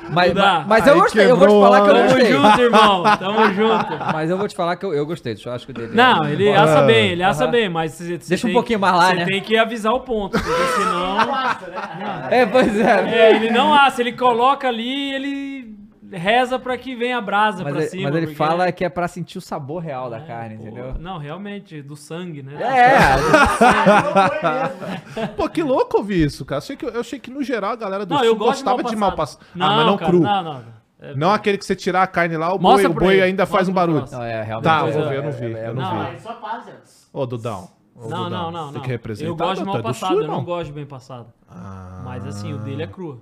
[0.10, 1.94] Mas, mas, mas eu aí gostei, eu vou te quebrou, falar que eu?
[1.94, 2.31] Tamo gostei.
[2.34, 3.03] junto, irmão.
[3.18, 3.98] Tamo junto.
[4.14, 5.91] Mas eu vou te falar que eu, eu gostei do churrasco dele.
[5.94, 6.61] Não, ele Bora.
[6.64, 9.15] assa bem, ele assa bem, mas você você Deixa um tem- pouquinho mais lá, você
[9.15, 9.26] né?
[9.26, 11.15] tem que avisar o ponto, porque senão...
[11.18, 12.27] Né?
[12.41, 13.10] É, pois é.
[13.10, 15.76] É, ele não assa, ele coloca ali e ele
[16.18, 18.03] reza pra que venha a brasa ele- cima.
[18.03, 20.61] mas ele porque- fala que é pra sentir o sabor real da É, carne, pô,
[20.64, 20.95] entendeu?
[20.99, 22.53] Não, realmente, do sangue, né?
[25.15, 26.57] É, pô, que louco ouvir isso, cara.
[26.57, 28.84] Eu achei que, eu achei que no geral a galera do Não, sul eu gostava
[28.84, 29.40] de de mal passado.
[29.40, 29.61] passado.
[29.61, 30.19] Ah, mas não cara, cru.
[30.22, 30.61] Não, não.
[30.99, 33.68] É, Não aquele que você tirar a carne lá, o boi, o boi ainda faz
[33.68, 34.06] um barulho.
[34.10, 34.64] Não, é realmente.
[34.64, 35.53] Tá, Pois vou é, ver, eu não é, vi.
[35.53, 35.98] é, eu não não, vi.
[36.14, 36.72] Mas só passa.
[37.11, 37.69] Ô, Dudão.
[37.95, 38.81] Ô, Não, Dudão, não, não, Tem não.
[38.81, 39.30] que representar.
[39.30, 41.27] Eu gosto de mal é do passado, eu não gosto de bem passado.
[41.49, 43.19] Ah, Mas assim, o dele é crua.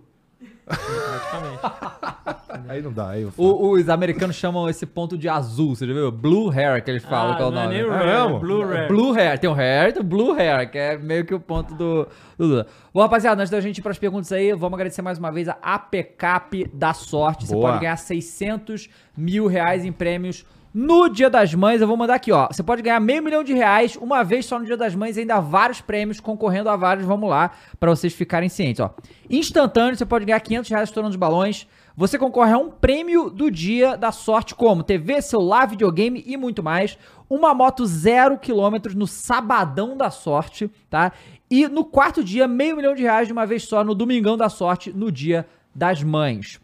[0.76, 2.69] Praticamente.
[2.69, 5.93] Aí não dá, aí eu O- os americanos chamam esse ponto de azul, você já
[5.93, 6.11] viu?
[6.11, 7.76] Blue hair, que eles falam Ah, que é o não nome.
[7.80, 8.88] É rare, é Blue Rare.
[8.88, 11.39] Blue hair, tem o hair e tem o blue hair, que é meio que o
[11.39, 12.07] ponto do,
[12.38, 12.65] do.
[12.93, 15.57] Bom, rapaziada, antes da gente ir pras perguntas aí, vamos agradecer mais uma vez a
[15.61, 17.45] APCAP da Sorte.
[17.48, 17.69] Você Boa.
[17.72, 21.81] pode ganhar 600 mil reais em prêmios no Dia das Mães.
[21.81, 22.48] Eu vou mandar aqui, ó.
[22.48, 25.39] Você pode ganhar meio milhão de reais uma vez só no Dia das Mães, ainda
[25.39, 27.06] vários prêmios concorrendo a vários.
[27.06, 28.93] Vamos lá, pra vocês ficarem cientes, ó.
[29.30, 31.68] Instantâneo, você pode ganhar 500 reais estourando os balões.
[31.95, 36.64] Você concorre a um prêmio do dia da sorte, como TV, celular, videogame e muito
[36.64, 36.98] mais.
[37.30, 41.11] Uma moto zero quilômetros no sabadão da sorte, tá?
[41.49, 44.48] E no quarto dia, meio milhão de reais de uma vez só no domingão da
[44.48, 45.45] sorte, no dia
[45.76, 46.60] das mães.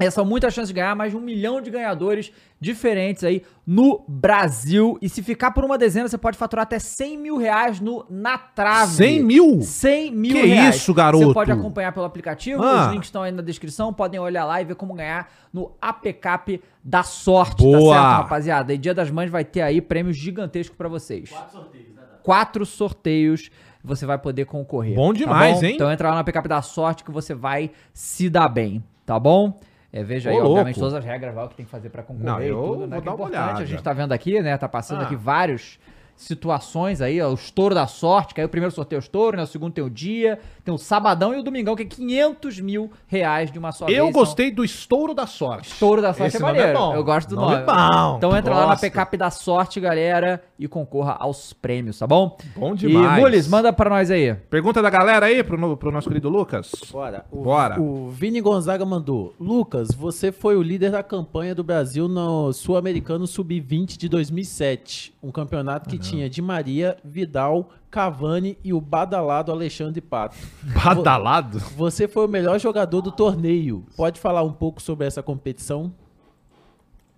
[0.00, 4.02] Essas são muitas chances de ganhar, mais de um milhão de ganhadores diferentes aí no
[4.08, 4.98] Brasil.
[5.02, 8.38] E se ficar por uma dezena, você pode faturar até 100 mil reais no Na
[8.38, 8.92] Trave.
[8.94, 9.60] 100 mil?
[9.60, 10.76] 100 mil Que reais.
[10.76, 11.26] isso, garoto?
[11.26, 12.86] Você pode acompanhar pelo aplicativo, Ah.
[12.86, 16.62] os links estão aí na descrição, podem olhar lá e ver como ganhar no APCAP
[16.82, 17.94] da sorte, Boa.
[17.94, 18.72] tá certo, rapaziada?
[18.72, 21.28] E Dia das Mães vai ter aí prêmios gigantescos pra vocês.
[21.28, 22.02] Quatro sorteios, né?
[22.22, 23.50] Quatro sorteios
[23.84, 24.94] você vai poder concorrer.
[24.94, 25.74] Bom demais, hein?
[25.74, 29.58] Então entra lá no APCAP da sorte que você vai se dar bem, tá bom?
[29.92, 30.80] É, veja aí, Ô, obviamente, louco.
[30.80, 32.96] todas as regras lá, que tem que fazer pra concorrer Não, e eu tudo, né?
[32.96, 33.62] vou Que dar é uma importante, olhada.
[33.62, 34.56] a gente tá vendo aqui, né?
[34.56, 35.04] Tá passando Ah.
[35.04, 35.78] aqui vários
[36.24, 39.36] situações aí, ó, o estouro da sorte, que aí o primeiro sorteio é o estouro,
[39.38, 39.42] né?
[39.42, 42.90] O segundo tem o dia, tem o sabadão e o domingão, que é 500 mil
[43.06, 43.96] reais de uma só vez.
[43.98, 45.68] Eu Então, gostei do estouro da sorte.
[45.72, 46.78] Estouro da sorte Esse é maneiro.
[46.78, 46.94] bom.
[46.94, 47.62] Eu gosto do Nome nome.
[47.62, 48.16] é bom.
[48.18, 48.76] Então entra lá na.
[48.76, 52.36] PCAP da sorte, galera, e concorra aos prêmios, tá bom?
[52.54, 53.20] Bom E demais.
[53.20, 54.34] Mules, manda pra nós aí.
[54.34, 56.70] Pergunta da galera aí pro, pro nosso querido Lucas.
[56.92, 57.24] Bora.
[57.32, 57.80] O, Bora.
[57.80, 59.34] O Vini Gonzaga mandou.
[59.40, 65.14] Lucas, você foi o líder da campanha do Brasil no Sul-Americano Sub-20 de 2007.
[65.22, 70.36] Um campeonato que tinha Di Maria, Vidal, Cavani e o badalado Alexandre Pato.
[70.84, 71.58] Badalado?
[71.76, 73.86] Você foi o melhor jogador do torneio.
[73.96, 75.90] Pode falar um pouco sobre essa competição?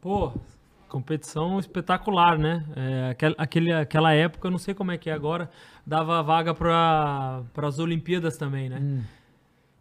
[0.01, 0.33] Pô,
[0.93, 2.65] competição espetacular, né?
[2.77, 5.51] É, aquel- aquele, aquela época, não sei como é que é agora,
[5.87, 9.03] dava vaga para as Olimpíadas também, né?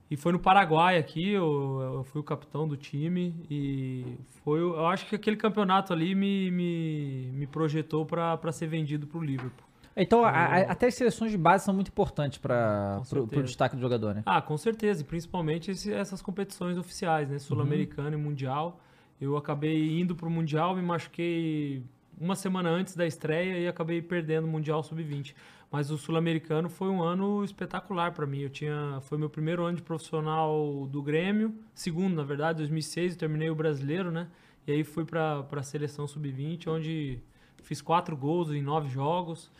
[0.09, 4.75] E foi no Paraguai aqui, eu, eu fui o capitão do time e foi, o-
[4.75, 9.23] eu acho que aquele campeonato ali me, me, me projetou para ser vendido para o
[9.23, 9.65] Liverpool.
[9.95, 13.43] Então, a- a- até as seleções de base são muito importantes para certeza.
[13.43, 14.23] destaque do jogador, né?
[14.25, 17.37] Ah, com certeza, e principalmente esse- essas competições oficiais, né?
[17.39, 18.79] Sul-Americano e Mundial.
[19.21, 21.83] Eu acabei indo pro Mundial, me machuquei
[22.19, 25.35] uma semana antes da estreia e acabei perdendo o Mundial Sub-20.
[25.69, 28.39] Mas o Sul-Americano foi um ano espetacular para mim.
[28.39, 33.19] Eu tinha, foi meu primeiro ano de profissional do Grêmio, segundo, na verdade, 2006, eu
[33.19, 34.27] terminei o Brasileiro, né?
[34.65, 37.19] E aí fui para a seleção Sub-20, onde
[37.61, 39.51] fiz quatro gols em nove jogos.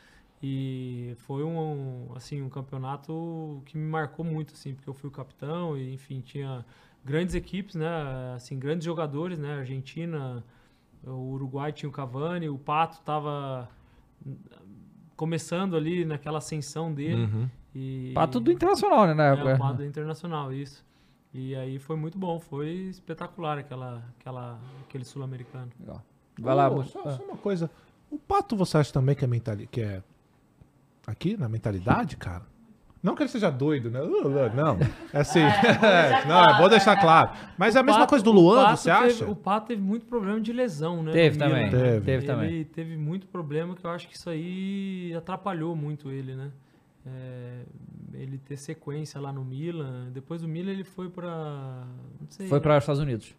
[0.44, 5.12] E foi um, assim, um campeonato que me marcou muito, assim, porque eu fui o
[5.12, 6.66] capitão e, enfim, tinha
[7.04, 7.88] grandes equipes, né?
[8.36, 9.60] Assim, grandes jogadores, né?
[9.60, 10.44] Argentina,
[11.04, 13.68] o Uruguai tinha o Cavani, o Pato estava
[15.16, 17.24] começando ali naquela ascensão dele.
[17.24, 17.50] Uhum.
[17.74, 19.56] E, Pra tudo internacional, né, na é, época.
[19.56, 20.84] o Pato internacional, isso.
[21.34, 25.72] E aí foi muito bom, foi espetacular aquela, aquela, aquele sul-americano.
[26.40, 27.12] Vai lá, Mo- só, ah.
[27.12, 27.70] só uma coisa.
[28.10, 30.04] O Pato você acha também que é mentali que é
[31.08, 32.44] aqui na mentalidade, cara?
[33.04, 34.00] Não que ele seja doido, né?
[34.00, 34.78] Uh, uh, Não,
[35.12, 35.40] é assim.
[36.28, 37.32] não, é bom deixar claro.
[37.58, 39.26] Mas é a mesma Pato- coisa do Luan, você teve- acha?
[39.30, 41.12] O Pato teve muito problema de lesão, né?
[41.12, 41.50] Teve Milan.
[41.50, 41.70] também.
[41.72, 42.02] Teve.
[42.02, 42.64] Teve ele também.
[42.66, 46.52] teve muito problema que eu acho que isso aí atrapalhou muito ele, né?
[47.04, 47.62] É,
[48.14, 50.10] ele ter sequência lá no Milan.
[50.14, 51.28] Depois do Milan ele foi pra.
[52.20, 52.48] Não sei.
[52.48, 53.34] Foi para os Estados Unidos.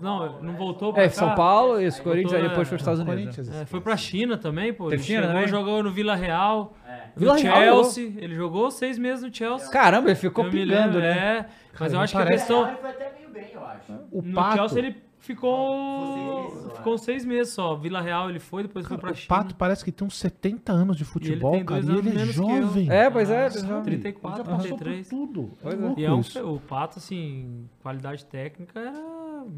[0.00, 1.14] Não, não voltou pra É, cá.
[1.14, 3.36] São Paulo, isso, Corinthians, aí voltou, depois foi é, para os Estados Unidos.
[3.36, 4.88] Corinthians, É, foi pra China também, pô.
[4.92, 5.48] Ele China chegou, também?
[5.48, 6.74] jogou no Vila Real.
[7.14, 8.12] No Vila Real Chelsea.
[8.18, 9.70] Ele jogou seis meses no Chelsea.
[9.70, 11.18] Caramba, ele ficou Eu pingando, né?
[11.38, 11.46] É,
[11.78, 12.68] mas eu não acho que a questão.
[12.68, 13.92] Ele foi até meio bem, eu acho.
[14.10, 17.74] O No Pato, Chelsea ele Ficou meses só, Ficou seis meses só.
[17.76, 19.28] Vila Real ele foi, depois foi cara, pra o China.
[19.28, 21.80] Pato parece que tem uns 70 anos de futebol, tem cara.
[21.80, 22.26] dois E ele é eu.
[22.26, 22.90] jovem.
[22.90, 23.68] É, pois é, sabe?
[23.68, 23.82] jovem.
[23.84, 25.08] 34, Ele já passou 33.
[25.08, 25.50] por tudo.
[25.64, 26.00] É.
[26.00, 26.44] E é um, isso.
[26.44, 28.92] o Pato, assim, qualidade técnica era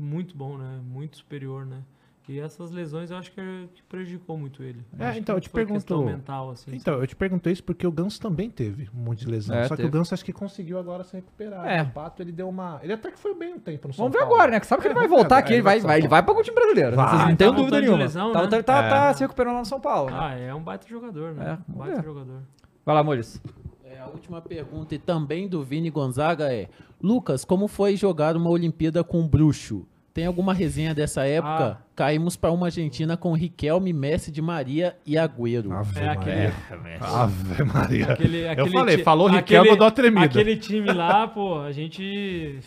[0.04, 0.80] muito bom, né?
[0.84, 1.78] Muito superior, né?
[2.26, 4.82] E essas lesões eu acho que, é- que prejudicou muito ele.
[4.98, 6.74] É, Acho então, que eu te pergunto- mental, assim.
[6.74, 9.54] Então, eu te perguntei isso porque o Ganso também teve um monte de lesão.
[9.54, 9.88] É, só que teve.
[9.88, 11.66] o Ganso acho que conseguiu agora se recuperar.
[11.66, 11.82] É.
[11.82, 12.80] O Pato, ele deu uma.
[12.82, 14.36] Ele até que foi bem um tempo no São Vamos ver Paulo.
[14.36, 14.60] agora, né?
[14.60, 16.54] Que sabe que ele vai voltar aqui, ele vai, vai, ele vai para o time
[16.54, 16.96] brasileiro.
[16.96, 17.08] Vai.
[17.10, 18.02] Vocês não Tá tenham voltando dúvida de nenhuma.
[18.04, 18.48] lesão, tá, né?
[18.48, 18.88] tá, tá- É.
[18.88, 20.10] tá se recuperando lá no São Paulo.
[20.10, 20.16] né?
[20.18, 21.58] Ah, é um baita jogador, né?
[21.68, 22.40] É, um baita jogador.
[22.86, 23.38] Vai lá, Maurício.
[23.84, 26.70] É, a última pergunta e também do Vini Gonzaga é:
[27.02, 29.86] Lucas, como foi jogar uma Olimpíada com o Bruxo?
[30.14, 31.78] Tem alguma resenha dessa época?
[31.80, 31.84] Ah.
[31.96, 35.72] Caímos para uma Argentina com Riquelme, Messi de Maria e Agüero.
[35.72, 36.12] Ave É Maria.
[36.12, 38.12] aquele, Ave Maria.
[38.12, 40.24] aquele, aquele falei, ti- falou aquele- Riquelme, eu dou uma tremida.
[40.26, 42.60] Aquele time lá, pô, a gente.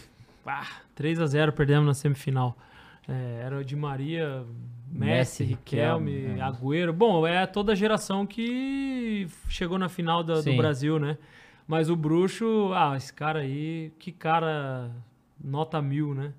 [0.45, 2.57] Ah, 3x0 perdemos na semifinal.
[3.07, 4.43] É, era o de Maria,
[4.91, 6.43] Messi, Messi, Riquelme, Riquelme, é.
[6.43, 6.91] Agüero.
[6.91, 10.57] Bom, é toda a geração que chegou na final da- do Sim.
[10.57, 11.17] Brasil, né?
[11.65, 14.91] Mas o Bruxo, ah, esse cara aí, que cara
[15.41, 16.33] nota mil, né?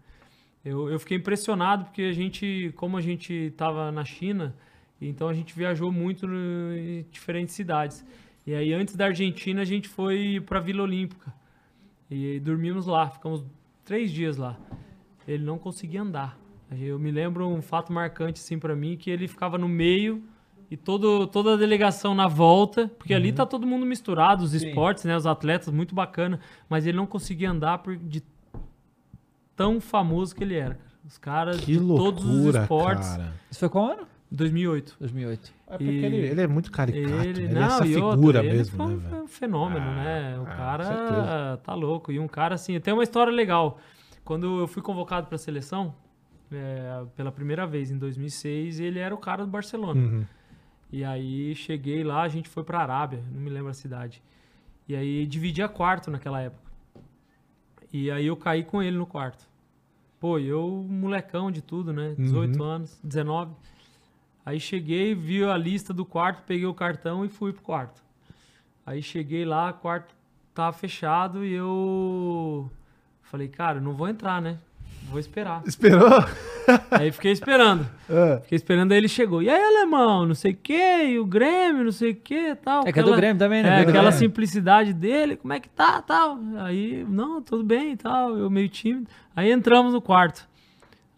[0.64, 4.54] Eu, eu fiquei impressionado porque a gente, como a gente tava na China,
[5.00, 8.04] então a gente viajou muito no- em diferentes cidades.
[8.46, 11.32] E aí antes da Argentina a gente foi pra Vila Olímpica
[12.10, 13.44] e dormimos lá, ficamos
[13.84, 14.56] três dias lá.
[15.26, 16.38] Ele não conseguia andar.
[16.78, 20.22] Eu me lembro um fato marcante assim para mim que ele ficava no meio
[20.70, 25.04] e todo, toda a delegação na volta, porque ali tá todo mundo misturado, os esportes,
[25.04, 28.22] né, os atletas, muito bacana, mas ele não conseguia andar por, de
[29.58, 30.74] tão famoso que ele era.
[30.76, 30.88] cara.
[31.06, 33.08] Os caras Que de todos os loucura, esportes.
[33.08, 33.34] cara.
[33.50, 34.06] Isso foi qual ano?
[34.30, 34.96] 2008.
[35.00, 35.52] 2008.
[35.66, 37.14] É porque E- ele, ele é muito caricato.
[37.26, 39.94] Ele, Ele, não, é essa e outra, figura ele mesmo, foi né, um fenômeno, Ah,
[39.94, 40.38] né?
[40.38, 42.12] O ah, cara tá louco.
[42.12, 43.78] E um cara assim, tem uma história legal.
[44.24, 45.94] Quando eu fui convocado para a seleção,
[46.52, 50.00] é, pela primeira vez em 2006, ele era o cara do Barcelona.
[50.00, 50.24] Uhum.
[50.92, 54.22] E aí cheguei lá, a gente foi pra Arábia, não me lembro a cidade.
[54.86, 56.67] E aí dividia quarto naquela época.
[57.92, 59.46] E aí eu caí com ele no quarto.
[60.20, 62.14] Pô, eu molecão de tudo, né?
[62.18, 63.52] 18 anos, 19.
[64.44, 68.02] Aí cheguei, vi a lista do quarto, peguei o cartão e fui pro quarto.
[68.84, 70.14] Aí cheguei lá, o quarto
[70.54, 72.70] tava fechado e eu
[73.22, 74.58] falei, cara, não vou entrar, né?
[75.10, 75.62] Vou esperar.
[75.66, 76.10] Esperou?
[76.90, 77.88] Aí fiquei esperando.
[78.08, 78.40] É.
[78.42, 79.42] Fiquei esperando, aí ele chegou.
[79.42, 82.86] E aí, alemão, não sei o quê, e o Grêmio, não sei o quê, tal.
[82.86, 83.70] É que é do Grêmio também, né?
[83.70, 84.12] É, aquela Grêmio.
[84.12, 86.38] simplicidade dele, como é que tá, tal.
[86.58, 89.08] Aí, não, tudo bem, tal, eu meio tímido.
[89.34, 90.46] Aí entramos no quarto.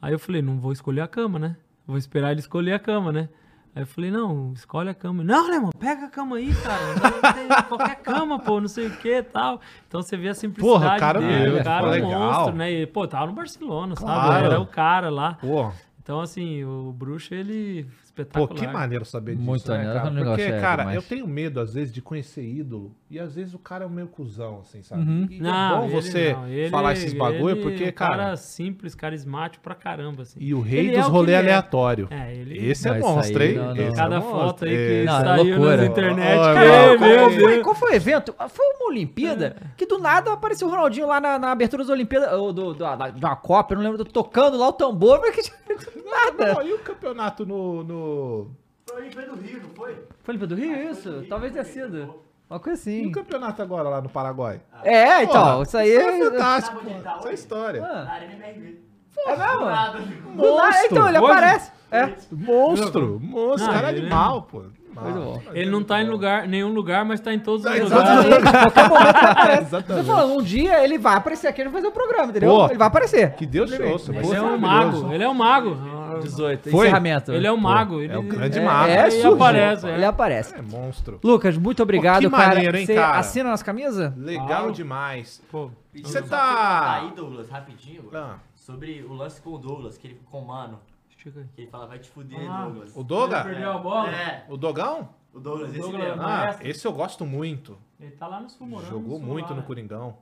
[0.01, 1.57] Aí eu falei, não vou escolher a cama, né?
[1.85, 3.29] Vou esperar ele escolher a cama, né?
[3.75, 5.23] Aí eu falei, não, escolhe a cama.
[5.23, 7.63] Não, alemão, pega a cama aí, cara.
[7.69, 9.61] Qualquer cama, pô, não sei o que tal.
[9.87, 11.33] Então você vê a simplicidade Porra, o cara dele.
[11.33, 12.73] mesmo, o cara é um monstro, né?
[12.73, 14.33] E, pô, tava no Barcelona, Claro.
[14.33, 14.45] sabe?
[14.47, 15.35] Era o cara lá.
[15.35, 15.71] Pô,
[16.03, 18.55] Então, assim, o bruxo, ele pô, espetacular.
[18.61, 20.09] que maneiro saber disso, Muito né, maneiro, cara?
[20.21, 20.97] é Porque, cara, demais.
[20.97, 22.95] eu tenho medo, às vezes, de conhecer ídolo.
[23.11, 25.03] E às vezes o cara é meio cuzão, assim, sabe?
[25.03, 25.27] Uhum.
[25.31, 28.17] E Não, é bom você não, ele- falar esses bagulho, ele porque, é um cara...
[28.17, 30.39] cara simples, carismático pra caramba, assim.
[30.41, 31.39] E o rei Ele é dos o que rolê ele é.
[31.41, 32.09] aleatório.
[32.11, 32.59] É, ele...
[32.71, 33.55] Esse é monstro, hein?
[33.57, 33.73] não, não.
[33.75, 34.39] Esse é Cada monstro.
[34.39, 35.77] foto aí que Não, é saiu loucura.
[35.77, 36.39] na internet.
[36.39, 36.69] Ó, que, meu,
[37.01, 38.35] meu qual foi, qual foi o evento?
[38.39, 41.91] Ah, Foi uma Olimpíada que do nada apareceu o Ronaldinho lá na, na abertura das
[41.91, 45.19] Olimpíadas, ou do, do, da- de uma Copa, eu não lembro, tocando lá o tambor,
[45.25, 46.55] mas que nada.
[46.55, 47.83] Não, e o campeonato no...
[48.01, 48.51] no...
[48.89, 49.95] Foi ali, foi do Rio, não foi?
[50.23, 51.25] Foi Olimpíada do Rio, isso?
[51.29, 52.15] Talvez tenha sido.
[52.49, 53.13] Uma coisa E o assim.
[53.13, 54.61] campeonato agora lá no Paraguai?
[54.83, 56.19] É, então, isso aí Isso é...
[56.21, 57.19] é fantástico, ele tá pô.
[57.21, 57.85] Essa é história.
[57.85, 58.79] Ah, Na Arena MRV.
[59.27, 59.65] é mesmo?
[59.67, 59.99] Nada.
[60.01, 61.31] Do nada, então, ele Hoje?
[61.33, 61.73] aparece.
[61.93, 62.13] É.
[62.33, 64.63] Monstro, monstro, Não, cara ele- animal, pô.
[64.93, 65.41] Bom.
[65.53, 68.27] Ele não tá em lugar, nenhum lugar, mas tá em todos os Tá, lugares.
[68.27, 68.51] Exatamente.
[68.61, 69.61] Qualquer momento ele aparece.
[69.71, 70.07] Tô Exatamente.
[70.07, 72.51] falando, um dia ele vai aparecer aqui e vai fazer o programa, entendeu?
[72.51, 72.67] Pô.
[72.67, 73.33] ele vai aparecer.
[73.35, 74.13] Que Deus te ouça.
[74.15, 75.77] Ele é um mago, ele é um mago.
[76.21, 76.31] Foi.
[76.31, 76.71] 18.
[76.71, 76.87] Foi?
[76.87, 77.33] Encerramento.
[77.33, 78.01] Ele é um mago.
[78.01, 78.89] Ele, é o grande É, mago.
[78.91, 79.27] é, ele surge.
[79.35, 79.87] aparece.
[79.89, 80.07] Ele É.
[80.07, 80.55] aparece.
[80.55, 81.21] É monstro.
[81.23, 82.49] Lucas, muito obrigado, que cara.
[82.55, 83.19] maneiro, hein, Você cara?
[83.19, 84.15] assina nossa camisa?
[84.17, 85.43] Legal demais.
[85.51, 85.71] Pô,
[86.03, 90.41] Você tá- Aí, Douglas, rapidinho, Ah, sobre o lance com o Douglas, que ele ficou
[90.41, 90.79] com o mano,
[91.19, 91.29] que
[91.59, 92.65] ele fala, vai te fuder, Ah.
[92.65, 92.93] Douglas.
[92.97, 93.41] o Doga?
[93.41, 94.11] Ele perdeu a bola.
[94.11, 95.09] É, O Dogão?
[95.35, 96.23] o Douglas, esse Douglas, mesmo.
[96.23, 97.77] ah, esse eu gosto muito.
[98.01, 98.89] Ele tá lá nos Fumorãs.
[98.89, 100.17] Jogou no muito no lá, Coringão.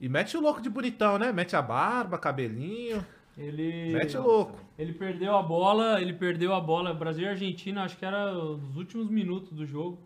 [0.00, 1.32] E mete o louco de bonitão, né?
[1.32, 3.02] Mete a barba, cabelinho.
[3.36, 3.92] Ele.
[3.92, 4.58] Mete louco.
[4.78, 6.94] Ele perdeu a bola, ele perdeu a bola.
[6.94, 9.98] Brasil e Argentina, acho que era os últimos minutos do jogo.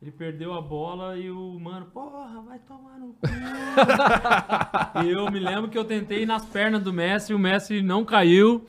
[0.00, 3.20] Ele perdeu a bola e o mano, porra, vai tomar no cu.
[5.02, 8.04] e eu me lembro que eu tentei ir nas pernas do Messi, o Messi não
[8.04, 8.66] caiu.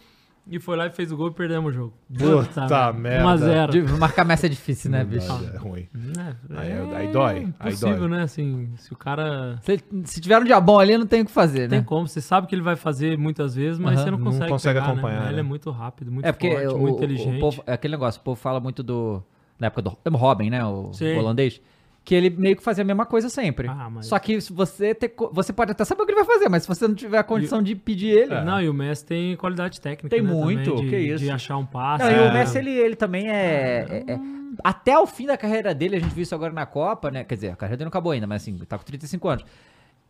[0.49, 1.93] E foi lá e fez o gol e perdemos o jogo.
[2.17, 3.25] Puta merda.
[3.25, 3.71] 1x0.
[3.71, 5.27] De- Marcar Messi é difícil, né, bicho?
[5.53, 5.87] É ruim.
[6.17, 8.09] É, Aí- é aí dói, aí impossível, dói.
[8.09, 8.23] né?
[8.23, 9.57] Assim, se o cara.
[9.61, 11.85] Se, se tiver um dia bom ali, não tem o que fazer, Tem né?
[11.85, 14.03] como, você sabe que ele vai fazer muitas vezes, mas Aham.
[14.05, 15.19] você não Não consegue, consegue pegar, acompanhar, Né?
[15.19, 15.39] Mas Ele né?
[15.41, 17.39] é muito rápido, muito É porque forte, o, muito o inteligente.
[17.39, 19.21] povo, é aquele negócio, o povo fala muito do.
[19.59, 20.63] Na época do Robin, né?
[20.63, 21.59] O, o holandês.
[22.07, 23.67] Que ele meio que fazia a mesma coisa sempre.
[23.67, 25.13] Ah, mas- Só que se você ter.
[25.33, 27.23] Você pode até saber o que ele vai fazer, mas se você não tiver a
[27.23, 28.33] condição de pedir ele.
[28.33, 28.45] É.
[28.45, 30.07] Não, e o Messi tem qualidade técnica.
[30.07, 31.21] Tem né, muito, também, de, que isso.
[31.25, 32.05] De achar um passe.
[32.05, 32.29] Não, e né?
[32.29, 34.19] o Messi, ele, ele também é, é- é-
[34.63, 37.25] Até o fim da carreira dele, a gente viu isso agora na Copa, né?
[37.25, 39.43] Quer dizer, a carreira dele não acabou ainda, mas assim, tá com 35 anos.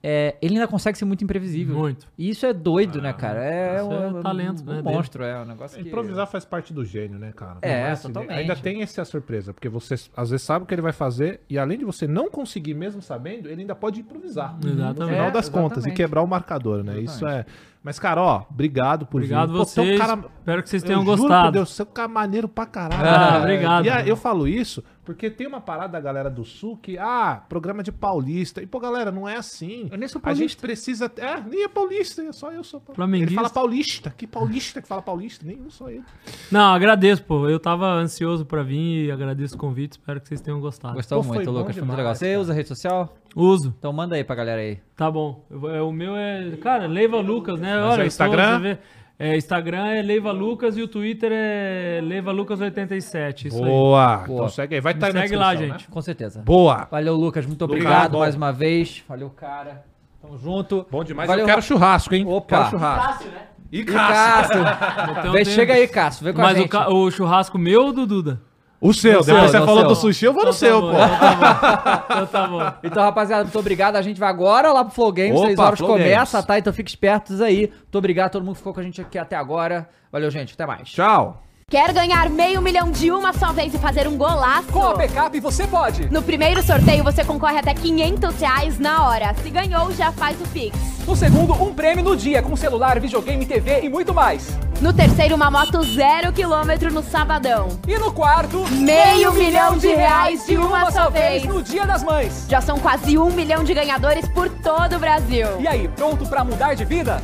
[0.03, 1.75] É, ele ainda consegue ser muito imprevisível.
[1.75, 2.07] Muito.
[2.17, 3.43] E isso é doido, né, cara?
[3.43, 4.95] É, isso um, é talento, um né, dele.
[4.95, 5.87] monstro, é um negócio que...
[5.87, 7.57] Improvisar faz parte do gênio, né, cara?
[7.63, 8.37] É, Não assim, totalmente.
[8.37, 11.57] Ainda tem essa surpresa, porque você às vezes sabe o que ele vai fazer e
[11.57, 14.55] além de você não conseguir mesmo sabendo, ele ainda pode improvisar.
[14.63, 14.99] Exatamente.
[14.99, 15.97] No final É, das contas e exatamente.
[15.97, 16.99] quebrar o marcador, né?
[16.99, 17.45] Isso é.
[17.87, 19.53] Mas, cara, ó, obrigado por Obrigado vir.
[19.55, 19.97] Pô, um vocês.
[19.97, 21.51] cara- Espero que vocês Eu tenham juro por gostado.
[21.53, 23.01] Deus, você é um cara maneiro pra caralho.
[23.01, 23.39] Ah, cara.
[23.39, 23.85] obrigado.
[23.85, 27.41] E a- eu falo isso porque tem uma parada da galera do Sul que, ah,
[27.47, 28.61] programa de paulista.
[28.61, 29.87] E, pô, galera, não é assim.
[29.89, 30.61] Eu nem sou A gente paulista.
[30.61, 31.11] precisa.
[31.15, 32.95] É, nem é paulista, é só eu sou paulista.
[32.95, 33.31] Flamenguista.
[33.31, 34.13] Ele fala paulista.
[34.17, 35.45] Que paulista que fala paulista?
[35.45, 36.03] Nenhum, só ele.
[36.51, 37.47] Não, agradeço, pô.
[37.47, 39.93] Eu tava ansioso pra vir e agradeço o convite.
[39.93, 40.95] Espero que vocês tenham gostado.
[40.95, 41.73] Gostou Pô, muito, Lucas.
[41.75, 42.13] Foi muito legal.
[42.15, 42.39] Você cara.
[42.41, 43.15] usa rede social?
[43.39, 43.75] Uso.
[43.77, 44.79] Então manda aí pra galera aí.
[44.95, 45.45] Tá bom.
[45.51, 46.51] Eu é, o meu é.
[46.61, 47.75] Cara, Leiva Lucas, né?
[47.79, 48.57] Mas Olha, é Instagram?
[48.59, 48.77] você vê.
[49.19, 53.45] É, Instagram é Leiva Lucas e o Twitter é Leiva Lucas87.
[53.45, 53.69] Isso aí.
[53.69, 54.17] Boa.
[54.17, 54.35] Boa.
[54.35, 54.81] Então segue aí.
[54.81, 55.79] Vai estar aí na segue lá, descrição, né?
[55.79, 55.89] gente.
[55.91, 56.41] Com certeza.
[56.43, 56.87] Boa.
[56.89, 57.45] Valeu, Lucas.
[57.45, 58.19] Muito Lucas, obrigado bom.
[58.19, 59.03] mais uma vez.
[59.07, 59.83] Valeu, cara.
[60.21, 60.85] Tamo junto.
[60.91, 61.27] Bom demais.
[61.27, 62.25] Valeu, eu quero churrasco, hein?
[62.27, 62.57] Opa.
[62.57, 63.13] Quero churrasco.
[63.13, 63.41] Fácil, né?
[63.71, 64.63] E E Cássio.
[64.63, 65.11] Cássio.
[65.19, 66.23] Então Vem, tem- chega aí, Cássio.
[66.23, 66.69] Vem com a Mas o, gente.
[66.69, 68.41] ca- o churrasco meu ou do Duda?
[68.79, 69.19] O seu.
[69.19, 69.89] No Depois seu, você no falou seu.
[69.89, 70.97] do sushi, eu vou no Então tá seu, bom, pô.
[70.97, 72.05] Então tá bom.
[72.13, 72.73] Então tá bom.
[72.83, 73.95] Então, rapaziada, muito obrigado.
[73.95, 75.35] A gente vai agora lá pro Flow Games.
[75.39, 76.45] Opa, 6 horas Flow começa, Games.
[76.47, 76.59] tá?
[76.59, 77.71] Então fique espertos aí.
[77.71, 79.89] Muito obrigado a todo mundo que ficou com a gente aqui até agora.
[80.11, 80.53] Valeu, gente.
[80.53, 80.89] Até mais.
[80.89, 81.46] Tchau.
[81.69, 84.69] Quer ganhar meio milhão de uma só vez e fazer um golaço?
[84.71, 86.09] Com a Backup você pode!
[86.09, 89.35] No primeiro sorteio você concorre até 500 reais na hora.
[89.43, 90.77] Se ganhou, já faz o Pix.
[91.05, 94.47] No segundo, um prêmio no dia com celular, videogame, TV e muito mais.
[94.79, 97.67] No terceiro, uma moto zero quilômetro no sabadão.
[97.85, 101.43] E no quarto, Meio milhão de reais de uma só vez.
[101.43, 102.45] no Dia das Mães.
[102.47, 105.47] Já são quase um milhão de ganhadores por todo o Brasil.
[105.59, 107.21] E aí, pronto pra mudar de vida?